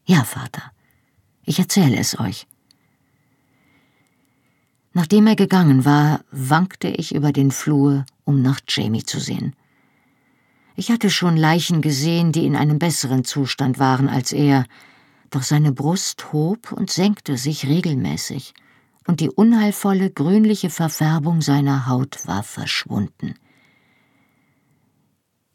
Ja, 0.04 0.24
Vater, 0.24 0.72
ich 1.44 1.60
erzähle 1.60 1.96
es 1.96 2.18
euch. 2.18 2.48
Nachdem 4.94 5.28
er 5.28 5.36
gegangen 5.36 5.84
war, 5.84 6.24
wankte 6.32 6.88
ich 6.88 7.14
über 7.14 7.30
den 7.30 7.52
Flur, 7.52 8.04
um 8.24 8.42
nach 8.42 8.58
Jamie 8.66 9.04
zu 9.04 9.20
sehen. 9.20 9.54
Ich 10.74 10.90
hatte 10.90 11.08
schon 11.08 11.36
Leichen 11.36 11.82
gesehen, 11.82 12.32
die 12.32 12.46
in 12.46 12.56
einem 12.56 12.80
besseren 12.80 13.24
Zustand 13.24 13.78
waren 13.78 14.08
als 14.08 14.32
er, 14.32 14.66
doch 15.30 15.44
seine 15.44 15.70
Brust 15.70 16.32
hob 16.32 16.72
und 16.72 16.90
senkte 16.90 17.36
sich 17.36 17.64
regelmäßig, 17.68 18.54
und 19.08 19.20
die 19.20 19.30
unheilvolle 19.30 20.10
grünliche 20.10 20.68
Verfärbung 20.68 21.40
seiner 21.40 21.86
Haut 21.86 22.26
war 22.26 22.42
verschwunden. 22.42 23.34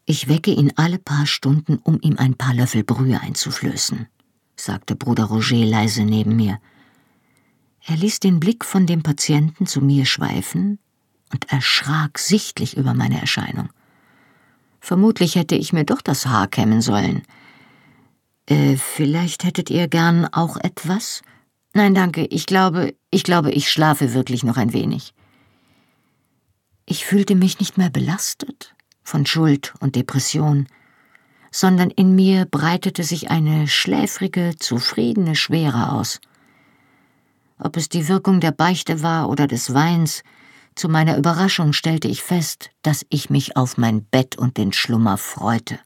Ich 0.06 0.28
wecke 0.28 0.50
ihn 0.50 0.72
alle 0.74 0.98
paar 0.98 1.24
Stunden, 1.24 1.78
um 1.78 2.00
ihm 2.02 2.18
ein 2.18 2.34
paar 2.34 2.52
Löffel 2.52 2.82
Brühe 2.82 3.20
einzuflößen, 3.20 4.08
sagte 4.56 4.96
Bruder 4.96 5.26
Roger 5.26 5.64
leise 5.64 6.02
neben 6.02 6.34
mir. 6.34 6.58
Er 7.86 7.96
ließ 7.96 8.18
den 8.18 8.40
Blick 8.40 8.64
von 8.64 8.86
dem 8.86 9.04
Patienten 9.04 9.66
zu 9.66 9.80
mir 9.80 10.04
schweifen 10.04 10.80
und 11.32 11.52
erschrak 11.52 12.18
sichtlich 12.18 12.76
über 12.76 12.92
meine 12.92 13.20
Erscheinung. 13.20 13.68
Vermutlich 14.80 15.36
hätte 15.36 15.54
ich 15.54 15.72
mir 15.72 15.84
doch 15.84 16.02
das 16.02 16.26
Haar 16.26 16.48
kämmen 16.48 16.80
sollen. 16.80 17.22
Äh, 18.46 18.76
vielleicht 18.76 19.44
hättet 19.44 19.70
ihr 19.70 19.86
gern 19.86 20.26
auch 20.32 20.56
etwas? 20.56 21.22
Nein, 21.76 21.92
danke, 21.92 22.24
ich 22.26 22.46
glaube, 22.46 22.94
ich 23.10 23.24
glaube, 23.24 23.50
ich 23.50 23.70
schlafe 23.70 24.14
wirklich 24.14 24.44
noch 24.44 24.56
ein 24.56 24.72
wenig. 24.72 25.12
Ich 26.86 27.04
fühlte 27.04 27.34
mich 27.34 27.58
nicht 27.58 27.76
mehr 27.76 27.90
belastet 27.90 28.74
von 29.02 29.26
Schuld 29.26 29.74
und 29.80 29.96
Depression, 29.96 30.68
sondern 31.50 31.90
in 31.90 32.14
mir 32.14 32.44
breitete 32.44 33.02
sich 33.02 33.30
eine 33.30 33.66
schläfrige, 33.66 34.54
zufriedene 34.56 35.34
Schwere 35.34 35.92
aus. 35.92 36.20
Ob 37.58 37.76
es 37.76 37.88
die 37.88 38.06
Wirkung 38.08 38.38
der 38.38 38.52
Beichte 38.52 39.02
war 39.02 39.28
oder 39.28 39.48
des 39.48 39.74
Weins, 39.74 40.22
zu 40.76 40.88
meiner 40.88 41.16
Überraschung 41.16 41.72
stellte 41.72 42.08
ich 42.08 42.22
fest, 42.22 42.70
dass 42.82 43.04
ich 43.08 43.30
mich 43.30 43.56
auf 43.56 43.78
mein 43.78 44.04
Bett 44.04 44.36
und 44.36 44.58
den 44.58 44.72
Schlummer 44.72 45.18
freute. 45.18 45.78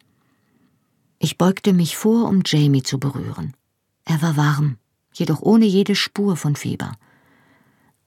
Ich 1.18 1.38
beugte 1.38 1.72
mich 1.72 1.96
vor, 1.96 2.28
um 2.28 2.42
Jamie 2.44 2.82
zu 2.82 2.98
berühren. 2.98 3.54
Er 4.04 4.22
war 4.22 4.36
warm, 4.36 4.78
jedoch 5.18 5.40
ohne 5.40 5.66
jede 5.66 5.94
Spur 5.94 6.36
von 6.36 6.56
Fieber. 6.56 6.92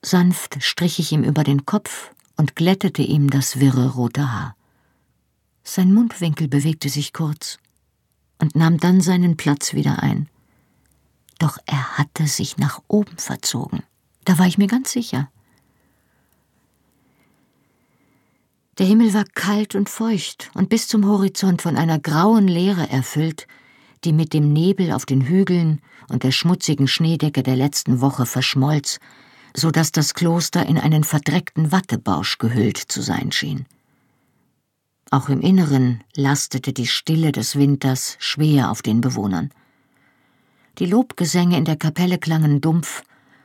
Sanft 0.02 0.62
strich 0.62 0.98
ich 0.98 1.12
ihm 1.12 1.24
über 1.24 1.44
den 1.44 1.66
Kopf 1.66 2.10
und 2.36 2.56
glättete 2.56 3.02
ihm 3.02 3.30
das 3.30 3.60
wirre 3.60 3.90
rote 3.90 4.32
Haar. 4.32 4.56
Sein 5.64 5.92
Mundwinkel 5.94 6.48
bewegte 6.48 6.88
sich 6.88 7.12
kurz 7.12 7.58
und 8.40 8.56
nahm 8.56 8.78
dann 8.78 9.00
seinen 9.00 9.36
Platz 9.36 9.74
wieder 9.74 10.02
ein 10.02 10.28
doch 11.42 11.58
er 11.66 11.98
hatte 11.98 12.28
sich 12.28 12.56
nach 12.56 12.80
oben 12.86 13.18
verzogen. 13.18 13.82
Da 14.24 14.38
war 14.38 14.46
ich 14.46 14.58
mir 14.58 14.68
ganz 14.68 14.92
sicher. 14.92 15.28
Der 18.78 18.86
Himmel 18.86 19.12
war 19.12 19.24
kalt 19.24 19.74
und 19.74 19.88
feucht 19.88 20.52
und 20.54 20.68
bis 20.68 20.86
zum 20.86 21.04
Horizont 21.04 21.60
von 21.60 21.76
einer 21.76 21.98
grauen 21.98 22.46
Leere 22.46 22.88
erfüllt, 22.88 23.48
die 24.04 24.12
mit 24.12 24.32
dem 24.32 24.52
Nebel 24.52 24.92
auf 24.92 25.06
den 25.06 25.22
Hügeln 25.22 25.80
und 26.08 26.22
der 26.22 26.32
schmutzigen 26.32 26.88
Schneedecke 26.88 27.42
der 27.42 27.56
letzten 27.56 28.00
Woche 28.00 28.26
verschmolz, 28.26 28.98
so 29.54 29.70
dass 29.70 29.92
das 29.92 30.14
Kloster 30.14 30.66
in 30.66 30.78
einen 30.78 31.04
verdreckten 31.04 31.72
Wattebausch 31.72 32.38
gehüllt 32.38 32.78
zu 32.78 33.02
sein 33.02 33.32
schien. 33.32 33.66
Auch 35.10 35.28
im 35.28 35.40
Inneren 35.42 36.02
lastete 36.16 36.72
die 36.72 36.86
Stille 36.86 37.32
des 37.32 37.56
Winters 37.56 38.16
schwer 38.18 38.70
auf 38.70 38.80
den 38.80 39.00
Bewohnern. 39.00 39.50
Die 40.78 40.86
Lobgesänge 40.86 41.58
in 41.58 41.66
der 41.66 41.76
Kapelle 41.76 42.18
klangen 42.18 42.60
dumpf, 42.60 43.02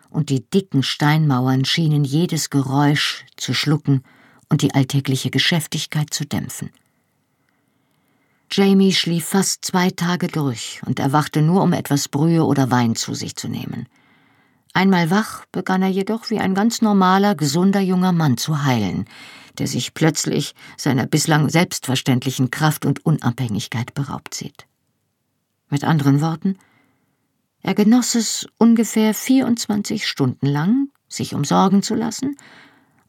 und 0.10 0.30
die 0.30 0.50
dicken 0.50 0.84
Steinmauern 0.84 1.66
schienen 1.66 2.06
jedes 2.06 2.50
Geräusch 2.50 3.26
zu 3.36 3.54
schlucken 3.54 4.04
und 4.50 4.62
die 4.62 4.74
alltägliche 4.74 5.30
Geschäftigkeit 5.30 6.14
zu 6.14 6.26
dämpfen. 6.26 6.72
Jamie 8.50 8.94
schlief 8.94 9.26
fast 9.26 9.66
zwei 9.66 9.90
Tage 9.90 10.28
durch 10.28 10.82
und 10.86 11.00
erwachte 11.00 11.42
nur, 11.42 11.62
um 11.62 11.74
etwas 11.74 12.08
Brühe 12.08 12.44
oder 12.46 12.72
Wein 12.72 12.96
zu 12.96 13.14
sich 13.14 13.36
zu 13.36 13.48
nehmen. 13.50 13.88
Einmal 14.74 15.10
wach 15.10 15.46
begann 15.52 15.82
er 15.82 15.90
jedoch 15.90 16.30
wie 16.30 16.40
ein 16.40 16.54
ganz 16.54 16.82
normaler, 16.82 17.36
gesunder 17.36 17.82
junger 17.82 18.12
Mann 18.12 18.38
zu 18.38 18.64
heilen, 18.64 19.06
der 19.58 19.68
sich 19.68 19.94
plötzlich 19.94 20.56
seiner 20.78 21.08
bislang 21.08 21.50
selbstverständlichen 21.50 22.52
Kraft 22.52 22.86
und 22.86 23.06
Unabhängigkeit 23.06 23.94
beraubt 23.94 24.34
sieht. 24.34 24.68
Mit 25.70 25.84
anderen 25.84 26.22
Worten, 26.22 26.58
er 27.62 27.74
genoss 27.74 28.16
es 28.16 28.48
ungefähr 28.58 29.14
24 29.14 30.08
Stunden 30.08 30.46
lang, 30.46 30.90
sich 31.10 31.34
umsorgen 31.34 31.82
zu 31.84 31.96
lassen, 31.96 32.38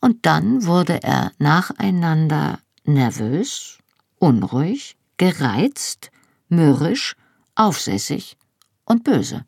und 0.01 0.27
dann 0.27 0.65
wurde 0.65 1.03
er 1.03 1.33
nacheinander 1.39 2.61
nervös, 2.85 3.79
unruhig, 4.19 4.98
gereizt, 5.19 6.11
mürrisch, 6.49 7.15
aufsässig 7.55 8.37
und 8.85 9.05
böse. 9.05 9.45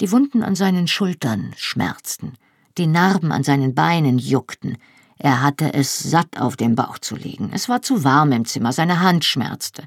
Die 0.00 0.12
Wunden 0.12 0.42
an 0.42 0.54
seinen 0.54 0.86
Schultern 0.86 1.52
schmerzten, 1.56 2.34
die 2.78 2.86
Narben 2.86 3.32
an 3.32 3.42
seinen 3.42 3.74
Beinen 3.74 4.18
juckten, 4.18 4.78
er 5.20 5.42
hatte 5.42 5.74
es 5.74 5.98
satt 5.98 6.38
auf 6.38 6.56
dem 6.56 6.76
Bauch 6.76 6.98
zu 6.98 7.16
liegen, 7.16 7.50
es 7.52 7.68
war 7.68 7.82
zu 7.82 8.04
warm 8.04 8.30
im 8.30 8.44
Zimmer, 8.44 8.72
seine 8.72 9.00
Hand 9.00 9.24
schmerzte, 9.24 9.82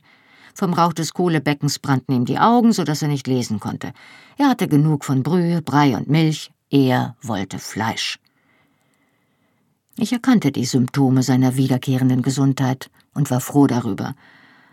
vom 0.54 0.74
Rauch 0.74 0.94
des 0.94 1.14
Kohlebeckens 1.14 1.80
brannten 1.80 2.14
ihm 2.14 2.26
die 2.26 2.40
Augen, 2.40 2.74
so 2.74 2.84
dass 2.84 3.02
er 3.02 3.08
nicht 3.08 3.28
lesen 3.28 3.60
konnte. 3.60 3.94
Er 4.38 4.50
hatte 4.50 4.68
genug 4.68 5.06
von 5.06 5.24
Brühe, 5.24 5.62
Brei 5.62 5.96
und 5.96 6.10
Milch. 6.10 6.52
Er 6.70 7.16
wollte 7.22 7.60
Fleisch. 7.60 8.20
Ich 9.98 10.14
erkannte 10.14 10.52
die 10.52 10.66
Symptome 10.66 11.24
seiner 11.24 11.58
wiederkehrenden 11.58 12.22
Gesundheit 12.22 12.90
und 13.14 13.32
war 13.32 13.42
froh 13.42 13.68
darüber, 13.68 14.16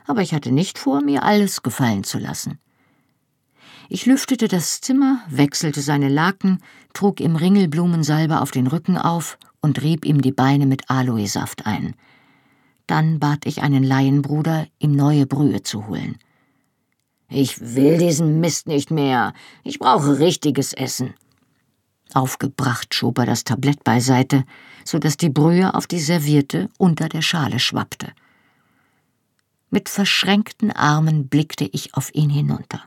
aber 0.06 0.22
ich 0.22 0.34
hatte 0.34 0.52
nicht 0.52 0.78
vor, 0.78 1.02
mir 1.02 1.22
alles 1.22 1.62
gefallen 1.62 2.04
zu 2.04 2.18
lassen. 2.18 2.58
Ich 3.90 4.06
lüftete 4.06 4.48
das 4.48 4.80
Zimmer, 4.80 5.20
wechselte 5.28 5.80
seine 5.80 6.08
Laken, 6.08 6.62
trug 6.92 7.20
ihm 7.20 7.36
Ringelblumensalbe 7.36 8.40
auf 8.40 8.50
den 8.50 8.66
Rücken 8.66 8.98
auf 8.98 9.38
und 9.60 9.82
rieb 9.82 10.04
ihm 10.04 10.20
die 10.20 10.32
Beine 10.32 10.66
mit 10.66 10.90
Aloesaft 10.90 11.66
ein. 11.66 11.94
Dann 12.86 13.18
bat 13.18 13.46
ich 13.46 13.62
einen 13.62 13.82
Laienbruder, 13.82 14.66
ihm 14.78 14.92
neue 14.92 15.26
Brühe 15.26 15.62
zu 15.62 15.86
holen. 15.86 16.18
Ich 17.30 17.60
will 17.74 17.98
diesen 17.98 18.40
Mist 18.40 18.66
nicht 18.66 18.90
mehr. 18.90 19.34
Ich 19.62 19.78
brauche 19.78 20.18
richtiges 20.18 20.72
Essen. 20.72 21.14
Aufgebracht 22.14 22.94
schob 22.94 23.18
er 23.18 23.26
das 23.26 23.44
Tablett 23.44 23.84
beiseite, 23.84 24.44
so 24.84 24.98
dass 24.98 25.18
die 25.18 25.28
Brühe 25.28 25.74
auf 25.74 25.86
die 25.86 26.00
Serviette 26.00 26.70
unter 26.78 27.08
der 27.08 27.20
Schale 27.20 27.58
schwappte. 27.58 28.12
Mit 29.70 29.88
verschränkten 29.88 30.72
Armen 30.72 31.28
blickte 31.28 31.64
ich 31.64 31.94
auf 31.94 32.14
ihn 32.14 32.30
hinunter. 32.30 32.82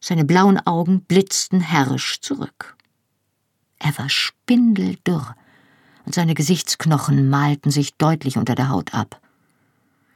Seine 0.00 0.24
blauen 0.24 0.58
Augen 0.66 1.02
blitzten 1.02 1.60
herrisch 1.60 2.20
zurück. 2.20 2.76
Er 3.78 3.96
war 3.98 4.08
spindeldürr, 4.08 5.36
und 6.04 6.14
seine 6.14 6.34
Gesichtsknochen 6.34 7.28
malten 7.28 7.70
sich 7.70 7.94
deutlich 7.96 8.38
unter 8.38 8.54
der 8.54 8.70
Haut 8.70 8.94
ab. 8.94 9.20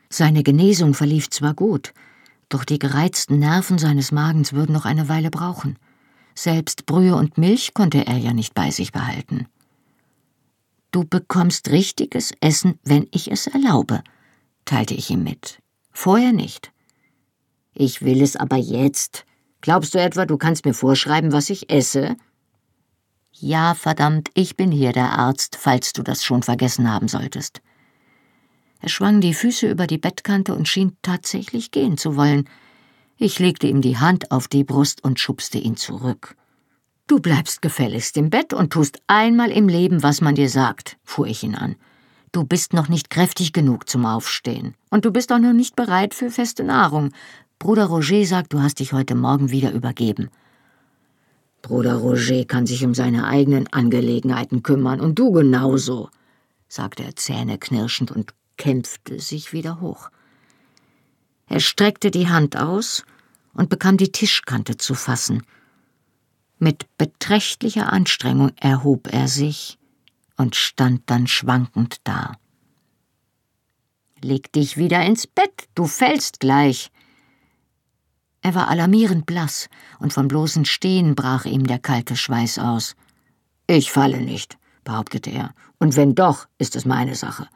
Seine 0.09 0.43
Genesung 0.43 0.95
verlief 0.95 1.31
zwar 1.31 1.55
gut, 1.55 1.93
doch 2.49 2.65
die 2.65 2.79
gereizten 2.79 3.39
Nerven 3.39 3.79
seines 3.79 4.11
Magens 4.11 4.53
würden 4.53 4.73
noch 4.73 4.85
eine 4.85 5.09
Weile 5.09 5.31
brauchen. 5.31 5.79
Selbst 6.35 6.87
Brühe 6.87 7.15
und 7.15 7.39
Milch 7.39 7.73
konnte 7.73 8.07
er 8.07 8.17
ja 8.17 8.33
nicht 8.33 8.55
bei 8.55 8.71
sich 8.71 8.93
behalten. 8.93 9.47
Du 10.91 11.05
bekommst 11.05 11.71
richtiges 11.71 12.33
Essen, 12.41 12.79
wenn 12.85 13.07
ich 13.11 13.31
es 13.31 13.47
erlaube, 13.47 14.03
teilte 14.65 14.95
ich 14.95 15.11
ihm 15.11 15.23
mit. 15.23 15.59
Vorher 15.93 16.33
nicht. 16.33 16.73
Ich 17.75 18.03
will 18.03 18.23
es 18.23 18.37
aber 18.37 18.57
jetzt. 18.57 19.25
Glaubst 19.61 19.95
du 19.95 19.99
etwa, 19.99 20.27
du 20.27 20.37
kannst 20.37 20.65
mir 20.65 20.75
vorschreiben, 20.75 21.33
was 21.33 21.51
ich 21.51 21.71
esse? 21.71 22.17
Ja, 23.33 23.75
verdammt, 23.75 24.31
ich 24.35 24.57
bin 24.57 24.71
hier 24.71 24.93
der 24.93 25.19
Arzt, 25.19 25.57
falls 25.57 25.93
du 25.93 26.03
das 26.03 26.25
schon 26.25 26.43
vergessen 26.43 26.91
haben 26.91 27.09
solltest. 27.09 27.63
Er 28.81 28.89
schwang 28.89 29.21
die 29.21 29.35
Füße 29.35 29.71
über 29.71 29.87
die 29.87 29.99
Bettkante 29.99 30.55
und 30.55 30.69
schien 30.69 30.97
tatsächlich 31.03 31.71
gehen 31.71 31.97
zu 31.97 32.17
wollen. 32.17 32.49
Ich 33.17 33.39
legte 33.39 33.69
ihm 33.69 33.81
die 33.81 33.99
Hand 33.99 34.33
auf 34.33 34.49
die 34.49 34.65
Brust 34.65 35.05
und 35.05 35.21
schubste 35.21 35.59
ihn 35.59 35.77
zurück. 35.77 36.37
Du 37.07 37.21
bleibst 37.21 37.63
gefälligst 37.63 38.17
im 38.17 38.31
Bett 38.31 38.53
und 38.53 38.73
tust 38.73 39.01
einmal 39.07 39.51
im 39.51 39.69
Leben, 39.69 40.03
was 40.03 40.21
man 40.21 40.35
dir 40.35 40.49
sagt, 40.49 40.99
fuhr 41.05 41.27
ich 41.27 41.43
ihn 41.43 41.55
an. 41.55 41.77
Du 42.33 42.45
bist 42.45 42.72
noch 42.72 42.89
nicht 42.89 43.11
kräftig 43.11 43.53
genug 43.53 43.91
zum 43.91 44.07
Aufstehen. 44.07 44.74
Und 44.89 45.05
du 45.05 45.11
bist 45.11 45.30
auch 45.33 45.39
noch 45.39 45.53
nicht 45.53 45.76
bereit 45.76 46.14
für 46.14 46.30
feste 46.30 46.64
Nahrung. 46.64 47.12
Bruder 47.59 47.85
Roger 47.85 48.24
sagt, 48.24 48.55
du 48.55 48.62
hast 48.62 48.80
dich 48.80 48.95
heute 48.95 49.14
Morgen 49.14 49.51
wieder 49.51 49.70
übergeben. 49.72 50.30
Bruder 51.61 51.97
Roger 51.97 52.47
kann 52.47 52.66
sich 52.66 52.85
um 52.87 52.95
seine 52.95 53.26
eigenen 53.26 53.70
Angelegenheiten 53.70 54.62
kümmern 54.62 55.01
und 55.01 55.18
du 55.18 55.30
genauso, 55.30 56.09
sagte 56.68 57.05
er 57.05 57.14
zähneknirschend 57.14 58.11
und 58.11 58.33
kämpfte 58.57 59.20
sich 59.20 59.53
wieder 59.53 59.80
hoch. 59.80 60.09
Er 61.49 61.61
streckte 61.61 62.11
die 62.11 62.28
Hand 62.28 62.57
aus 62.57 63.05
und 63.53 63.68
bekam 63.68 63.99
die 63.99 64.11
Tischkante 64.11 64.78
zu 64.78 64.95
fassen. 64.95 65.43
Mit 66.59 66.87
beträchtlicher 66.97 67.93
Anstrengung 67.93 68.53
erhob 68.59 69.12
er 69.12 69.28
sich 69.28 69.78
und 70.43 70.57
stand 70.57 71.03
dann 71.07 71.28
schwankend 71.28 72.01
da. 72.03 72.32
Leg 74.20 74.53
dich 74.53 74.76
wieder 74.76 75.01
ins 75.05 75.26
Bett, 75.28 75.68
du 75.76 75.86
fällst 75.86 76.40
gleich. 76.40 76.90
Er 78.40 78.57
war 78.57 78.68
alarmierend 78.68 79.24
blass, 79.24 79.68
und 80.01 80.12
vom 80.12 80.26
bloßen 80.26 80.64
Stehen 80.64 81.14
brach 81.14 81.45
ihm 81.45 81.64
der 81.64 81.78
kalte 81.78 82.16
Schweiß 82.16 82.59
aus. 82.59 82.97
Ich 83.68 83.93
falle 83.93 84.20
nicht, 84.20 84.59
behauptete 84.82 85.30
er, 85.30 85.55
und 85.78 85.95
wenn 85.95 86.16
doch, 86.16 86.49
ist 86.59 86.74
es 86.74 86.84
meine 86.84 87.14
Sache. 87.14 87.49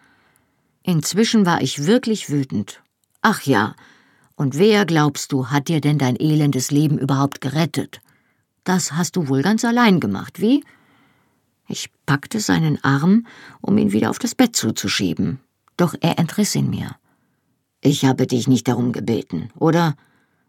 Inzwischen 0.85 1.45
war 1.45 1.61
ich 1.61 1.87
wirklich 1.87 2.31
wütend 2.31 2.83
Ach 3.21 3.43
ja, 3.43 3.75
und 4.37 4.57
wer, 4.57 4.87
glaubst 4.87 5.33
du, 5.33 5.49
hat 5.49 5.67
dir 5.67 5.81
denn 5.81 5.99
dein 5.99 6.15
elendes 6.15 6.71
Leben 6.71 6.99
überhaupt 6.99 7.41
gerettet? 7.41 8.01
Das 8.63 8.93
hast 8.93 9.17
du 9.17 9.27
wohl 9.27 9.43
ganz 9.43 9.65
allein 9.65 9.99
gemacht, 9.99 10.41
wie? 10.41 10.63
Ich 11.69 11.91
packte 12.07 12.41
seinen 12.41 12.83
Arm, 12.85 13.27
um 13.61 13.77
ihn 13.79 13.93
wieder 13.93 14.11
auf 14.11 14.19
das 14.19 14.35
Bett 14.35 14.55
zuzuschieben, 14.55 15.41
doch 15.77 15.95
er 16.01 16.19
entriss 16.19 16.55
ihn 16.55 16.71
mir. 16.71 16.97
Ich 17.81 18.05
habe 18.05 18.27
dich 18.27 18.49
nicht 18.49 18.69
darum 18.69 18.93
gebeten, 18.93 19.51
oder? 19.59 19.95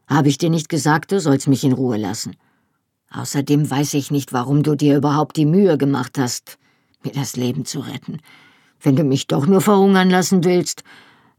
Habe 0.07 0.29
ich 0.29 0.37
dir 0.37 0.49
nicht 0.49 0.69
gesagt, 0.69 1.11
du 1.11 1.19
sollst 1.19 1.47
mich 1.47 1.63
in 1.63 1.73
Ruhe 1.73 1.97
lassen? 1.97 2.35
Außerdem 3.11 3.69
weiß 3.69 3.93
ich 3.95 4.11
nicht, 4.11 4.33
warum 4.33 4.63
du 4.63 4.75
dir 4.75 4.97
überhaupt 4.97 5.37
die 5.37 5.45
Mühe 5.45 5.77
gemacht 5.77 6.17
hast, 6.17 6.57
mir 7.03 7.11
das 7.11 7.35
Leben 7.35 7.65
zu 7.65 7.79
retten. 7.79 8.19
Wenn 8.79 8.95
du 8.95 9.03
mich 9.03 9.27
doch 9.27 9.47
nur 9.47 9.61
verhungern 9.61 10.09
lassen 10.09 10.43
willst, 10.43 10.83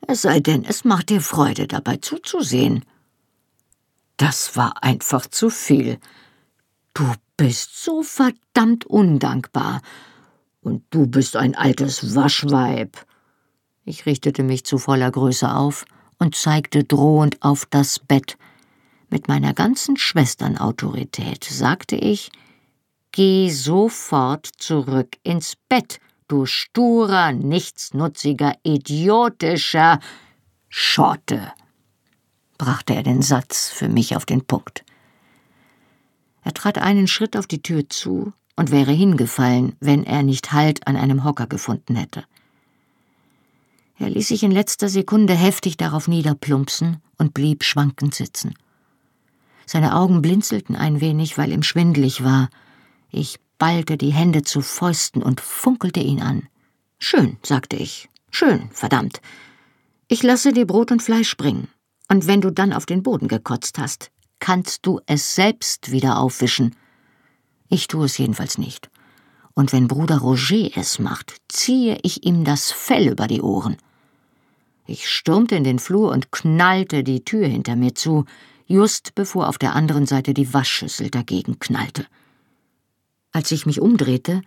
es 0.07 0.22
sei 0.22 0.41
denn, 0.41 0.64
es 0.64 0.85
macht 0.85 1.11
dir 1.11 1.20
Freude, 1.20 1.66
dabei 1.66 1.97
zuzusehen. 1.97 2.85
Das 4.16 4.57
war 4.57 4.83
einfach 4.83 5.26
zu 5.26 5.51
viel. 5.51 5.99
Du 6.99 7.14
bist 7.36 7.84
so 7.84 8.03
verdammt 8.03 8.84
undankbar. 8.84 9.82
Und 10.62 10.82
du 10.90 11.07
bist 11.07 11.36
ein 11.36 11.55
altes 11.55 12.16
Waschweib. 12.16 13.07
Ich 13.84 14.05
richtete 14.05 14.42
mich 14.42 14.64
zu 14.64 14.78
voller 14.78 15.12
Größe 15.12 15.49
auf 15.49 15.84
und 16.18 16.34
zeigte 16.34 16.82
drohend 16.82 17.40
auf 17.40 17.66
das 17.66 18.01
Bett. 18.01 18.36
Mit 19.11 19.28
meiner 19.28 19.55
ganzen 19.55 19.96
Schwesternautorität 19.96 21.44
sagte 21.44 21.94
ich, 21.94 22.32
Geh 23.12 23.49
sofort 23.49 24.46
zurück 24.59 25.18
ins 25.22 25.55
Bett 25.68 26.01
du 26.26 26.46
sturer, 26.46 27.30
nichtsnutziger, 27.30 28.57
idiotischer 28.64 30.01
Schotte, 30.68 31.53
brachte 32.59 32.96
er 32.96 33.05
den 33.05 33.22
Satz 33.22 33.70
für 33.70 33.88
mich 33.88 34.16
auf 34.16 34.26
den 34.26 34.44
Punkt. 34.44 34.84
Er 36.49 36.55
trat 36.55 36.78
einen 36.78 37.09
Schritt 37.09 37.36
auf 37.36 37.46
die 37.46 37.61
Tür 37.61 37.90
zu 37.90 38.32
und 38.57 38.70
wäre 38.70 38.90
hingefallen, 38.90 39.76
wenn 39.80 40.03
er 40.05 40.22
nicht 40.22 40.51
Halt 40.55 40.86
an 40.86 40.96
einem 40.96 41.22
Hocker 41.22 41.46
gefunden 41.46 41.94
hätte. 41.94 42.24
Er 43.99 44.09
ließ 44.09 44.28
sich 44.28 44.42
in 44.42 44.51
letzter 44.51 44.88
Sekunde 44.88 45.34
heftig 45.34 45.76
darauf 45.76 46.09
niederplumpsen 46.09 47.03
und 47.18 47.34
blieb 47.34 47.64
schwankend 47.64 48.14
sitzen. 48.14 48.55
Seine 49.66 49.94
Augen 49.94 50.22
blinzelten 50.22 50.74
ein 50.74 51.03
wenig, 51.03 51.36
weil 51.36 51.53
ihm 51.53 51.62
schwindlig 51.62 52.24
war. 52.24 52.49
Ich 53.11 53.38
ballte 53.59 53.99
die 53.99 54.14
Hände 54.14 54.40
zu 54.40 54.62
Fäusten 54.62 55.22
und 55.22 55.42
funkelte 55.42 56.01
ihn 56.01 56.22
an. 56.22 56.49
Schön, 56.99 57.36
sagte 57.42 57.76
ich. 57.76 58.09
Schön, 58.30 58.70
verdammt. 58.72 59.20
Ich 60.09 60.22
lasse 60.22 60.55
dir 60.55 60.66
Brot 60.66 60.92
und 60.92 61.03
Fleisch 61.03 61.36
bringen. 61.36 61.68
Und 62.09 62.26
wenn 62.26 62.40
du 62.40 62.51
dann 62.51 62.72
auf 62.72 62.86
den 62.86 63.03
Boden 63.03 63.28
gekotzt 63.28 63.78
hast, 63.78 64.11
kannst 64.41 64.86
du 64.86 65.01
es 65.07 65.34
selbst 65.34 65.91
wieder 65.91 66.18
aufwischen. 66.18 66.76
Ich 67.68 67.89
tue 67.89 68.07
es 68.07 68.18
jedenfalls 68.18 68.59
nicht. 68.59 68.91
Und 69.55 69.72
wenn 69.72 69.89
Bruder 69.89 70.18
Roger 70.18 70.70
es 70.76 70.99
macht, 70.99 71.36
ziehe 71.49 71.99
ich 72.03 72.24
ihm 72.24 72.45
das 72.45 72.70
Fell 72.70 73.09
über 73.09 73.26
die 73.26 73.43
Ohren. 73.43 73.76
Ich 74.86 75.09
stürmte 75.09 75.55
in 75.55 75.64
den 75.64 75.78
Flur 75.78 76.12
und 76.12 76.32
knallte 76.32 77.05
die 77.05 77.24
Tür 77.24 77.47
hinter 77.47 77.76
mir 77.76 77.95
zu, 77.95 78.24
just 78.66 79.14
bevor 79.14 79.49
auf 79.49 79.59
der 79.59 79.74
anderen 79.74 80.07
Seite 80.07 80.32
die 80.32 80.55
Waschschüssel 80.55 81.11
dagegen 81.11 81.59
knallte. 81.59 82.07
Als 83.32 83.51
ich 83.51 83.66
mich 83.66 83.80
umdrehte, 83.80 84.43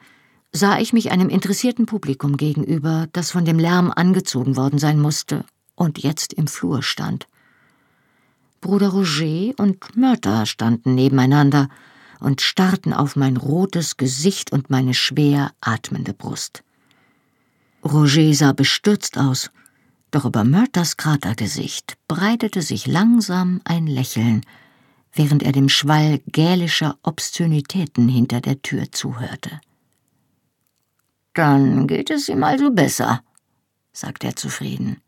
sah 0.51 0.79
ich 0.79 0.93
mich 0.93 1.11
einem 1.11 1.29
interessierten 1.29 1.85
Publikum 1.85 2.37
gegenüber, 2.37 3.07
das 3.13 3.31
von 3.31 3.45
dem 3.45 3.59
Lärm 3.59 3.91
angezogen 3.91 4.55
worden 4.57 4.79
sein 4.79 4.99
musste 4.99 5.45
und 5.75 5.99
jetzt 5.99 6.33
im 6.33 6.47
Flur 6.47 6.83
stand. 6.83 7.27
Bruder 8.61 8.89
Roger 8.89 9.53
und 9.57 9.97
Mörter 9.97 10.45
standen 10.45 10.93
nebeneinander 10.95 11.69
und 12.19 12.41
starrten 12.41 12.93
auf 12.93 13.15
mein 13.15 13.35
rotes 13.35 13.97
Gesicht 13.97 14.51
und 14.51 14.69
meine 14.69 14.93
schwer 14.93 15.51
atmende 15.61 16.13
Brust. 16.13 16.63
Roger 17.83 18.33
sah 18.35 18.53
bestürzt 18.53 19.17
aus, 19.17 19.49
doch 20.11 20.25
über 20.25 20.43
Mörters 20.43 20.97
Kratergesicht 20.97 21.97
breitete 22.07 22.61
sich 22.61 22.85
langsam 22.85 23.61
ein 23.63 23.87
Lächeln, 23.87 24.41
während 25.13 25.41
er 25.41 25.51
dem 25.51 25.67
Schwall 25.67 26.21
gälischer 26.27 26.97
Obszönitäten 27.01 28.07
hinter 28.07 28.41
der 28.41 28.61
Tür 28.61 28.91
zuhörte. 28.91 29.59
Dann 31.33 31.87
geht 31.87 32.11
es 32.11 32.29
ihm 32.29 32.43
also 32.43 32.71
besser, 32.71 33.23
sagte 33.91 34.27
er 34.27 34.35
zufrieden. 34.35 35.01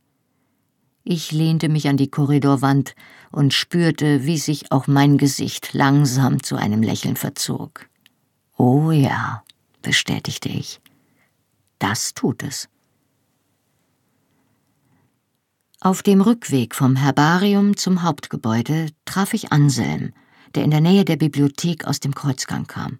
Ich 1.05 1.33
lehnte 1.33 1.67
mich 1.67 1.89
an 1.89 1.97
die 1.97 2.09
Korridorwand 2.09 2.95
und 3.31 3.53
spürte, 3.53 4.25
wie 4.25 4.37
sich 4.37 4.71
auch 4.71 4.87
mein 4.87 5.17
Gesicht 5.17 5.73
langsam 5.73 6.41
zu 6.41 6.55
einem 6.55 6.81
Lächeln 6.81 7.17
verzog. 7.17 7.89
Oh 8.57 8.91
ja, 8.91 9.43
bestätigte 9.81 10.47
ich. 10.47 10.79
Das 11.77 12.13
tut 12.13 12.43
es. 12.43 12.69
Auf 15.81 16.01
dem 16.01 16.21
Rückweg 16.21 16.75
vom 16.75 16.95
Herbarium 16.95 17.75
zum 17.75 18.03
Hauptgebäude 18.03 18.87
traf 19.03 19.33
ich 19.33 19.51
Anselm, 19.51 20.13
der 20.55 20.63
in 20.63 20.71
der 20.71 20.79
Nähe 20.79 21.03
der 21.03 21.17
Bibliothek 21.17 21.83
aus 21.85 21.99
dem 21.99 22.15
Kreuzgang 22.15 22.67
kam. 22.67 22.99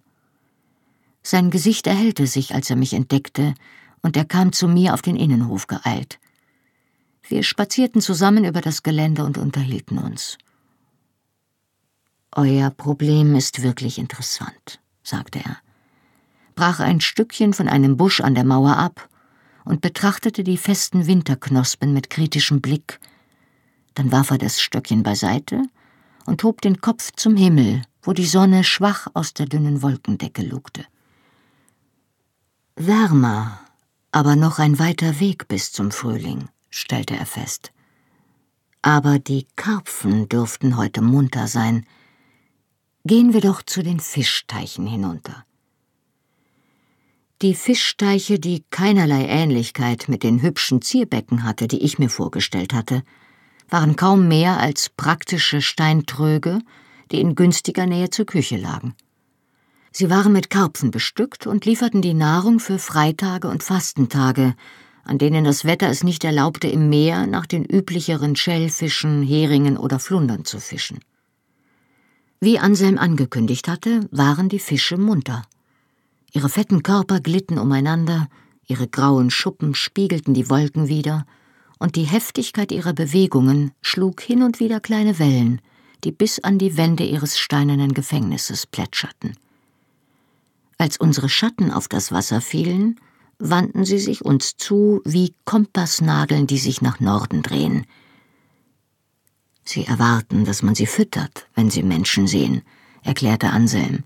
Sein 1.22 1.50
Gesicht 1.50 1.86
erhellte 1.86 2.26
sich, 2.26 2.54
als 2.54 2.68
er 2.68 2.76
mich 2.76 2.92
entdeckte, 2.92 3.54
und 4.02 4.18
er 4.18 4.26
kam 4.26 4.52
zu 4.52 4.68
mir 4.68 4.92
auf 4.92 5.00
den 5.00 5.16
Innenhof 5.16 5.66
geeilt. 5.66 6.18
Wir 7.26 7.42
spazierten 7.42 8.00
zusammen 8.00 8.44
über 8.44 8.60
das 8.60 8.82
Gelände 8.82 9.24
und 9.24 9.38
unterhielten 9.38 9.98
uns. 9.98 10.36
Euer 12.32 12.70
Problem 12.70 13.34
ist 13.34 13.62
wirklich 13.62 13.98
interessant, 13.98 14.80
sagte 15.02 15.38
er, 15.38 15.58
brach 16.54 16.80
ein 16.80 17.00
Stückchen 17.00 17.52
von 17.52 17.68
einem 17.68 17.96
Busch 17.96 18.20
an 18.20 18.34
der 18.34 18.44
Mauer 18.44 18.76
ab 18.76 19.08
und 19.64 19.80
betrachtete 19.80 20.44
die 20.44 20.58
festen 20.58 21.06
Winterknospen 21.06 21.92
mit 21.92 22.10
kritischem 22.10 22.60
Blick. 22.60 23.00
Dann 23.94 24.12
warf 24.12 24.30
er 24.30 24.38
das 24.38 24.60
Stöckchen 24.60 25.02
beiseite 25.02 25.62
und 26.26 26.42
hob 26.42 26.60
den 26.60 26.80
Kopf 26.80 27.10
zum 27.16 27.36
Himmel, 27.36 27.82
wo 28.02 28.12
die 28.12 28.26
Sonne 28.26 28.64
schwach 28.64 29.06
aus 29.14 29.32
der 29.32 29.46
dünnen 29.46 29.80
Wolkendecke 29.82 30.42
lugte. 30.42 30.84
Wärmer, 32.76 33.60
aber 34.10 34.36
noch 34.36 34.58
ein 34.58 34.78
weiter 34.78 35.20
Weg 35.20 35.48
bis 35.48 35.72
zum 35.72 35.90
Frühling, 35.90 36.48
stellte 36.74 37.16
er 37.16 37.26
fest. 37.26 37.72
Aber 38.82 39.18
die 39.18 39.46
Karpfen 39.56 40.28
dürften 40.28 40.76
heute 40.76 41.00
munter 41.00 41.46
sein. 41.48 41.86
Gehen 43.04 43.32
wir 43.32 43.40
doch 43.40 43.62
zu 43.62 43.82
den 43.82 44.00
Fischteichen 44.00 44.86
hinunter. 44.86 45.44
Die 47.42 47.54
Fischteiche, 47.54 48.38
die 48.38 48.64
keinerlei 48.70 49.26
Ähnlichkeit 49.26 50.08
mit 50.08 50.22
den 50.22 50.40
hübschen 50.42 50.82
Zierbecken 50.82 51.44
hatte, 51.44 51.68
die 51.68 51.82
ich 51.82 51.98
mir 51.98 52.08
vorgestellt 52.08 52.72
hatte, 52.72 53.02
waren 53.68 53.96
kaum 53.96 54.28
mehr 54.28 54.58
als 54.58 54.88
praktische 54.90 55.60
Steintröge, 55.60 56.60
die 57.10 57.20
in 57.20 57.34
günstiger 57.34 57.86
Nähe 57.86 58.10
zur 58.10 58.26
Küche 58.26 58.56
lagen. 58.56 58.94
Sie 59.90 60.10
waren 60.10 60.32
mit 60.32 60.50
Karpfen 60.50 60.90
bestückt 60.90 61.46
und 61.46 61.66
lieferten 61.66 62.02
die 62.02 62.14
Nahrung 62.14 62.60
für 62.60 62.78
Freitage 62.78 63.48
und 63.48 63.62
Fastentage, 63.62 64.54
an 65.04 65.18
denen 65.18 65.44
das 65.44 65.64
Wetter 65.64 65.88
es 65.88 66.02
nicht 66.02 66.24
erlaubte, 66.24 66.68
im 66.68 66.88
Meer 66.88 67.26
nach 67.26 67.46
den 67.46 67.64
üblicheren 67.64 68.36
Schellfischen, 68.36 69.22
Heringen 69.22 69.76
oder 69.76 69.98
Flundern 69.98 70.44
zu 70.44 70.60
fischen. 70.60 71.00
Wie 72.40 72.58
Anselm 72.58 72.98
angekündigt 72.98 73.68
hatte, 73.68 74.08
waren 74.10 74.48
die 74.48 74.58
Fische 74.58 74.98
munter. 74.98 75.42
Ihre 76.32 76.48
fetten 76.48 76.82
Körper 76.82 77.20
glitten 77.20 77.58
umeinander, 77.58 78.28
ihre 78.66 78.88
grauen 78.88 79.30
Schuppen 79.30 79.74
spiegelten 79.74 80.34
die 80.34 80.50
Wolken 80.50 80.88
wieder, 80.88 81.26
und 81.78 81.96
die 81.96 82.04
Heftigkeit 82.04 82.72
ihrer 82.72 82.92
Bewegungen 82.92 83.72
schlug 83.82 84.20
hin 84.20 84.42
und 84.42 84.60
wieder 84.60 84.80
kleine 84.80 85.18
Wellen, 85.18 85.60
die 86.04 86.12
bis 86.12 86.38
an 86.38 86.58
die 86.58 86.76
Wände 86.76 87.04
ihres 87.04 87.38
steinernen 87.38 87.94
Gefängnisses 87.94 88.66
plätscherten. 88.66 89.36
Als 90.78 90.96
unsere 90.96 91.28
Schatten 91.28 91.70
auf 91.70 91.88
das 91.88 92.12
Wasser 92.12 92.40
fielen, 92.40 93.00
wandten 93.50 93.84
sie 93.84 93.98
sich 93.98 94.24
uns 94.24 94.56
zu 94.56 95.02
wie 95.04 95.34
Kompassnadeln, 95.44 96.46
die 96.46 96.58
sich 96.58 96.80
nach 96.80 96.98
Norden 96.98 97.42
drehen. 97.42 97.86
Sie 99.64 99.84
erwarten, 99.84 100.44
dass 100.44 100.62
man 100.62 100.74
sie 100.74 100.86
füttert, 100.86 101.46
wenn 101.54 101.70
sie 101.70 101.82
Menschen 101.82 102.26
sehen, 102.26 102.62
erklärte 103.02 103.50
Anselm. 103.50 104.04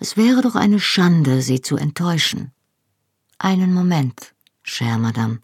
Es 0.00 0.16
wäre 0.16 0.42
doch 0.42 0.56
eine 0.56 0.80
Schande, 0.80 1.40
sie 1.40 1.60
zu 1.60 1.76
enttäuschen. 1.76 2.50
Einen 3.38 3.72
Moment, 3.72 4.34
chère 4.64 4.98
Madame. 4.98 5.40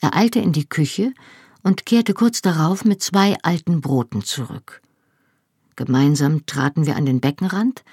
Er 0.00 0.14
eilte 0.16 0.40
in 0.40 0.52
die 0.52 0.68
Küche 0.68 1.12
und 1.62 1.86
kehrte 1.86 2.12
kurz 2.12 2.42
darauf 2.42 2.84
mit 2.84 3.02
zwei 3.02 3.36
alten 3.42 3.80
Broten 3.80 4.22
zurück. 4.22 4.82
Gemeinsam 5.76 6.46
traten 6.46 6.86
wir 6.86 6.96
an 6.96 7.06
den 7.06 7.20
Beckenrand, 7.20 7.84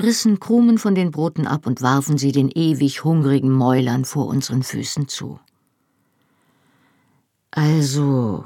rissen 0.00 0.40
Krumen 0.40 0.78
von 0.78 0.94
den 0.94 1.10
Broten 1.10 1.46
ab 1.46 1.66
und 1.66 1.82
warfen 1.82 2.18
sie 2.18 2.32
den 2.32 2.50
ewig 2.50 3.04
hungrigen 3.04 3.50
Mäulern 3.50 4.04
vor 4.04 4.26
unseren 4.26 4.62
Füßen 4.62 5.08
zu. 5.08 5.38
Also, 7.50 8.44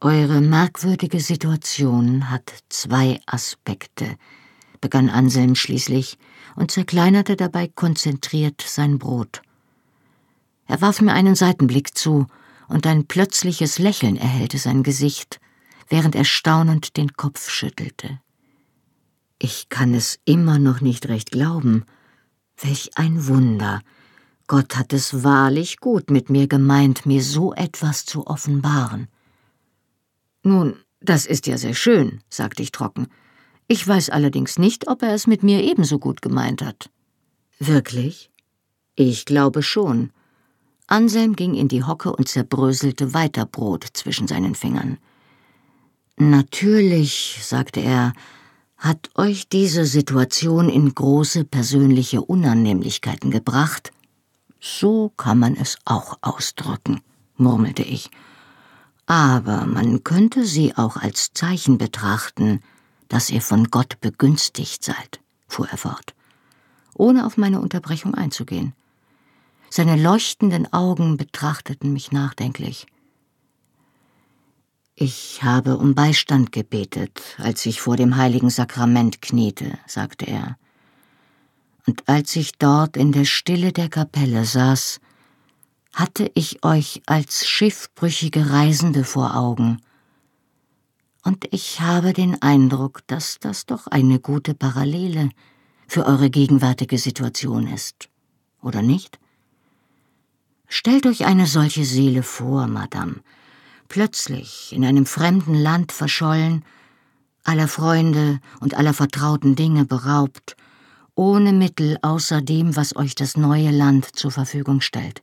eure 0.00 0.40
merkwürdige 0.40 1.20
Situation 1.20 2.30
hat 2.30 2.52
zwei 2.68 3.20
Aspekte, 3.26 4.16
begann 4.80 5.08
Anselm 5.08 5.54
schließlich 5.54 6.18
und 6.56 6.70
zerkleinerte 6.70 7.36
dabei 7.36 7.68
konzentriert 7.68 8.62
sein 8.66 8.98
Brot. 8.98 9.42
Er 10.66 10.80
warf 10.80 11.00
mir 11.00 11.12
einen 11.12 11.34
Seitenblick 11.34 11.96
zu, 11.96 12.26
und 12.68 12.86
ein 12.86 13.06
plötzliches 13.06 13.78
Lächeln 13.78 14.16
erhellte 14.16 14.58
sein 14.58 14.82
Gesicht, 14.82 15.40
während 15.88 16.14
er 16.14 16.24
staunend 16.24 16.96
den 16.96 17.14
Kopf 17.14 17.48
schüttelte. 17.48 18.20
Ich 19.38 19.68
kann 19.68 19.94
es 19.94 20.18
immer 20.24 20.58
noch 20.58 20.80
nicht 20.80 21.08
recht 21.08 21.30
glauben. 21.30 21.84
Welch 22.60 22.90
ein 22.96 23.26
Wunder. 23.28 23.82
Gott 24.48 24.76
hat 24.76 24.92
es 24.92 25.22
wahrlich 25.22 25.78
gut 25.78 26.10
mit 26.10 26.30
mir 26.30 26.48
gemeint, 26.48 27.06
mir 27.06 27.22
so 27.22 27.52
etwas 27.54 28.04
zu 28.04 28.26
offenbaren. 28.26 29.08
Nun, 30.42 30.76
das 31.00 31.26
ist 31.26 31.46
ja 31.46 31.58
sehr 31.58 31.74
schön, 31.74 32.20
sagte 32.28 32.62
ich 32.62 32.72
trocken. 32.72 33.08
Ich 33.68 33.86
weiß 33.86 34.10
allerdings 34.10 34.58
nicht, 34.58 34.88
ob 34.88 35.02
er 35.02 35.14
es 35.14 35.26
mit 35.26 35.42
mir 35.42 35.62
ebenso 35.62 35.98
gut 35.98 36.22
gemeint 36.22 36.62
hat. 36.62 36.90
Wirklich? 37.58 38.30
Ich 38.96 39.24
glaube 39.26 39.62
schon. 39.62 40.10
Anselm 40.86 41.36
ging 41.36 41.54
in 41.54 41.68
die 41.68 41.84
Hocke 41.84 42.10
und 42.10 42.28
zerbröselte 42.28 43.12
weiter 43.12 43.44
Brot 43.44 43.86
zwischen 43.92 44.26
seinen 44.26 44.54
Fingern. 44.54 44.98
Natürlich, 46.16 47.38
sagte 47.42 47.80
er, 47.80 48.14
hat 48.78 49.10
euch 49.16 49.48
diese 49.48 49.84
Situation 49.84 50.68
in 50.68 50.94
große 50.94 51.44
persönliche 51.44 52.22
Unannehmlichkeiten 52.22 53.30
gebracht? 53.30 53.92
So 54.60 55.10
kann 55.16 55.38
man 55.38 55.56
es 55.56 55.78
auch 55.84 56.18
ausdrücken, 56.22 57.00
murmelte 57.36 57.82
ich. 57.82 58.10
Aber 59.06 59.66
man 59.66 60.04
könnte 60.04 60.44
sie 60.44 60.76
auch 60.76 60.96
als 60.96 61.32
Zeichen 61.32 61.78
betrachten, 61.78 62.60
dass 63.08 63.30
ihr 63.30 63.40
von 63.40 63.70
Gott 63.70 64.00
begünstigt 64.00 64.84
seid, 64.84 65.20
fuhr 65.48 65.68
er 65.68 65.78
fort, 65.78 66.14
ohne 66.94 67.26
auf 67.26 67.36
meine 67.36 67.60
Unterbrechung 67.60 68.14
einzugehen. 68.14 68.74
Seine 69.70 69.96
leuchtenden 69.96 70.72
Augen 70.72 71.16
betrachteten 71.16 71.92
mich 71.92 72.12
nachdenklich. 72.12 72.86
Ich 75.00 75.44
habe 75.44 75.76
um 75.76 75.94
Beistand 75.94 76.50
gebetet, 76.50 77.22
als 77.38 77.64
ich 77.66 77.80
vor 77.80 77.96
dem 77.96 78.16
heiligen 78.16 78.50
Sakrament 78.50 79.22
kniete, 79.22 79.78
sagte 79.86 80.26
er. 80.26 80.58
Und 81.86 82.08
als 82.08 82.34
ich 82.34 82.58
dort 82.58 82.96
in 82.96 83.12
der 83.12 83.24
Stille 83.24 83.72
der 83.72 83.88
Kapelle 83.88 84.44
saß, 84.44 84.98
hatte 85.94 86.32
ich 86.34 86.64
euch 86.64 87.00
als 87.06 87.46
schiffbrüchige 87.46 88.50
Reisende 88.50 89.04
vor 89.04 89.36
Augen. 89.36 89.80
Und 91.22 91.46
ich 91.52 91.80
habe 91.80 92.12
den 92.12 92.42
Eindruck, 92.42 93.06
dass 93.06 93.38
das 93.38 93.66
doch 93.66 93.86
eine 93.86 94.18
gute 94.18 94.52
Parallele 94.52 95.30
für 95.86 96.06
eure 96.06 96.28
gegenwärtige 96.28 96.98
Situation 96.98 97.68
ist, 97.68 98.08
oder 98.62 98.82
nicht? 98.82 99.20
Stellt 100.66 101.06
euch 101.06 101.24
eine 101.24 101.46
solche 101.46 101.84
Seele 101.84 102.24
vor, 102.24 102.66
Madame, 102.66 103.20
plötzlich 103.88 104.72
in 104.72 104.84
einem 104.84 105.06
fremden 105.06 105.54
Land 105.54 105.92
verschollen, 105.92 106.64
aller 107.44 107.68
Freunde 107.68 108.40
und 108.60 108.74
aller 108.74 108.94
vertrauten 108.94 109.56
Dinge 109.56 109.84
beraubt, 109.84 110.56
ohne 111.14 111.52
Mittel 111.52 111.98
außer 112.02 112.42
dem, 112.42 112.76
was 112.76 112.94
euch 112.94 113.14
das 113.14 113.36
neue 113.36 113.70
Land 113.70 114.16
zur 114.16 114.30
Verfügung 114.30 114.80
stellt. 114.80 115.22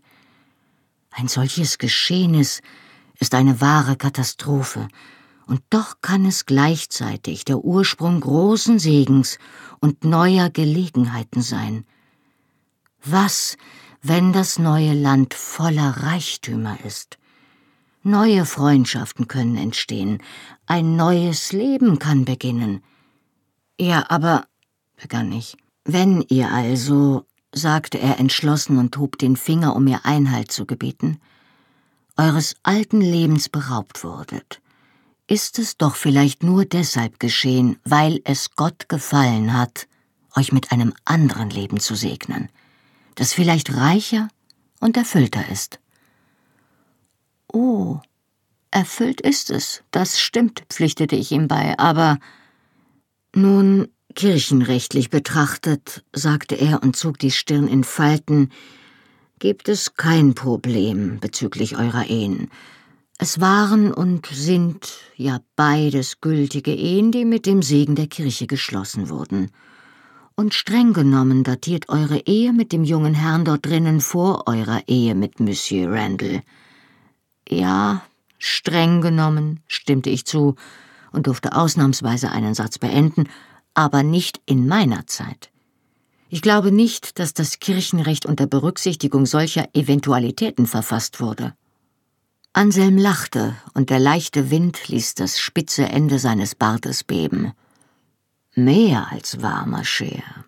Ein 1.11 1.28
solches 1.28 1.78
Geschehnis 1.78 2.61
ist 3.20 3.34
eine 3.36 3.61
wahre 3.61 3.95
Katastrophe, 3.95 4.88
und 5.47 5.61
doch 5.70 6.01
kann 6.01 6.26
es 6.26 6.45
gleichzeitig 6.45 7.45
der 7.45 7.59
Ursprung 7.59 8.20
großen 8.20 8.80
Segens 8.80 9.38
und 9.80 10.03
neuer 10.03 10.49
Gelegenheiten 10.49 11.41
sein. 11.41 11.86
Was, 13.03 13.55
wenn 14.01 14.34
das 14.34 14.57
neue 14.57 14.93
Land 14.93 15.36
voller 15.36 16.03
Reichtümer 16.03 16.84
ist. 16.84 17.20
Neue 18.06 18.45
Freundschaften 18.45 19.28
können 19.28 19.58
entstehen, 19.58 20.22
ein 20.66 20.95
neues 20.95 21.51
Leben 21.51 21.99
kann 21.99 22.24
beginnen. 22.24 22.84
Ja, 23.80 24.06
aber, 24.10 24.45
begann 24.95 25.32
ich, 25.32 25.58
wenn 25.84 26.22
ihr 26.30 26.51
also, 26.51 27.26
sagte 27.53 27.99
er 27.99 28.20
entschlossen 28.20 28.78
und 28.78 28.95
hob 28.97 29.18
den 29.18 29.36
Finger, 29.36 29.76
um 29.76 29.86
mir 29.86 30.06
Einhalt 30.06 30.51
zu 30.51 30.66
gebieten, 30.66 31.20
eures 32.16 32.56
alten 32.64 33.01
Lebens 33.01 33.49
beraubt 33.49 34.03
wurdet, 34.03 34.62
ist 35.28 35.60
es 35.60 35.78
doch 35.78 35.95
vielleicht 35.95 36.43
nur 36.43 36.66
deshalb 36.66 37.20
geschehen, 37.20 37.78
weil 37.84 38.22
es 38.24 38.56
Gott 38.56 38.88
gefallen 38.88 39.53
hat, 39.53 39.88
euch 40.36 40.51
mit 40.51 40.72
einem 40.72 40.93
anderen 41.06 41.49
Leben 41.49 41.80
zu 41.80 41.95
segnen 41.95 42.49
das 43.16 43.34
vielleicht 43.34 43.74
reicher 43.74 44.28
und 44.80 44.97
erfüllter 44.97 45.49
ist. 45.49 45.80
Oh, 47.51 47.99
erfüllt 48.71 49.21
ist 49.21 49.49
es, 49.49 49.83
das 49.91 50.19
stimmt, 50.19 50.63
pflichtete 50.69 51.15
ich 51.15 51.31
ihm 51.31 51.47
bei, 51.47 51.77
aber 51.77 52.19
nun, 53.33 53.87
kirchenrechtlich 54.15 55.09
betrachtet, 55.09 56.03
sagte 56.13 56.55
er 56.55 56.81
und 56.83 56.95
zog 56.95 57.19
die 57.19 57.31
Stirn 57.31 57.67
in 57.67 57.83
Falten, 57.83 58.49
gibt 59.39 59.67
es 59.67 59.95
kein 59.95 60.33
Problem 60.35 61.19
bezüglich 61.19 61.77
eurer 61.77 62.09
Ehen. 62.09 62.49
Es 63.17 63.39
waren 63.39 63.93
und 63.93 64.27
sind 64.27 64.93
ja 65.15 65.39
beides 65.55 66.21
gültige 66.21 66.73
Ehen, 66.73 67.11
die 67.11 67.25
mit 67.25 67.45
dem 67.45 67.61
Segen 67.61 67.95
der 67.95 68.07
Kirche 68.07 68.47
geschlossen 68.47 69.09
wurden 69.09 69.51
und 70.35 70.53
streng 70.53 70.93
genommen 70.93 71.43
datiert 71.43 71.89
eure 71.89 72.19
Ehe 72.25 72.51
mit 72.51 72.73
dem 72.73 72.83
jungen 72.83 73.13
Herrn 73.13 73.45
dort 73.45 73.65
drinnen 73.65 74.01
vor 74.01 74.47
eurer 74.47 74.81
Ehe 74.87 75.15
mit 75.15 75.39
Monsieur 75.39 75.91
Randall. 75.91 76.41
Ja, 77.49 78.01
streng 78.37 79.01
genommen, 79.01 79.61
stimmte 79.67 80.09
ich 80.09 80.25
zu 80.25 80.55
und 81.11 81.27
durfte 81.27 81.55
ausnahmsweise 81.55 82.31
einen 82.31 82.53
Satz 82.53 82.77
beenden, 82.77 83.29
aber 83.73 84.03
nicht 84.03 84.41
in 84.45 84.67
meiner 84.67 85.07
Zeit. 85.07 85.49
Ich 86.29 86.41
glaube 86.41 86.71
nicht, 86.71 87.19
dass 87.19 87.33
das 87.33 87.59
Kirchenrecht 87.59 88.25
unter 88.25 88.47
Berücksichtigung 88.47 89.25
solcher 89.25 89.69
Eventualitäten 89.73 90.65
verfasst 90.65 91.21
wurde. 91.21 91.53
Anselm 92.51 92.97
lachte, 92.97 93.55
und 93.73 93.89
der 93.89 93.99
leichte 93.99 94.49
Wind 94.49 94.87
ließ 94.87 95.15
das 95.15 95.39
spitze 95.39 95.85
Ende 95.85 96.19
seines 96.19 96.55
Bartes 96.55 97.03
beben. 97.03 97.51
Mehr 98.55 99.11
als 99.11 99.41
wahr, 99.41 99.65
ma 99.65 99.81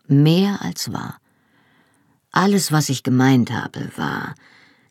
mehr 0.08 0.62
als 0.62 0.94
wahr. 0.94 1.20
Alles, 2.32 2.72
was 2.72 2.90
ich 2.90 3.04
gemeint 3.04 3.52
habe, 3.52 3.92
war, 3.98 4.36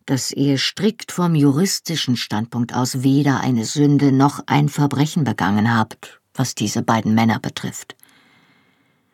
dass 0.06 0.32
ihr 0.32 0.58
strikt 0.58 1.12
vom 1.12 1.34
juristischen 1.34 2.16
Standpunkt 2.16 2.74
aus 2.74 3.02
weder 3.02 3.40
eine 3.40 3.64
Sünde 3.64 4.12
noch 4.12 4.42
ein 4.46 4.68
Verbrechen 4.68 5.24
begangen 5.24 5.74
habt, 5.74 6.20
was 6.34 6.54
diese 6.54 6.82
beiden 6.82 7.14
Männer 7.14 7.38
betrifft. 7.40 7.96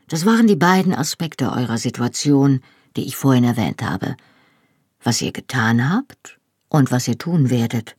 Das 0.08 0.26
waren 0.26 0.46
die 0.46 0.56
beiden 0.56 0.94
Aspekte 0.94 1.50
eurer 1.50 1.78
Situation, 1.78 2.60
die 2.96 3.06
ich 3.06 3.16
vorhin 3.16 3.44
erwähnt 3.44 3.82
habe. 3.82 4.16
Was 5.02 5.22
ihr 5.22 5.32
getan 5.32 5.90
habt 5.90 6.38
und 6.68 6.90
was 6.90 7.08
ihr 7.08 7.18
tun 7.18 7.50
werdet. 7.50 7.96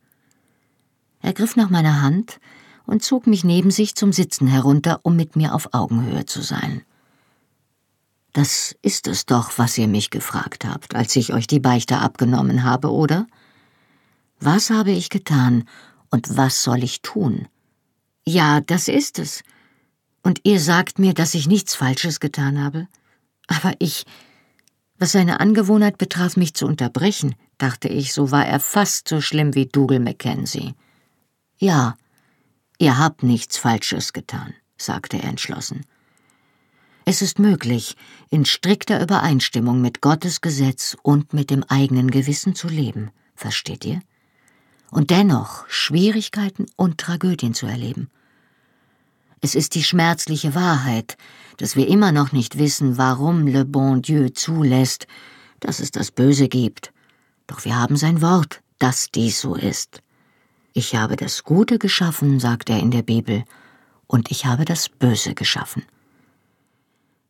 Er 1.20 1.32
griff 1.32 1.56
nach 1.56 1.70
meiner 1.70 2.00
Hand, 2.00 2.38
und 2.86 3.02
zog 3.02 3.26
mich 3.26 3.44
neben 3.44 3.70
sich 3.70 3.94
zum 3.94 4.12
Sitzen 4.12 4.46
herunter, 4.46 5.00
um 5.02 5.16
mit 5.16 5.36
mir 5.36 5.54
auf 5.54 5.72
Augenhöhe 5.72 6.26
zu 6.26 6.42
sein. 6.42 6.82
Das 8.34 8.74
ist 8.82 9.06
es 9.06 9.26
doch, 9.26 9.58
was 9.58 9.78
ihr 9.78 9.86
mich 9.86 10.10
gefragt 10.10 10.64
habt, 10.64 10.96
als 10.96 11.14
ich 11.14 11.32
euch 11.32 11.46
die 11.46 11.60
Beichte 11.60 11.98
abgenommen 11.98 12.64
habe, 12.64 12.90
oder? 12.90 13.28
Was 14.40 14.70
habe 14.70 14.90
ich 14.90 15.08
getan 15.08 15.68
und 16.10 16.36
was 16.36 16.64
soll 16.64 16.82
ich 16.82 17.00
tun? 17.00 17.46
Ja, 18.26 18.60
das 18.60 18.88
ist 18.88 19.20
es. 19.20 19.44
Und 20.24 20.40
ihr 20.42 20.58
sagt 20.58 20.98
mir, 20.98 21.14
dass 21.14 21.34
ich 21.34 21.46
nichts 21.46 21.76
Falsches 21.76 22.18
getan 22.18 22.62
habe? 22.62 22.88
Aber 23.46 23.72
ich. 23.78 24.04
Was 24.98 25.12
seine 25.12 25.38
Angewohnheit 25.38 25.96
betraf, 25.96 26.36
mich 26.36 26.54
zu 26.54 26.66
unterbrechen, 26.66 27.36
dachte 27.58 27.86
ich, 27.88 28.12
so 28.12 28.32
war 28.32 28.46
er 28.46 28.58
fast 28.58 29.08
so 29.08 29.20
schlimm 29.20 29.54
wie 29.54 29.66
Dougal 29.66 30.00
Mackenzie. 30.00 30.74
Ja, 31.58 31.96
ihr 32.78 32.98
habt 32.98 33.22
nichts 33.22 33.58
Falsches 33.58 34.12
getan, 34.12 34.54
sagte 34.76 35.18
er 35.18 35.28
entschlossen. 35.28 35.86
Es 37.06 37.20
ist 37.20 37.38
möglich, 37.38 37.96
in 38.30 38.46
strikter 38.46 39.02
Übereinstimmung 39.02 39.82
mit 39.82 40.00
Gottes 40.00 40.40
Gesetz 40.40 40.96
und 41.02 41.34
mit 41.34 41.50
dem 41.50 41.62
eigenen 41.64 42.10
Gewissen 42.10 42.54
zu 42.54 42.66
leben, 42.66 43.10
versteht 43.34 43.84
ihr? 43.84 44.00
Und 44.90 45.10
dennoch 45.10 45.68
Schwierigkeiten 45.68 46.64
und 46.76 46.96
Tragödien 46.98 47.52
zu 47.52 47.66
erleben. 47.66 48.08
Es 49.42 49.54
ist 49.54 49.74
die 49.74 49.82
schmerzliche 49.82 50.54
Wahrheit, 50.54 51.18
dass 51.58 51.76
wir 51.76 51.88
immer 51.88 52.10
noch 52.10 52.32
nicht 52.32 52.56
wissen, 52.58 52.96
warum 52.96 53.46
le 53.46 53.66
bon 53.66 54.00
Dieu 54.00 54.30
zulässt, 54.30 55.06
dass 55.60 55.80
es 55.80 55.90
das 55.90 56.10
Böse 56.10 56.48
gibt. 56.48 56.90
Doch 57.46 57.66
wir 57.66 57.76
haben 57.76 57.98
sein 57.98 58.22
Wort, 58.22 58.62
dass 58.78 59.10
dies 59.10 59.42
so 59.42 59.54
ist. 59.54 60.00
Ich 60.72 60.94
habe 60.96 61.16
das 61.16 61.44
Gute 61.44 61.78
geschaffen, 61.78 62.40
sagt 62.40 62.70
er 62.70 62.78
in 62.78 62.90
der 62.90 63.02
Bibel, 63.02 63.44
und 64.06 64.30
ich 64.30 64.46
habe 64.46 64.64
das 64.64 64.88
Böse 64.88 65.34
geschaffen. 65.34 65.82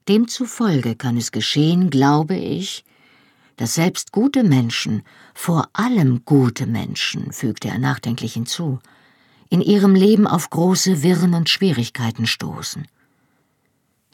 Demzufolge 0.09 0.97
kann 0.97 1.17
es 1.17 1.33
geschehen, 1.33 1.89
glaube 1.89 2.37
ich, 2.37 2.85
dass 3.57 3.75
selbst 3.75 4.13
gute 4.13 4.43
Menschen, 4.43 5.03
vor 5.33 5.69
allem 5.73 6.25
gute 6.25 6.67
Menschen, 6.67 7.33
fügte 7.33 7.69
er 7.69 7.79
nachdenklich 7.79 8.35
hinzu, 8.35 8.81
in 9.49 9.61
ihrem 9.61 9.95
Leben 9.95 10.27
auf 10.27 10.51
große 10.51 11.03
Wirren 11.03 11.35
und 11.35 11.49
Schwierigkeiten 11.49 12.27
stoßen. 12.27 12.87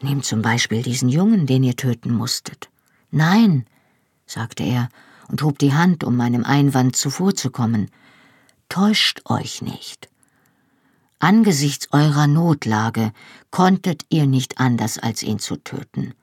Nehmt 0.02 0.24
zum 0.24 0.42
Beispiel 0.42 0.82
diesen 0.82 1.08
Jungen, 1.08 1.46
den 1.46 1.64
ihr 1.64 1.76
töten 1.76 2.12
musstet. 2.12 2.68
Nein, 3.10 3.64
sagte 4.26 4.62
er 4.62 4.88
und 5.28 5.42
hob 5.42 5.58
die 5.58 5.72
Hand, 5.72 6.04
um 6.04 6.16
meinem 6.16 6.44
Einwand 6.44 6.96
zuvorzukommen. 6.96 7.90
Täuscht 8.68 9.22
euch 9.24 9.62
nicht. 9.62 10.09
Angesichts 11.22 11.88
eurer 11.92 12.26
Notlage 12.26 13.12
konntet 13.50 14.06
ihr 14.08 14.26
nicht 14.26 14.58
anders, 14.58 14.98
als 14.98 15.22
ihn 15.22 15.38
zu 15.38 15.56
töten. 15.56 16.14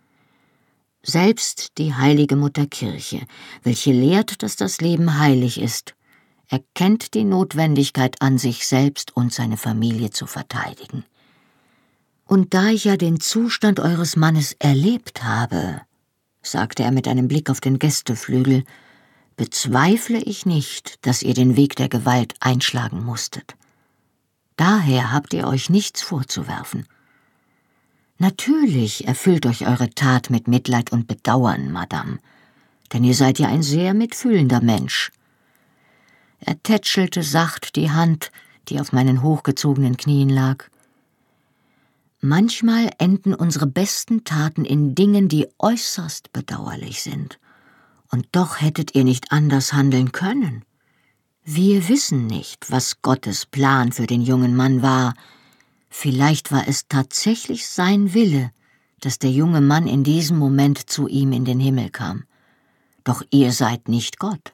Selbst 1.03 1.77
die 1.77 1.93
heilige 1.93 2.35
Mutter 2.35 2.65
Kirche, 2.65 3.21
welche 3.61 3.91
lehrt, 3.91 4.41
dass 4.41 4.55
das 4.55 4.81
Leben 4.81 5.19
heilig 5.19 5.61
ist, 5.61 5.93
erkennt 6.49 7.13
die 7.13 7.25
Notwendigkeit 7.25 8.21
an, 8.23 8.39
sich 8.39 8.67
selbst 8.67 9.15
und 9.15 9.31
seine 9.31 9.57
Familie 9.57 10.09
zu 10.09 10.25
verteidigen. 10.25 11.05
Und 12.25 12.55
da 12.55 12.69
ich 12.69 12.85
ja 12.85 12.97
den 12.97 13.19
Zustand 13.19 13.79
eures 13.79 14.15
Mannes 14.15 14.53
erlebt 14.57 15.23
habe, 15.23 15.81
sagte 16.41 16.81
er 16.81 16.91
mit 16.91 17.07
einem 17.07 17.27
Blick 17.27 17.51
auf 17.51 17.61
den 17.61 17.77
Gästeflügel, 17.77 18.63
bezweifle 19.35 20.19
ich 20.23 20.47
nicht, 20.47 21.05
dass 21.05 21.21
ihr 21.21 21.35
den 21.35 21.55
Weg 21.55 21.75
der 21.75 21.87
Gewalt 21.87 22.33
einschlagen 22.39 23.05
musstet. 23.05 23.55
Daher 24.57 25.13
habt 25.13 25.33
ihr 25.33 25.47
euch 25.47 25.69
nichts 25.69 26.01
vorzuwerfen. 26.01 26.85
Natürlich 28.17 29.07
erfüllt 29.07 29.45
euch 29.45 29.67
eure 29.67 29.91
Tat 29.91 30.31
mit 30.31 30.47
Mitleid 30.47 30.91
und 30.91 31.07
Bedauern, 31.07 31.71
Madame, 31.71 32.17
denn 32.91 33.03
ihr 33.03 33.13
seid 33.13 33.37
ja 33.37 33.47
ein 33.47 33.61
sehr 33.61 33.93
mitfühlender 33.93 34.61
Mensch. 34.61 35.11
Er 36.39 36.61
tätschelte 36.61 37.21
sacht 37.21 37.75
die 37.75 37.91
Hand, 37.91 38.31
die 38.69 38.79
auf 38.79 38.91
meinen 38.91 39.21
hochgezogenen 39.21 39.97
Knien 39.97 40.29
lag. 40.29 40.65
Manchmal 42.19 42.89
enden 42.97 43.35
unsere 43.35 43.67
besten 43.67 44.23
Taten 44.23 44.65
in 44.65 44.95
Dingen, 44.95 45.29
die 45.29 45.47
äußerst 45.59 46.33
bedauerlich 46.33 47.03
sind. 47.03 47.39
Und 48.09 48.27
doch 48.31 48.59
hättet 48.59 48.95
ihr 48.95 49.03
nicht 49.03 49.31
anders 49.31 49.73
handeln 49.73 50.11
können. 50.11 50.63
Wir 51.49 51.87
wissen 51.87 52.27
nicht, 52.27 52.71
was 52.71 53.01
Gottes 53.01 53.45
Plan 53.45 53.93
für 53.93 54.05
den 54.05 54.21
jungen 54.21 54.53
Mann 54.53 54.81
war. 54.81 55.13
Vielleicht 55.89 56.51
war 56.51 56.67
es 56.67 56.89
tatsächlich 56.89 57.69
sein 57.69 58.13
Wille, 58.13 58.51
dass 58.99 59.17
der 59.17 59.31
junge 59.31 59.61
Mann 59.61 59.87
in 59.87 60.03
diesem 60.03 60.37
Moment 60.37 60.89
zu 60.89 61.07
ihm 61.07 61.31
in 61.31 61.45
den 61.45 61.61
Himmel 61.61 61.89
kam. 61.89 62.25
Doch 63.05 63.23
ihr 63.29 63.53
seid 63.53 63.87
nicht 63.87 64.19
Gott. 64.19 64.51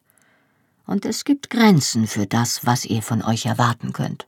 Und 0.85 1.03
es 1.05 1.23
gibt 1.23 1.49
Grenzen 1.49 2.05
für 2.05 2.27
das, 2.27 2.63
was 2.63 2.85
ihr 2.85 3.01
von 3.01 3.23
euch 3.23 3.47
erwarten 3.47 3.91
könnt. 3.91 4.27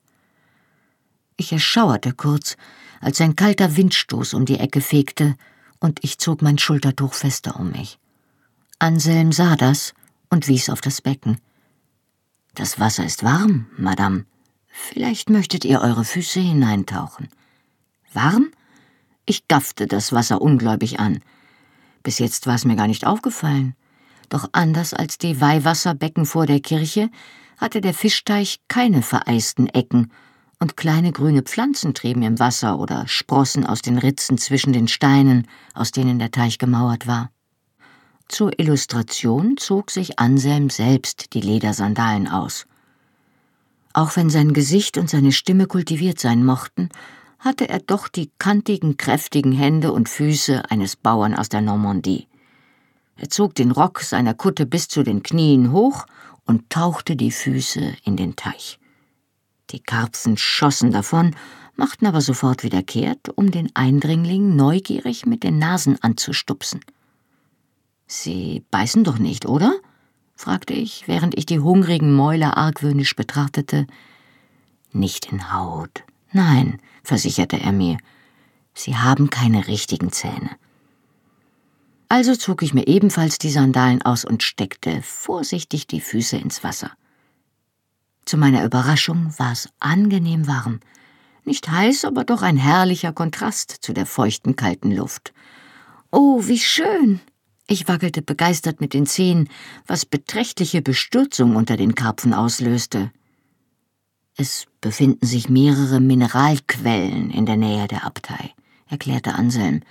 Ich 1.38 1.51
erschauerte 1.51 2.13
kurz, 2.13 2.57
als 2.99 3.22
ein 3.22 3.36
kalter 3.36 3.78
Windstoß 3.78 4.34
um 4.34 4.45
die 4.45 4.57
Ecke 4.57 4.82
fegte, 4.82 5.36
und 5.80 6.03
ich 6.03 6.18
zog 6.18 6.41
mein 6.41 6.57
Schultertuch 6.57 7.13
fester 7.13 7.59
um 7.59 7.74
mich. 7.74 7.99
Anselm 8.80 9.32
sah 9.34 9.55
das 9.55 9.93
und 10.32 10.47
wies 10.47 10.72
auf 10.72 10.82
das 10.82 10.99
Becken. 10.99 11.39
Das 12.56 12.80
Wasser 12.80 13.06
ist 13.06 13.24
warm, 13.24 13.68
Madame. 13.78 14.26
Vielleicht 14.68 15.30
möchtet 15.30 15.66
ihr 15.66 15.82
eure 15.82 16.06
Füße 16.06 16.39
hineintauchen. 16.39 17.28
Warm? 18.14 18.47
Ich 19.26 19.49
gaffte 19.49 19.88
das 19.88 20.14
Wasser 20.14 20.41
ungläubig 20.41 20.99
an. 20.99 21.20
Bis 22.01 22.18
jetzt 22.18 22.47
war 22.47 22.56
es 22.56 22.64
mir 22.64 22.78
gar 22.78 22.88
nicht 22.88 23.06
aufgefallen. 23.06 23.76
Doch 24.30 24.47
anders 24.53 24.93
als 24.93 25.18
die 25.18 25.41
Weihwasserbecken 25.41 26.26
vor 26.26 26.45
der 26.45 26.62
Kirche 26.62 27.10
hatte 27.58 27.82
der 27.82 27.93
Fischteich 27.93 28.62
keine 28.70 29.01
vereisten 29.01 29.68
Ecken, 29.68 30.12
und 30.58 30.78
kleine 30.78 31.12
grüne 31.12 31.41
Pflanzen 31.41 31.93
trieben 31.93 32.22
im 32.22 32.39
Wasser 32.39 32.80
oder 32.80 33.08
sprossen 33.10 33.66
aus 33.66 33.82
den 33.82 33.97
Ritzen 33.97 34.38
zwischen 34.38 34.72
den 34.72 34.88
Steinen, 34.88 35.47
aus 35.74 35.91
denen 35.91 36.18
der 36.18 36.32
Teich 36.32 36.58
gemauert 36.58 37.08
war. 37.08 37.30
Zur 38.28 38.59
Illustration 38.59 39.57
zog 39.57 39.91
sich 39.91 40.19
Anselm 40.19 40.69
selbst 40.69 41.34
die 41.34 41.41
Ledersandalen 41.41 42.28
aus. 42.28 42.65
Auch 43.93 44.15
wenn 44.17 44.30
sein 44.30 44.53
Gesicht 44.53 44.97
und 44.97 45.09
seine 45.09 45.32
Stimme 45.32 45.67
kultiviert 45.67 46.19
sein 46.19 46.43
mochten, 46.43 46.89
hatte 47.39 47.69
er 47.69 47.80
doch 47.80 48.07
die 48.07 48.32
kantigen, 48.39 48.97
kräftigen 48.97 49.51
Hände 49.51 49.93
und 49.93 50.09
Füße 50.09 50.69
eines 50.69 50.95
Bauern 50.95 51.36
aus 51.36 51.49
der 51.49 51.61
Normandie. 51.61 52.28
Er 53.15 53.30
zog 53.30 53.55
den 53.55 53.71
Rock 53.71 54.01
seiner 54.01 54.34
Kutte 54.34 54.65
bis 54.65 54.88
zu 54.88 55.03
den 55.03 55.23
Knien 55.23 55.71
hoch 55.71 56.05
und 56.45 56.69
tauchte 56.69 57.15
die 57.15 57.32
Füße 57.32 57.95
in 58.03 58.17
den 58.17 58.36
Teich. 58.36 58.80
Die 59.69 59.80
Karpfen 59.80 60.38
schossen 60.38 60.91
davon, 60.91 61.36
machten 61.76 62.05
aber 62.05 62.21
sofort 62.21 62.63
wieder 62.63 62.84
kehrt, 62.84 63.30
um 63.36 63.51
den 63.51 63.73
Eindringling 63.76 64.55
neugierig 64.55 65.26
mit 65.26 65.43
den 65.43 65.59
Nasen 65.59 66.01
anzustupsen. 66.01 66.82
Sie 68.08 68.64
beißen 68.72 69.03
doch 69.03 69.18
nicht, 69.18 69.45
oder? 69.45 69.74
fragte 70.36 70.74
ich, 70.74 71.08
während 71.08 71.38
ich 71.38 71.45
die 71.45 71.60
hungrigen 71.60 72.14
Mäuler 72.14 72.58
argwöhnisch 72.58 73.16
betrachtete. 73.16 73.88
Nicht 74.91 75.32
in 75.32 75.53
Haut. 75.53 76.03
Nein, 76.32 76.82
versicherte 77.03 77.60
er 77.60 77.72
mir. 77.72 77.97
Sie 78.74 78.97
haben 78.97 79.30
keine 79.30 79.68
richtigen 79.68 80.12
Zähne. 80.12 80.51
Also 82.10 82.36
zog 82.36 82.62
ich 82.62 82.74
mir 82.74 82.88
ebenfalls 82.88 83.38
die 83.39 83.49
Sandalen 83.49 84.01
aus 84.01 84.26
und 84.26 84.43
steckte 84.43 85.01
vorsichtig 85.01 85.88
die 85.88 86.01
Füße 86.01 86.38
ins 86.38 86.64
Wasser. 86.64 86.91
Zu 88.26 88.38
meiner 88.38 88.64
Überraschung 88.64 89.34
war 89.38 89.51
es 89.51 89.70
angenehm 89.80 90.47
warm. 90.47 90.80
Nicht 91.45 91.70
heiß, 91.70 92.06
aber 92.06 92.24
doch 92.24 92.41
ein 92.41 92.58
herrlicher 92.58 93.14
Kontrast 93.14 93.72
zu 93.72 93.93
der 93.93 94.06
feuchten, 94.06 94.56
kalten 94.56 94.91
Luft. 94.91 95.34
Oh, 96.12 96.45
wie 96.47 96.60
schön! 96.60 97.22
Ich 97.68 97.88
wackelte 97.88 98.22
begeistert 98.22 98.80
mit 98.80 98.93
den 98.93 99.07
Zehen, 99.07 99.49
was 99.88 100.05
beträchtliche 100.05 100.82
Bestürzung 100.82 101.55
unter 101.55 101.78
den 101.78 101.95
Karpfen 101.95 102.34
auslöste. 102.34 103.11
Es 104.38 104.68
befinden 104.82 105.26
sich 105.26 105.49
mehrere 105.49 105.99
Mineralquellen 105.99 107.32
in 107.32 107.45
der 107.45 107.57
Nähe 107.57 107.88
der 107.88 108.05
Abtei, 108.05 108.53
erklärte 108.88 109.34
Anselm. 109.34 109.82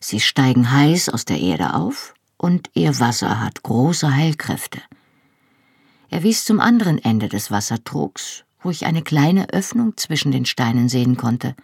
Sie 0.00 0.18
steigen 0.18 0.72
heiß 0.72 1.08
aus 1.10 1.24
der 1.24 1.38
Erde 1.38 1.74
auf 1.74 2.14
und 2.36 2.70
ihr 2.74 2.98
Wasser 2.98 3.40
hat 3.40 3.62
große 3.62 4.14
Heilkräfte. 4.14 4.80
Er 6.10 6.22
wies 6.22 6.44
zum 6.44 6.58
anderen 6.58 6.98
Ende 6.98 7.28
des 7.28 7.50
Wassertrogs, 7.50 8.44
wo 8.60 8.70
ich 8.70 8.86
eine 8.86 9.02
kleine 9.02 9.50
Öffnung 9.50 9.96
zwischen 9.96 10.32
den 10.32 10.46
Steinen 10.46 10.88
sehen 10.88 11.16
konnte, 11.16 11.54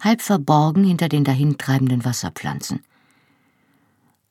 halb 0.00 0.22
verborgen 0.22 0.82
hinter 0.82 1.08
den 1.08 1.22
dahintreibenden 1.22 2.04
Wasserpflanzen. 2.04 2.80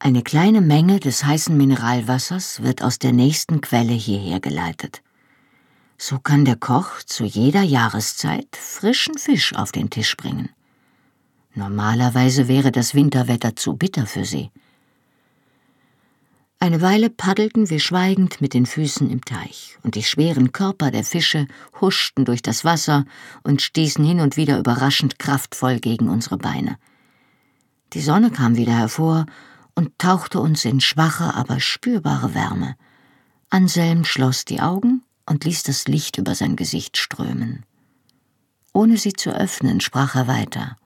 Eine 0.05 0.21
kleine 0.21 0.59
Menge 0.59 0.99
des 0.99 1.23
heißen 1.23 1.55
Mineralwassers 1.55 2.61
wird 2.61 2.83
aus 2.83 2.99
der 2.99 3.13
nächsten 3.13 3.61
Quelle 3.61 3.93
hierher 3.93 4.41
geleitet. 4.41 5.01
So 5.97 6.19
kann 6.19 6.43
der 6.43 6.57
Koch 6.57 7.01
zu 7.05 7.23
jeder 7.23 7.61
Jahreszeit 7.61 8.49
frischen 8.51 9.17
Fisch 9.17 9.55
auf 9.55 9.71
den 9.71 9.89
Tisch 9.89 10.17
bringen. 10.17 10.49
Normalerweise 11.55 12.49
wäre 12.49 12.73
das 12.73 12.95
Winterwetter 12.95 13.55
zu 13.55 13.77
bitter 13.77 14.05
für 14.05 14.25
sie. 14.25 14.51
Eine 16.59 16.81
Weile 16.81 17.09
paddelten 17.09 17.69
wir 17.69 17.79
schweigend 17.79 18.41
mit 18.41 18.53
den 18.53 18.65
Füßen 18.65 19.09
im 19.09 19.23
Teich, 19.23 19.77
und 19.83 19.95
die 19.95 20.03
schweren 20.03 20.51
Körper 20.51 20.91
der 20.91 21.05
Fische 21.05 21.47
huschten 21.79 22.25
durch 22.25 22.41
das 22.41 22.65
Wasser 22.65 23.05
und 23.43 23.61
stießen 23.61 24.03
hin 24.03 24.19
und 24.19 24.35
wieder 24.35 24.59
überraschend 24.59 25.17
kraftvoll 25.17 25.79
gegen 25.79 26.09
unsere 26.09 26.37
Beine. 26.37 26.77
Die 27.93 28.01
Sonne 28.01 28.31
kam 28.31 28.57
wieder 28.57 28.73
hervor 28.73 29.27
und 29.75 29.97
tauchte 29.97 30.39
uns 30.39 30.65
in 30.65 30.79
schwache, 30.79 31.33
aber 31.33 31.59
spürbare 31.59 32.33
Wärme. 32.33 32.75
Anselm 33.49 34.03
schloss 34.05 34.45
die 34.45 34.61
Augen 34.61 35.03
und 35.25 35.45
ließ 35.45 35.63
das 35.63 35.87
Licht 35.87 36.17
über 36.17 36.35
sein 36.35 36.55
Gesicht 36.55 36.97
strömen. 36.97 37.65
Ohne 38.73 38.97
sie 38.97 39.13
zu 39.13 39.31
öffnen, 39.31 39.81
sprach 39.81 40.15
er 40.15 40.27
weiter. 40.27 40.77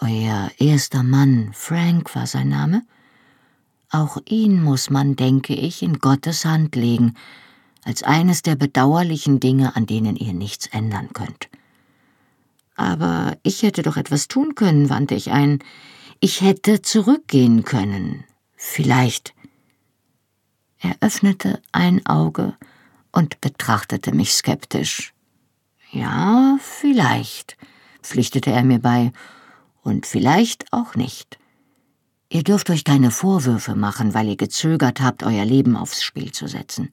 Euer 0.00 0.50
erster 0.58 1.02
Mann, 1.02 1.50
Frank 1.52 2.14
war 2.14 2.26
sein 2.26 2.48
Name, 2.48 2.82
auch 3.90 4.18
ihn 4.26 4.62
muss 4.62 4.90
man, 4.90 5.16
denke 5.16 5.54
ich, 5.54 5.82
in 5.82 5.98
Gottes 5.98 6.44
Hand 6.44 6.76
legen, 6.76 7.14
als 7.84 8.02
eines 8.02 8.42
der 8.42 8.54
bedauerlichen 8.54 9.40
Dinge, 9.40 9.76
an 9.76 9.86
denen 9.86 10.14
ihr 10.14 10.34
nichts 10.34 10.66
ändern 10.66 11.08
könnt. 11.14 11.48
Aber 12.76 13.38
ich 13.42 13.62
hätte 13.62 13.82
doch 13.82 13.96
etwas 13.96 14.28
tun 14.28 14.54
können, 14.54 14.90
wandte 14.90 15.14
ich 15.14 15.32
ein. 15.32 15.60
Ich 16.20 16.40
hätte 16.40 16.82
zurückgehen 16.82 17.64
können. 17.64 18.24
Vielleicht. 18.56 19.34
Er 20.80 20.96
öffnete 21.00 21.62
ein 21.70 22.04
Auge 22.06 22.56
und 23.12 23.40
betrachtete 23.40 24.12
mich 24.12 24.32
skeptisch. 24.32 25.14
Ja, 25.92 26.58
vielleicht, 26.60 27.56
pflichtete 28.02 28.50
er 28.50 28.64
mir 28.64 28.80
bei, 28.80 29.12
und 29.82 30.06
vielleicht 30.06 30.72
auch 30.72 30.96
nicht. 30.96 31.38
Ihr 32.30 32.42
dürft 32.42 32.68
euch 32.68 32.84
keine 32.84 33.10
Vorwürfe 33.10 33.74
machen, 33.74 34.12
weil 34.12 34.28
ihr 34.28 34.36
gezögert 34.36 35.00
habt, 35.00 35.22
euer 35.22 35.44
Leben 35.44 35.76
aufs 35.76 36.02
Spiel 36.02 36.32
zu 36.32 36.46
setzen. 36.46 36.92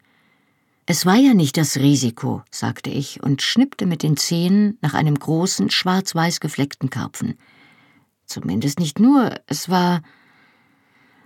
Es 0.86 1.06
war 1.06 1.16
ja 1.16 1.34
nicht 1.34 1.58
das 1.58 1.78
Risiko, 1.78 2.44
sagte 2.52 2.92
ich 2.92 3.24
und 3.24 3.42
schnippte 3.42 3.88
mit 3.88 4.04
den 4.04 4.18
Zehen 4.18 4.78
nach 4.82 4.94
einem 4.94 5.16
großen, 5.18 5.72
schwarz-weiß 5.72 6.40
gefleckten 6.40 6.92
Karpfen. 6.92 7.40
Zumindest 8.26 8.80
nicht 8.80 9.00
nur, 9.00 9.40
es 9.48 9.70
war. 9.70 10.02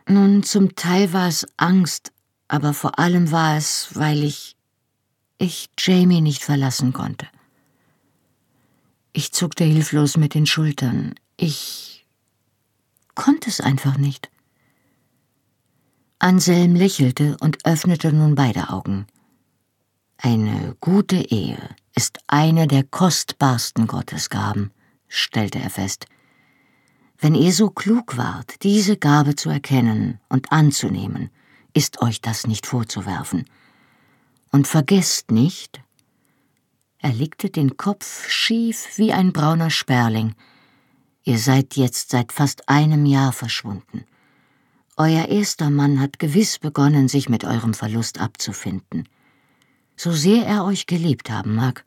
Nun, 0.08 0.44
zum 0.44 0.76
Teil 0.76 1.14
war 1.14 1.28
es 1.28 1.46
Angst, 1.58 2.12
aber 2.48 2.74
vor 2.74 3.00
allem 3.00 3.32
war 3.32 3.58
es, 3.58 3.90
weil 3.94 4.24
ich. 4.24 4.56
ich 5.38 5.70
Jamie 5.78 6.22
nicht 6.22 6.44
verlassen 6.44 6.94
konnte. 6.94 7.28
Ich 9.14 9.32
zuckte 9.32 9.64
hilflos 9.64 10.18
mit 10.18 10.34
den 10.34 10.46
Schultern. 10.46 11.16
Ich 11.38 12.06
konnte 13.16 13.50
es 13.50 13.60
einfach 13.60 13.98
nicht. 13.98 14.30
Anselm 16.20 16.76
lächelte 16.76 17.38
und 17.40 17.66
öffnete 17.66 18.12
nun 18.12 18.36
beide 18.36 18.70
Augen. 18.70 19.08
Eine 20.18 20.76
gute 20.82 21.16
Ehe 21.16 21.58
ist 21.96 22.20
eine 22.28 22.68
der 22.68 22.84
kostbarsten 22.84 23.88
Gottesgaben, 23.88 24.72
stellte 25.08 25.60
er 25.60 25.70
fest. 25.70 26.08
Wenn 27.20 27.36
ihr 27.36 27.52
so 27.52 27.70
klug 27.70 28.18
wart, 28.18 28.64
diese 28.64 28.98
Gabe 28.98 29.36
zu 29.36 29.50
erkennen 29.50 30.20
und 30.30 30.52
anzunehmen, 30.52 31.30
ist 31.74 32.02
euch 32.02 32.22
das 32.22 32.48
nicht 32.48 32.66
vorzuwerfen. 32.66 33.46
Und 34.52 34.68
vergesst 34.68 35.32
nicht, 35.32 35.82
er 36.98 37.14
legte 37.14 37.50
den 37.50 37.78
Kopf 37.78 38.30
schief 38.30 38.98
wie 38.98 39.14
ein 39.14 39.34
brauner 39.34 39.70
Sperling, 39.70 40.36
Ihr 41.30 41.38
seid 41.38 41.76
jetzt 41.76 42.10
seit 42.10 42.32
fast 42.32 42.70
einem 42.70 43.06
Jahr 43.06 43.34
verschwunden. 43.34 44.04
Euer 44.98 45.28
erster 45.28 45.70
Mann 45.70 46.00
hat 46.00 46.18
gewiss 46.18 46.58
begonnen, 46.58 47.08
sich 47.08 47.30
mit 47.30 47.44
eurem 47.44 47.76
Verlust 47.76 48.20
abzufinden. 48.20 49.08
So 49.96 50.12
sehr 50.12 50.48
er 50.48 50.66
euch 50.66 50.88
geliebt 50.88 51.30
haben 51.30 51.54
mag, 51.54 51.86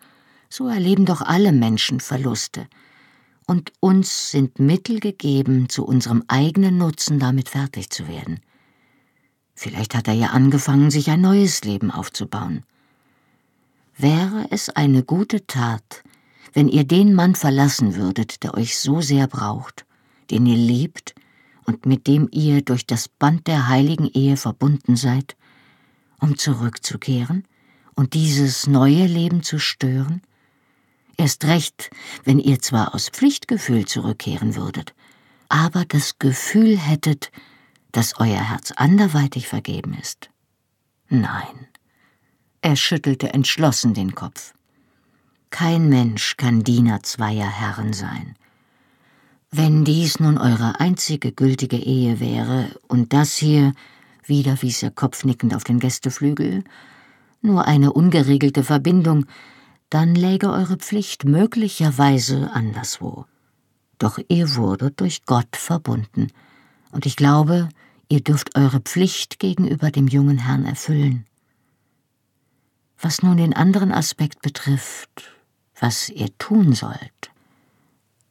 so 0.49 0.69
erleben 0.69 1.07
doch 1.07 1.23
alle 1.23 1.51
Menschen 1.51 1.99
Verluste. 1.99 2.69
Und 3.53 3.71
uns 3.81 4.31
sind 4.31 4.61
Mittel 4.61 4.99
gegeben, 4.99 5.69
zu 5.69 5.85
unserem 5.85 6.25
eigenen 6.27 6.79
Nutzen 6.79 7.19
damit 7.19 7.51
fertig 7.51 7.91
zu 7.91 8.09
werden. 8.09 8.41
Vielleicht 9.55 9.95
hat 9.95 10.09
er 10.09 10.15
ja 10.15 10.29
angefangen, 10.29 10.91
sich 10.91 11.11
ein 11.11 11.21
neues 11.21 11.63
Leben 11.63 11.91
aufzubauen. 11.91 12.65
Wäre 13.99 14.47
es 14.49 14.71
eine 14.71 15.03
gute 15.03 15.47
Tat, 15.47 16.03
wenn 16.55 16.67
ihr 16.67 16.85
den 16.85 17.13
Mann 17.13 17.35
verlassen 17.35 17.95
würdet, 17.95 18.43
der 18.43 18.55
euch 18.55 18.79
so 18.79 19.03
sehr 19.03 19.27
braucht, 19.27 19.85
den 20.31 20.47
ihr 20.47 20.57
liebt 20.57 21.15
und 21.67 21.85
mit 21.85 22.07
dem 22.07 22.29
ihr 22.33 22.63
durch 22.63 22.87
das 22.87 23.07
Band 23.07 23.47
der 23.49 23.69
heiligen 23.69 24.09
Ehe 24.09 24.39
verbunden 24.39 24.97
seid, 24.97 25.37
um 26.21 26.39
zurückzukehren 26.39 27.45
und 27.97 28.15
dieses 28.15 28.67
neue 28.67 29.05
Leben 29.07 29.43
zu 29.43 29.59
stören? 29.59 30.23
Erst 31.23 31.45
recht, 31.45 31.91
wenn 32.25 32.41
ihr 32.41 32.61
zwar 32.61 32.97
aus 32.97 33.09
Pflichtgefühl 33.09 33.87
zurückkehren 33.87 34.57
würdet, 34.57 34.93
aber 35.49 35.85
das 35.85 36.19
Gefühl 36.19 36.77
hättet, 36.77 37.31
dass 37.93 38.19
euer 38.19 38.51
Herz 38.51 38.73
anderweitig 38.75 39.47
vergeben 39.47 39.97
ist. 40.03 40.31
Nein. 41.09 41.69
Er 42.61 42.75
schüttelte 42.75 43.33
entschlossen 43.33 43.95
den 43.95 44.17
Kopf. 44.17 44.53
Kein 45.51 45.89
Mensch 45.89 46.37
kann 46.37 46.65
Diener 46.65 47.05
zweier 47.05 47.49
Herren 47.49 47.93
sein. 47.93 48.35
Wenn 49.53 49.85
dies 49.85 50.19
nun 50.19 50.39
eure 50.39 50.81
einzige 50.81 51.31
gültige 51.31 51.77
Ehe 51.77 52.19
wäre 52.19 52.69
und 52.89 53.13
das 53.13 53.37
hier, 53.37 53.75
wieder 54.27 54.61
wies 54.61 54.83
er 54.83 54.91
kopfnickend 54.91 55.55
auf 55.55 55.63
den 55.63 55.79
Gästeflügel, 55.79 56.65
nur 57.43 57.65
eine 57.69 57.93
ungeregelte 57.93 58.65
Verbindung, 58.65 59.27
dann 59.93 60.15
läge 60.15 60.51
eure 60.51 60.79
Pflicht 60.79 61.27
möglicherweise 61.27 62.51
anderswo. 62.53 63.27
Doch 63.99 64.19
ihr 64.29 64.55
wurdet 64.57 65.01
durch 65.01 65.27
Gott 65.27 65.55
verbunden, 65.55 66.29
und 66.93 67.05
ich 67.05 67.15
glaube, 67.15 67.69
ihr 68.09 68.23
dürft 68.23 68.57
eure 68.57 68.81
Pflicht 68.81 69.39
gegenüber 69.39 69.91
dem 69.91 70.09
jungen 70.09 70.39
Herrn 70.39 70.65
erfüllen. 70.65 71.27
Was 72.99 73.23
nun 73.23 73.37
den 73.37 73.53
anderen 73.53 73.93
Aspekt 73.93 74.41
betrifft, 74.41 75.31
was 75.79 76.09
ihr 76.09 76.37
tun 76.39 76.73
sollt, 76.73 77.31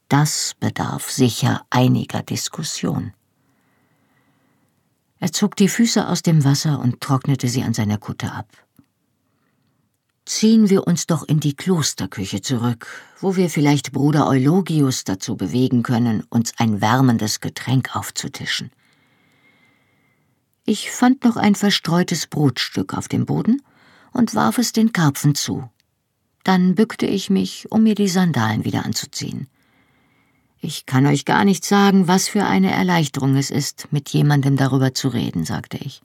das 0.10 0.56
bedarf 0.60 1.12
sicher 1.12 1.64
einiger 1.70 2.24
Diskussion. 2.24 3.14
Er 5.20 5.32
zog 5.32 5.56
die 5.58 5.70
Füße 5.70 6.08
aus 6.08 6.24
dem 6.24 6.44
Wasser 6.44 6.80
und 6.80 7.02
trocknete 7.02 7.48
sie 7.48 7.62
an 7.62 7.76
seiner 7.76 8.00
Kutte 8.00 8.32
ab. 8.32 8.48
Ziehen 10.26 10.70
wir 10.70 10.86
uns 10.86 11.08
doch 11.08 11.24
in 11.28 11.40
die 11.40 11.56
Klosterküche 11.56 12.42
zurück, 12.42 12.88
wo 13.20 13.36
wir 13.36 13.50
vielleicht 13.50 13.92
Bruder 13.92 14.28
Eulogius 14.28 15.04
dazu 15.04 15.36
bewegen 15.36 15.84
können, 15.84 16.24
uns 16.30 16.54
ein 16.58 16.80
wärmendes 16.80 17.42
Getränk 17.42 17.96
aufzutischen. 17.96 18.72
Ich 20.64 20.92
fand 20.92 21.24
noch 21.24 21.38
ein 21.38 21.56
verstreutes 21.56 22.28
Brotstück 22.28 22.94
auf 22.94 23.08
dem 23.08 23.26
Boden 23.26 23.62
und 24.14 24.36
warf 24.36 24.60
es 24.60 24.74
den 24.74 24.94
Karpfen 24.94 25.34
zu. 25.34 25.70
Dann 26.44 26.76
bückte 26.76 27.08
ich 27.08 27.30
mich, 27.30 27.72
um 27.72 27.84
mir 27.84 27.96
die 27.96 28.08
Sandalen 28.08 28.64
wieder 28.64 28.86
anzuziehen. 28.86 29.48
Ich 30.60 30.86
kann 30.86 31.08
euch 31.08 31.26
gar 31.26 31.44
nicht 31.44 31.66
sagen, 31.66 32.08
was 32.08 32.28
für 32.28 32.46
eine 32.46 32.72
Erleichterung 32.72 33.36
es 33.36 33.50
ist, 33.50 33.88
mit 33.92 34.10
jemandem 34.10 34.56
darüber 34.56 34.94
zu 34.94 35.08
reden, 35.08 35.44
sagte 35.44 35.78
ich. 35.78 36.04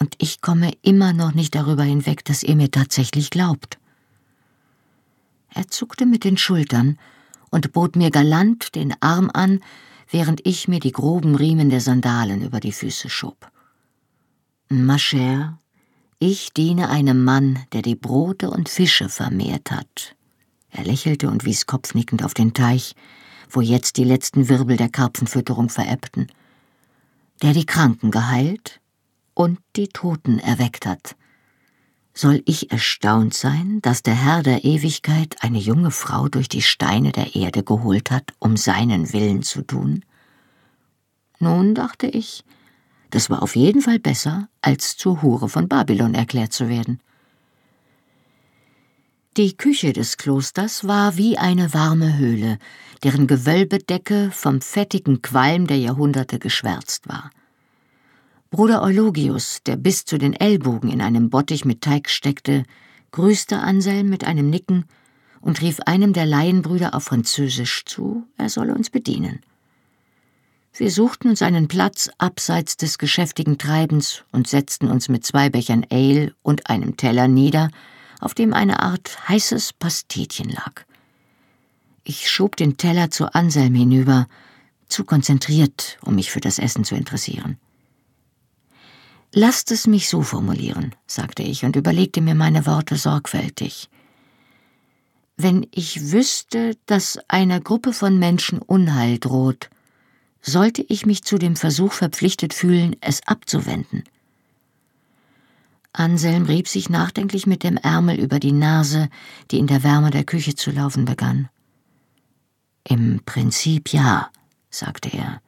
Und 0.00 0.14
ich 0.18 0.40
komme 0.40 0.72
immer 0.82 1.12
noch 1.12 1.34
nicht 1.34 1.54
darüber 1.54 1.82
hinweg, 1.82 2.24
dass 2.24 2.42
ihr 2.42 2.56
mir 2.56 2.70
tatsächlich 2.70 3.30
glaubt. 3.30 3.78
Er 5.54 5.68
zuckte 5.68 6.06
mit 6.06 6.24
den 6.24 6.36
Schultern 6.36 6.98
und 7.50 7.72
bot 7.72 7.96
mir 7.96 8.10
galant 8.10 8.74
den 8.74 8.94
Arm 9.00 9.30
an, 9.32 9.60
während 10.10 10.46
ich 10.46 10.68
mir 10.68 10.80
die 10.80 10.92
groben 10.92 11.34
Riemen 11.34 11.70
der 11.70 11.80
Sandalen 11.80 12.42
über 12.42 12.60
die 12.60 12.72
Füße 12.72 13.10
schob. 13.10 13.50
Ma 14.68 14.96
chère, 14.96 15.54
ich 16.18 16.52
diene 16.52 16.90
einem 16.90 17.24
Mann, 17.24 17.58
der 17.72 17.82
die 17.82 17.96
Brote 17.96 18.50
und 18.50 18.68
Fische 18.68 19.08
vermehrt 19.08 19.70
hat. 19.70 20.14
Er 20.70 20.84
lächelte 20.84 21.28
und 21.28 21.44
wies 21.44 21.66
kopfnickend 21.66 22.22
auf 22.22 22.34
den 22.34 22.54
Teich, 22.54 22.94
wo 23.50 23.60
jetzt 23.60 23.96
die 23.96 24.04
letzten 24.04 24.48
Wirbel 24.48 24.76
der 24.76 24.90
Karpfenfütterung 24.90 25.70
verebbten, 25.70 26.26
der 27.42 27.54
die 27.54 27.66
Kranken 27.66 28.10
geheilt 28.10 28.80
und 29.38 29.60
die 29.76 29.86
Toten 29.86 30.40
erweckt 30.40 30.84
hat. 30.84 31.14
Soll 32.12 32.42
ich 32.44 32.72
erstaunt 32.72 33.34
sein, 33.34 33.78
dass 33.82 34.02
der 34.02 34.16
Herr 34.16 34.42
der 34.42 34.64
Ewigkeit 34.64 35.36
eine 35.44 35.58
junge 35.58 35.92
Frau 35.92 36.28
durch 36.28 36.48
die 36.48 36.60
Steine 36.60 37.12
der 37.12 37.36
Erde 37.36 37.62
geholt 37.62 38.10
hat, 38.10 38.32
um 38.40 38.56
seinen 38.56 39.12
Willen 39.12 39.44
zu 39.44 39.62
tun? 39.62 40.04
Nun, 41.38 41.76
dachte 41.76 42.08
ich, 42.08 42.44
das 43.10 43.30
war 43.30 43.40
auf 43.40 43.54
jeden 43.54 43.80
Fall 43.80 44.00
besser, 44.00 44.48
als 44.60 44.96
zur 44.96 45.22
Hure 45.22 45.48
von 45.48 45.68
Babylon 45.68 46.14
erklärt 46.16 46.52
zu 46.52 46.68
werden. 46.68 47.00
Die 49.36 49.56
Küche 49.56 49.92
des 49.92 50.16
Klosters 50.16 50.88
war 50.88 51.16
wie 51.16 51.38
eine 51.38 51.72
warme 51.72 52.18
Höhle, 52.18 52.58
deren 53.04 53.28
Gewölbedecke 53.28 54.32
vom 54.32 54.60
fettigen 54.60 55.22
Qualm 55.22 55.68
der 55.68 55.78
Jahrhunderte 55.78 56.40
geschwärzt 56.40 57.08
war. 57.08 57.30
Bruder 58.50 58.80
Eulogius, 58.80 59.62
der 59.66 59.76
bis 59.76 60.06
zu 60.06 60.16
den 60.16 60.32
Ellbogen 60.32 60.90
in 60.90 61.02
einem 61.02 61.28
Bottich 61.28 61.66
mit 61.66 61.82
Teig 61.82 62.08
steckte, 62.08 62.64
grüßte 63.10 63.58
Anselm 63.58 64.08
mit 64.08 64.24
einem 64.24 64.48
Nicken 64.48 64.86
und 65.42 65.60
rief 65.60 65.80
einem 65.80 66.14
der 66.14 66.24
Laienbrüder 66.24 66.94
auf 66.94 67.04
Französisch 67.04 67.84
zu, 67.84 68.26
er 68.38 68.48
solle 68.48 68.74
uns 68.74 68.88
bedienen. 68.88 69.40
Wir 70.72 70.90
suchten 70.90 71.28
uns 71.28 71.42
einen 71.42 71.68
Platz 71.68 72.08
abseits 72.16 72.78
des 72.78 72.96
geschäftigen 72.96 73.58
Treibens 73.58 74.24
und 74.32 74.48
setzten 74.48 74.88
uns 74.88 75.10
mit 75.10 75.26
zwei 75.26 75.50
Bechern 75.50 75.84
Ale 75.90 76.32
und 76.42 76.70
einem 76.70 76.96
Teller 76.96 77.28
nieder, 77.28 77.70
auf 78.18 78.32
dem 78.32 78.54
eine 78.54 78.80
Art 78.80 79.28
heißes 79.28 79.74
Pastetchen 79.74 80.48
lag. 80.48 80.84
Ich 82.02 82.30
schob 82.30 82.56
den 82.56 82.78
Teller 82.78 83.10
zu 83.10 83.34
Anselm 83.34 83.74
hinüber, 83.74 84.26
zu 84.88 85.04
konzentriert, 85.04 85.98
um 86.00 86.14
mich 86.14 86.30
für 86.30 86.40
das 86.40 86.58
Essen 86.58 86.84
zu 86.84 86.94
interessieren. 86.94 87.58
Lasst 89.32 89.70
es 89.70 89.86
mich 89.86 90.08
so 90.08 90.22
formulieren, 90.22 90.94
sagte 91.06 91.42
ich 91.42 91.64
und 91.64 91.76
überlegte 91.76 92.20
mir 92.20 92.34
meine 92.34 92.66
Worte 92.66 92.96
sorgfältig. 92.96 93.88
Wenn 95.36 95.66
ich 95.70 96.12
wüsste, 96.12 96.76
dass 96.86 97.18
einer 97.28 97.60
Gruppe 97.60 97.92
von 97.92 98.18
Menschen 98.18 98.58
Unheil 98.58 99.18
droht, 99.18 99.70
sollte 100.40 100.82
ich 100.82 101.06
mich 101.06 101.22
zu 101.24 101.38
dem 101.38 101.56
Versuch 101.56 101.92
verpflichtet 101.92 102.54
fühlen, 102.54 102.96
es 103.00 103.26
abzuwenden. 103.26 104.04
Anselm 105.92 106.44
rieb 106.44 106.68
sich 106.68 106.88
nachdenklich 106.88 107.46
mit 107.46 107.62
dem 107.62 107.76
Ärmel 107.76 108.18
über 108.18 108.38
die 108.38 108.52
Nase, 108.52 109.08
die 109.50 109.58
in 109.58 109.66
der 109.66 109.82
Wärme 109.82 110.10
der 110.10 110.24
Küche 110.24 110.54
zu 110.54 110.70
laufen 110.70 111.04
begann. 111.04 111.48
Im 112.84 113.20
Prinzip 113.26 113.92
ja, 113.92 114.30
sagte 114.70 115.10
er. 115.10 115.40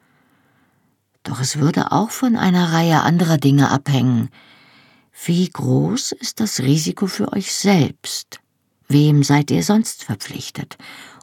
Doch 1.23 1.41
es 1.41 1.59
würde 1.59 1.93
auch 1.93 2.11
von 2.11 2.37
einer 2.37 2.73
Reihe 2.73 3.03
anderer 3.03 3.39
Dinge 3.39 3.71
abhängen. 3.71 4.31
Wie 5.25 5.49
groß 5.49 6.12
ist 6.12 6.41
das 6.41 6.61
Risiko 6.61 7.07
für 7.07 7.33
euch 7.33 7.53
selbst? 7.53 8.41
Wem 8.89 9.23
seid 9.23 9.51
ihr 9.51 9.62
sonst 9.62 10.05
verpflichtet? 10.05 10.79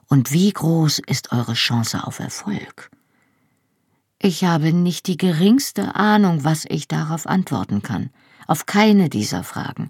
Und 0.08 0.32
wie 0.32 0.52
groß 0.52 1.00
ist 1.00 1.32
eure 1.32 1.54
Chance 1.54 2.06
auf 2.06 2.20
Erfolg? 2.20 2.92
Ich 4.20 4.44
habe 4.44 4.72
nicht 4.72 5.08
die 5.08 5.18
geringste 5.18 5.96
Ahnung, 5.96 6.44
was 6.44 6.66
ich 6.66 6.88
darauf 6.88 7.28
antworten 7.28 7.82
kann. 7.82 8.10
Auf 8.48 8.66
keine 8.66 9.10
dieser 9.10 9.44
Fragen. 9.44 9.90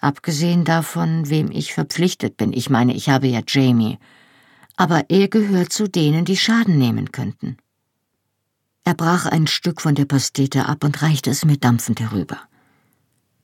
Abgesehen 0.00 0.64
davon, 0.64 1.28
wem 1.28 1.50
ich 1.50 1.74
verpflichtet 1.74 2.36
bin. 2.36 2.52
Ich 2.52 2.70
meine, 2.70 2.94
ich 2.94 3.08
habe 3.08 3.26
ja 3.26 3.40
Jamie. 3.46 3.98
Aber 4.76 5.04
er 5.08 5.28
gehört 5.28 5.72
zu 5.72 5.88
denen, 5.88 6.24
die 6.24 6.36
Schaden 6.36 6.78
nehmen 6.78 7.12
könnten. 7.12 7.56
Er 8.86 8.94
brach 8.94 9.26
ein 9.26 9.48
Stück 9.48 9.80
von 9.80 9.96
der 9.96 10.04
Pastete 10.04 10.66
ab 10.66 10.84
und 10.84 11.02
reichte 11.02 11.28
es 11.28 11.44
mir 11.44 11.56
dampfend 11.56 11.98
herüber. 11.98 12.38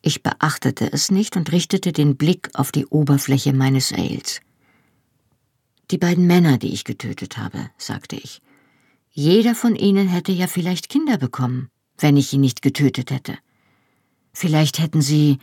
Ich 0.00 0.22
beachtete 0.22 0.92
es 0.92 1.10
nicht 1.10 1.36
und 1.36 1.50
richtete 1.50 1.90
den 1.90 2.16
Blick 2.16 2.50
auf 2.54 2.70
die 2.70 2.86
Oberfläche 2.86 3.52
meines 3.52 3.92
Ales. 3.92 4.40
Die 5.90 5.98
beiden 5.98 6.28
Männer, 6.28 6.58
die 6.58 6.72
ich 6.72 6.84
getötet 6.84 7.38
habe, 7.38 7.70
sagte 7.76 8.14
ich. 8.14 8.40
Jeder 9.10 9.56
von 9.56 9.74
ihnen 9.74 10.06
hätte 10.06 10.30
ja 10.30 10.46
vielleicht 10.46 10.88
Kinder 10.88 11.18
bekommen, 11.18 11.70
wenn 11.98 12.16
ich 12.16 12.32
ihn 12.32 12.40
nicht 12.40 12.62
getötet 12.62 13.10
hätte. 13.10 13.36
Vielleicht 14.32 14.78
hätten 14.78 15.02
sie. 15.02 15.38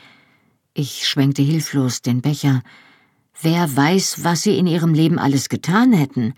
Ich 0.74 1.10
schwenkte 1.10 1.42
hilflos 1.42 2.02
den 2.02 2.22
Becher. 2.22 2.64
Wer 3.42 3.76
weiß, 3.76 4.24
was 4.24 4.44
sie 4.44 4.58
in 4.58 4.66
ihrem 4.66 4.94
Leben 4.94 5.20
alles 5.20 5.50
getan 5.50 5.92
hätten, 5.92 6.36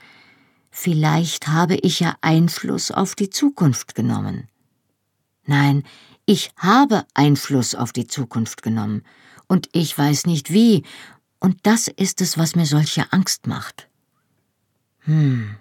Vielleicht 0.71 1.49
habe 1.49 1.75
ich 1.75 1.99
ja 1.99 2.15
Einfluss 2.21 2.91
auf 2.91 3.13
die 3.13 3.29
Zukunft 3.29 3.93
genommen. 3.93 4.47
Nein, 5.45 5.83
ich 6.25 6.51
habe 6.55 7.05
Einfluss 7.13 7.75
auf 7.75 7.91
die 7.91 8.07
Zukunft 8.07 8.63
genommen, 8.63 9.03
und 9.47 9.67
ich 9.73 9.97
weiß 9.97 10.27
nicht 10.27 10.53
wie, 10.53 10.83
und 11.41 11.57
das 11.63 11.89
ist 11.89 12.21
es, 12.21 12.37
was 12.37 12.55
mir 12.55 12.65
solche 12.65 13.11
Angst 13.11 13.47
macht. 13.47 13.89
Hm. 14.99 15.57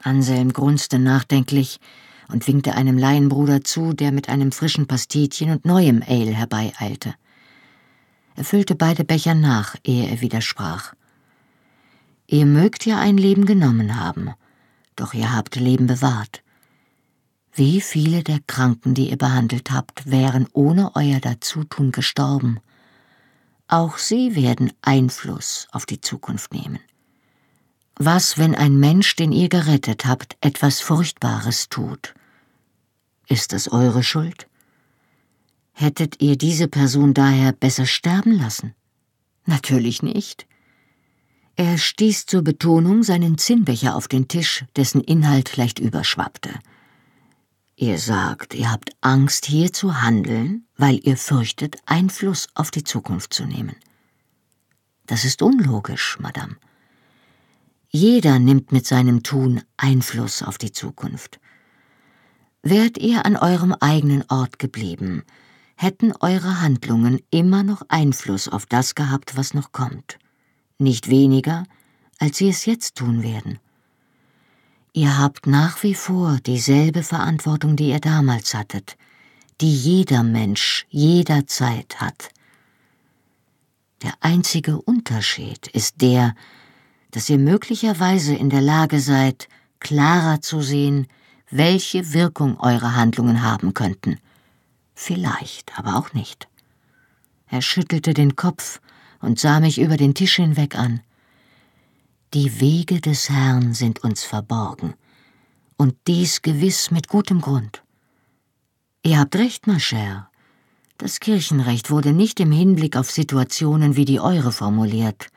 Anselm 0.00 0.52
grunzte 0.52 0.98
nachdenklich 0.98 1.78
und 2.28 2.48
winkte 2.48 2.74
einem 2.74 2.98
Laienbruder 2.98 3.62
zu, 3.62 3.92
der 3.92 4.10
mit 4.10 4.28
einem 4.28 4.50
frischen 4.50 4.88
Pastetchen 4.88 5.50
und 5.50 5.64
neuem 5.64 6.02
Ale 6.04 6.32
herbeieilte. 6.32 7.14
Er 8.34 8.44
füllte 8.44 8.74
beide 8.74 9.04
Becher 9.04 9.34
nach, 9.34 9.76
ehe 9.84 10.08
er 10.08 10.20
widersprach. 10.20 10.94
Ihr 12.26 12.46
mögt 12.46 12.86
ja 12.86 12.98
ein 12.98 13.18
Leben 13.18 13.44
genommen 13.44 14.00
haben, 14.00 14.30
doch 14.96 15.14
ihr 15.14 15.34
habt 15.34 15.56
Leben 15.56 15.86
bewahrt. 15.86 16.42
Wie 17.52 17.80
viele 17.80 18.24
der 18.24 18.40
Kranken, 18.46 18.94
die 18.94 19.10
ihr 19.10 19.18
behandelt 19.18 19.70
habt, 19.70 20.10
wären 20.10 20.48
ohne 20.52 20.96
euer 20.96 21.20
Dazutun 21.20 21.92
gestorben? 21.92 22.58
Auch 23.68 23.98
sie 23.98 24.34
werden 24.34 24.72
Einfluss 24.82 25.68
auf 25.70 25.86
die 25.86 26.00
Zukunft 26.00 26.52
nehmen. 26.52 26.80
Was, 27.96 28.38
wenn 28.38 28.56
ein 28.56 28.78
Mensch, 28.80 29.14
den 29.14 29.30
ihr 29.30 29.48
gerettet 29.48 30.04
habt, 30.04 30.36
etwas 30.40 30.80
Furchtbares 30.80 31.68
tut? 31.68 32.14
Ist 33.28 33.52
es 33.52 33.70
eure 33.70 34.02
Schuld? 34.02 34.48
Hättet 35.72 36.20
ihr 36.20 36.36
diese 36.36 36.68
Person 36.68 37.14
daher 37.14 37.52
besser 37.52 37.86
sterben 37.86 38.32
lassen? 38.32 38.74
Natürlich 39.46 40.02
nicht. 40.02 40.46
Er 41.56 41.78
stieß 41.78 42.26
zur 42.26 42.42
Betonung 42.42 43.04
seinen 43.04 43.38
Zinnbecher 43.38 43.94
auf 43.94 44.08
den 44.08 44.26
Tisch, 44.26 44.64
dessen 44.74 45.00
Inhalt 45.00 45.56
leicht 45.56 45.78
überschwappte. 45.78 46.50
Ihr 47.76 47.98
sagt, 47.98 48.54
ihr 48.54 48.72
habt 48.72 48.90
Angst, 49.00 49.46
hier 49.46 49.72
zu 49.72 50.02
handeln, 50.02 50.66
weil 50.76 50.98
ihr 51.04 51.16
fürchtet, 51.16 51.76
Einfluss 51.86 52.48
auf 52.54 52.72
die 52.72 52.82
Zukunft 52.82 53.32
zu 53.32 53.44
nehmen. 53.44 53.76
Das 55.06 55.24
ist 55.24 55.42
unlogisch, 55.42 56.18
Madame. 56.18 56.56
Jeder 57.88 58.40
nimmt 58.40 58.72
mit 58.72 58.86
seinem 58.86 59.22
Tun 59.22 59.62
Einfluss 59.76 60.42
auf 60.42 60.58
die 60.58 60.72
Zukunft. 60.72 61.38
Wärt 62.62 62.98
ihr 62.98 63.26
an 63.26 63.36
eurem 63.36 63.74
eigenen 63.74 64.24
Ort 64.28 64.58
geblieben, 64.58 65.22
hätten 65.76 66.12
eure 66.18 66.60
Handlungen 66.60 67.20
immer 67.30 67.62
noch 67.62 67.82
Einfluss 67.88 68.48
auf 68.48 68.66
das 68.66 68.96
gehabt, 68.96 69.36
was 69.36 69.54
noch 69.54 69.70
kommt 69.70 70.18
nicht 70.78 71.08
weniger, 71.08 71.64
als 72.18 72.38
sie 72.38 72.48
es 72.48 72.66
jetzt 72.66 72.96
tun 72.96 73.22
werden. 73.22 73.58
Ihr 74.92 75.18
habt 75.18 75.46
nach 75.46 75.82
wie 75.82 75.94
vor 75.94 76.38
dieselbe 76.46 77.02
Verantwortung, 77.02 77.76
die 77.76 77.88
ihr 77.90 78.00
damals 78.00 78.54
hattet, 78.54 78.96
die 79.60 79.74
jeder 79.74 80.22
Mensch 80.22 80.86
jederzeit 80.88 82.00
hat. 82.00 82.30
Der 84.02 84.12
einzige 84.20 84.80
Unterschied 84.80 85.66
ist 85.68 86.00
der, 86.00 86.34
dass 87.10 87.28
ihr 87.28 87.38
möglicherweise 87.38 88.34
in 88.34 88.50
der 88.50 88.60
Lage 88.60 89.00
seid, 89.00 89.48
klarer 89.80 90.40
zu 90.40 90.60
sehen, 90.60 91.06
welche 91.50 92.12
Wirkung 92.12 92.58
eure 92.60 92.94
Handlungen 92.94 93.42
haben 93.42 93.74
könnten. 93.74 94.18
Vielleicht, 94.94 95.78
aber 95.78 95.96
auch 95.96 96.12
nicht. 96.12 96.48
Er 97.48 97.62
schüttelte 97.62 98.14
den 98.14 98.36
Kopf 98.36 98.80
und 99.24 99.40
sah 99.40 99.60
mich 99.60 99.80
über 99.80 99.96
den 99.96 100.14
Tisch 100.14 100.36
hinweg 100.36 100.76
an. 100.76 101.00
Die 102.34 102.60
Wege 102.60 103.00
des 103.00 103.30
Herrn 103.30 103.74
sind 103.74 104.04
uns 104.04 104.22
verborgen, 104.24 104.94
und 105.76 105.94
dies 106.06 106.42
gewiss 106.42 106.90
mit 106.90 107.08
gutem 107.08 107.40
Grund. 107.40 107.82
Ihr 109.02 109.18
habt 109.18 109.36
recht, 109.36 109.66
ma 109.66 109.74
chère. 109.74 110.26
Das 110.98 111.20
Kirchenrecht 111.20 111.90
wurde 111.90 112.12
nicht 112.12 112.38
im 112.40 112.52
Hinblick 112.52 112.96
auf 112.96 113.10
Situationen 113.10 113.96
wie 113.96 114.04
die 114.04 114.20
eure 114.20 114.52
formuliert. 114.52 115.28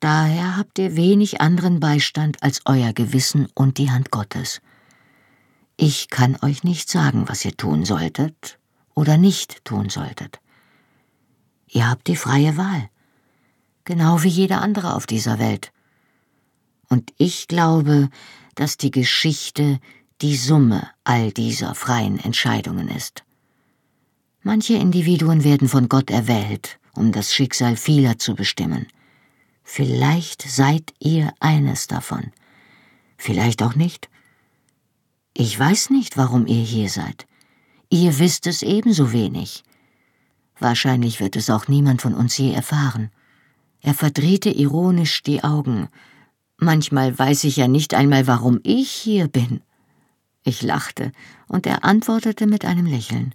Daher 0.00 0.56
habt 0.56 0.78
ihr 0.78 0.94
wenig 0.94 1.40
anderen 1.40 1.80
Beistand 1.80 2.42
als 2.42 2.60
euer 2.64 2.92
Gewissen 2.92 3.48
und 3.54 3.78
die 3.78 3.90
Hand 3.90 4.10
Gottes. 4.10 4.60
Ich 5.76 6.08
kann 6.08 6.36
euch 6.42 6.62
nicht 6.62 6.88
sagen, 6.88 7.28
was 7.28 7.44
ihr 7.44 7.56
tun 7.56 7.84
solltet 7.84 8.58
oder 8.94 9.16
nicht 9.16 9.64
tun 9.64 9.88
solltet. 9.88 10.38
Ihr 11.68 11.88
habt 11.88 12.06
die 12.06 12.16
freie 12.16 12.56
Wahl 12.56 12.88
genau 13.88 14.22
wie 14.22 14.28
jeder 14.28 14.60
andere 14.60 14.94
auf 14.94 15.06
dieser 15.06 15.38
Welt. 15.38 15.72
Und 16.90 17.10
ich 17.16 17.48
glaube, 17.48 18.10
dass 18.54 18.76
die 18.76 18.90
Geschichte 18.90 19.80
die 20.20 20.36
Summe 20.36 20.90
all 21.04 21.32
dieser 21.32 21.74
freien 21.74 22.18
Entscheidungen 22.18 22.88
ist. 22.88 23.24
Manche 24.42 24.74
Individuen 24.74 25.42
werden 25.42 25.68
von 25.68 25.88
Gott 25.88 26.10
erwählt, 26.10 26.78
um 26.94 27.12
das 27.12 27.32
Schicksal 27.32 27.76
vieler 27.76 28.18
zu 28.18 28.34
bestimmen. 28.34 28.86
Vielleicht 29.64 30.42
seid 30.42 30.92
ihr 30.98 31.32
eines 31.40 31.86
davon. 31.86 32.32
Vielleicht 33.16 33.62
auch 33.62 33.74
nicht. 33.74 34.10
Ich 35.32 35.58
weiß 35.58 35.88
nicht, 35.90 36.18
warum 36.18 36.46
ihr 36.46 36.62
hier 36.62 36.90
seid. 36.90 37.26
Ihr 37.88 38.18
wisst 38.18 38.46
es 38.46 38.62
ebenso 38.62 39.12
wenig. 39.12 39.62
Wahrscheinlich 40.58 41.20
wird 41.20 41.36
es 41.36 41.48
auch 41.48 41.68
niemand 41.68 42.02
von 42.02 42.12
uns 42.12 42.36
je 42.36 42.52
erfahren. 42.52 43.10
Er 43.88 43.94
verdrehte 43.94 44.50
ironisch 44.50 45.22
die 45.22 45.42
Augen. 45.42 45.88
Manchmal 46.58 47.18
weiß 47.18 47.44
ich 47.44 47.56
ja 47.56 47.68
nicht 47.68 47.94
einmal, 47.94 48.26
warum 48.26 48.60
ich 48.62 48.90
hier 48.90 49.28
bin. 49.28 49.62
Ich 50.44 50.60
lachte, 50.60 51.10
und 51.46 51.64
er 51.66 51.84
antwortete 51.84 52.46
mit 52.46 52.66
einem 52.66 52.84
Lächeln. 52.84 53.34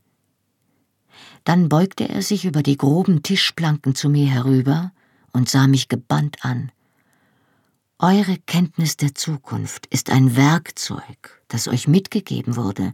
Dann 1.43 1.69
beugte 1.69 2.07
er 2.07 2.21
sich 2.21 2.45
über 2.45 2.61
die 2.61 2.77
groben 2.77 3.23
Tischplanken 3.23 3.95
zu 3.95 4.09
mir 4.09 4.27
herüber 4.27 4.91
und 5.31 5.49
sah 5.49 5.65
mich 5.65 5.87
gebannt 5.87 6.45
an. 6.45 6.71
Eure 7.97 8.37
Kenntnis 8.45 8.95
der 8.95 9.15
Zukunft 9.15 9.87
ist 9.87 10.11
ein 10.11 10.35
Werkzeug, 10.35 11.41
das 11.47 11.67
euch 11.67 11.87
mitgegeben 11.87 12.57
wurde, 12.57 12.91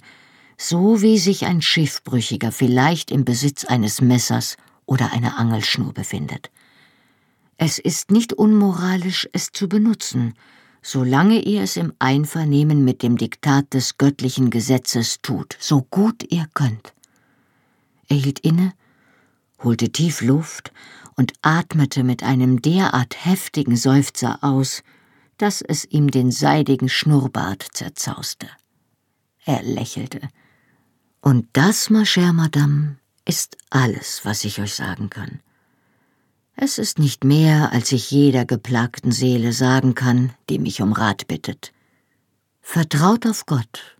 so 0.58 1.02
wie 1.02 1.20
sich 1.20 1.46
ein 1.46 1.62
Schiffbrüchiger 1.62 2.54
vielleicht 2.54 3.12
im 3.12 3.26
Besitz 3.26 3.66
eines 3.66 4.00
Messers 4.00 4.56
oder 4.86 5.12
einer 5.12 5.38
Angelschnur 5.38 5.94
befindet. 5.94 6.52
Es 7.62 7.78
ist 7.78 8.10
nicht 8.10 8.32
unmoralisch, 8.32 9.28
es 9.34 9.52
zu 9.52 9.68
benutzen, 9.68 10.34
solange 10.82 11.42
ihr 11.42 11.62
es 11.62 11.76
im 11.76 11.92
Einvernehmen 12.00 12.86
mit 12.86 13.04
dem 13.04 13.18
Diktat 13.18 13.74
des 13.74 13.98
göttlichen 13.98 14.50
Gesetzes 14.50 15.18
tut, 15.22 15.58
so 15.60 15.82
gut 15.82 16.24
ihr 16.32 16.48
könnt. 16.54 16.94
Er 18.08 18.16
hielt 18.16 18.40
inne, 18.40 18.72
holte 19.62 19.90
tief 19.90 20.22
Luft 20.22 20.72
und 21.18 21.34
atmete 21.42 22.06
mit 22.06 22.24
einem 22.24 22.62
derart 22.62 23.26
heftigen 23.26 23.76
Seufzer 23.76 24.42
aus, 24.42 24.82
dass 25.36 25.62
es 25.62 25.84
ihm 25.84 26.12
den 26.12 26.32
seidigen 26.32 26.88
Schnurrbart 26.88 27.68
zerzauste. 27.74 28.48
Er 29.44 29.64
lächelte. 29.64 30.22
Und 31.20 31.50
das, 31.52 31.90
ma 31.90 32.04
chère 32.04 32.32
Madame, 32.32 33.00
ist 33.26 33.58
alles, 33.70 34.22
was 34.24 34.46
ich 34.46 34.62
euch 34.62 34.76
sagen 34.76 35.10
kann. 35.10 35.42
Es 36.62 36.78
ist 36.78 37.00
nicht 37.00 37.24
mehr, 37.24 37.72
als 37.72 37.94
ich 37.94 38.12
jeder 38.12 38.44
geplagten 38.44 39.14
Seele 39.14 39.54
sagen 39.54 39.96
kann, 39.96 40.34
die 40.50 40.60
mich 40.60 40.82
um 40.82 40.92
Rat 40.92 41.26
bittet. 41.26 41.72
Vertraut 42.60 43.26
auf 43.26 43.46
Gott 43.46 43.98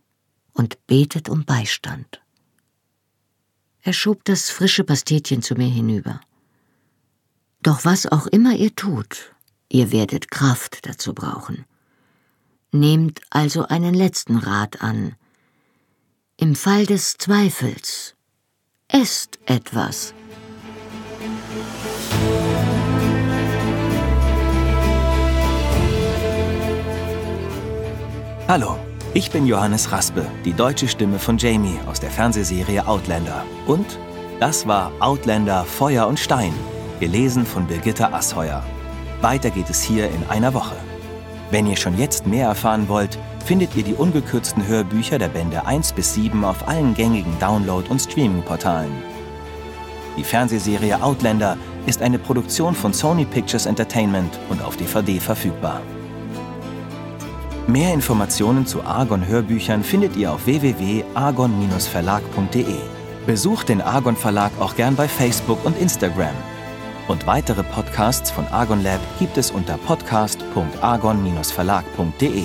und 0.52 0.86
betet 0.86 1.30
um 1.30 1.46
Beistand. 1.46 2.20
Er 3.80 3.94
schob 3.94 4.26
das 4.26 4.50
frische 4.50 4.84
Pastetchen 4.84 5.40
zu 5.40 5.54
mir 5.54 5.70
hinüber. 5.70 6.20
Doch 7.62 7.86
was 7.86 8.04
auch 8.04 8.26
immer 8.26 8.54
ihr 8.54 8.76
tut, 8.76 9.34
ihr 9.70 9.90
werdet 9.90 10.30
Kraft 10.30 10.86
dazu 10.86 11.14
brauchen. 11.14 11.64
Nehmt 12.72 13.22
also 13.30 13.68
einen 13.68 13.94
letzten 13.94 14.36
Rat 14.36 14.82
an. 14.82 15.14
Im 16.36 16.54
Fall 16.54 16.84
des 16.84 17.16
Zweifels, 17.16 18.16
esst 18.88 19.38
etwas. 19.46 20.12
Hallo, 28.50 28.76
ich 29.14 29.30
bin 29.30 29.46
Johannes 29.46 29.92
Raspe, 29.92 30.26
die 30.44 30.52
deutsche 30.52 30.88
Stimme 30.88 31.20
von 31.20 31.38
Jamie 31.38 31.78
aus 31.86 32.00
der 32.00 32.10
Fernsehserie 32.10 32.84
Outlander. 32.84 33.44
Und 33.68 33.86
das 34.40 34.66
war 34.66 34.90
Outlander 34.98 35.64
Feuer 35.64 36.08
und 36.08 36.18
Stein, 36.18 36.52
gelesen 36.98 37.46
von 37.46 37.68
Birgitta 37.68 38.12
Asheuer. 38.12 38.64
Weiter 39.20 39.50
geht 39.50 39.70
es 39.70 39.80
hier 39.80 40.10
in 40.10 40.28
einer 40.28 40.52
Woche. 40.52 40.74
Wenn 41.52 41.68
ihr 41.68 41.76
schon 41.76 41.96
jetzt 41.96 42.26
mehr 42.26 42.48
erfahren 42.48 42.88
wollt, 42.88 43.20
findet 43.44 43.76
ihr 43.76 43.84
die 43.84 43.94
ungekürzten 43.94 44.66
Hörbücher 44.66 45.20
der 45.20 45.28
Bände 45.28 45.64
1 45.64 45.92
bis 45.92 46.14
7 46.14 46.44
auf 46.44 46.66
allen 46.66 46.94
gängigen 46.94 47.38
Download- 47.38 47.88
und 47.88 48.00
Streaming-Portalen. 48.00 48.90
Die 50.16 50.24
Fernsehserie 50.24 51.00
Outlander 51.00 51.56
ist 51.86 52.02
eine 52.02 52.18
Produktion 52.18 52.74
von 52.74 52.92
Sony 52.92 53.26
Pictures 53.26 53.66
Entertainment 53.66 54.40
und 54.48 54.60
auf 54.60 54.76
DVD 54.76 55.20
verfügbar. 55.20 55.82
Mehr 57.66 57.92
Informationen 57.94 58.66
zu 58.66 58.82
Argon 58.82 59.26
Hörbüchern 59.26 59.82
findet 59.84 60.16
ihr 60.16 60.32
auf 60.32 60.46
www.argon-verlag.de. 60.46 62.76
Besucht 63.26 63.68
den 63.68 63.80
Argon 63.80 64.16
Verlag 64.16 64.50
auch 64.58 64.74
gern 64.76 64.96
bei 64.96 65.06
Facebook 65.06 65.64
und 65.64 65.78
Instagram. 65.78 66.34
Und 67.06 67.26
weitere 67.26 67.62
Podcasts 67.62 68.30
von 68.30 68.48
Argon 68.48 68.82
Lab 68.82 69.00
gibt 69.18 69.36
es 69.36 69.50
unter 69.50 69.76
podcast.argon-verlag.de. 69.78 72.44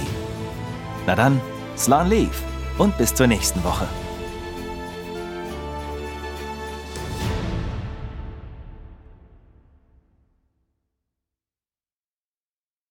Na 1.07 1.15
dann, 1.15 1.39
Slan 1.77 2.09
Leaf 2.09 2.43
und 2.77 2.97
bis 2.97 3.13
zur 3.13 3.27
nächsten 3.27 3.63
Woche. 3.63 3.87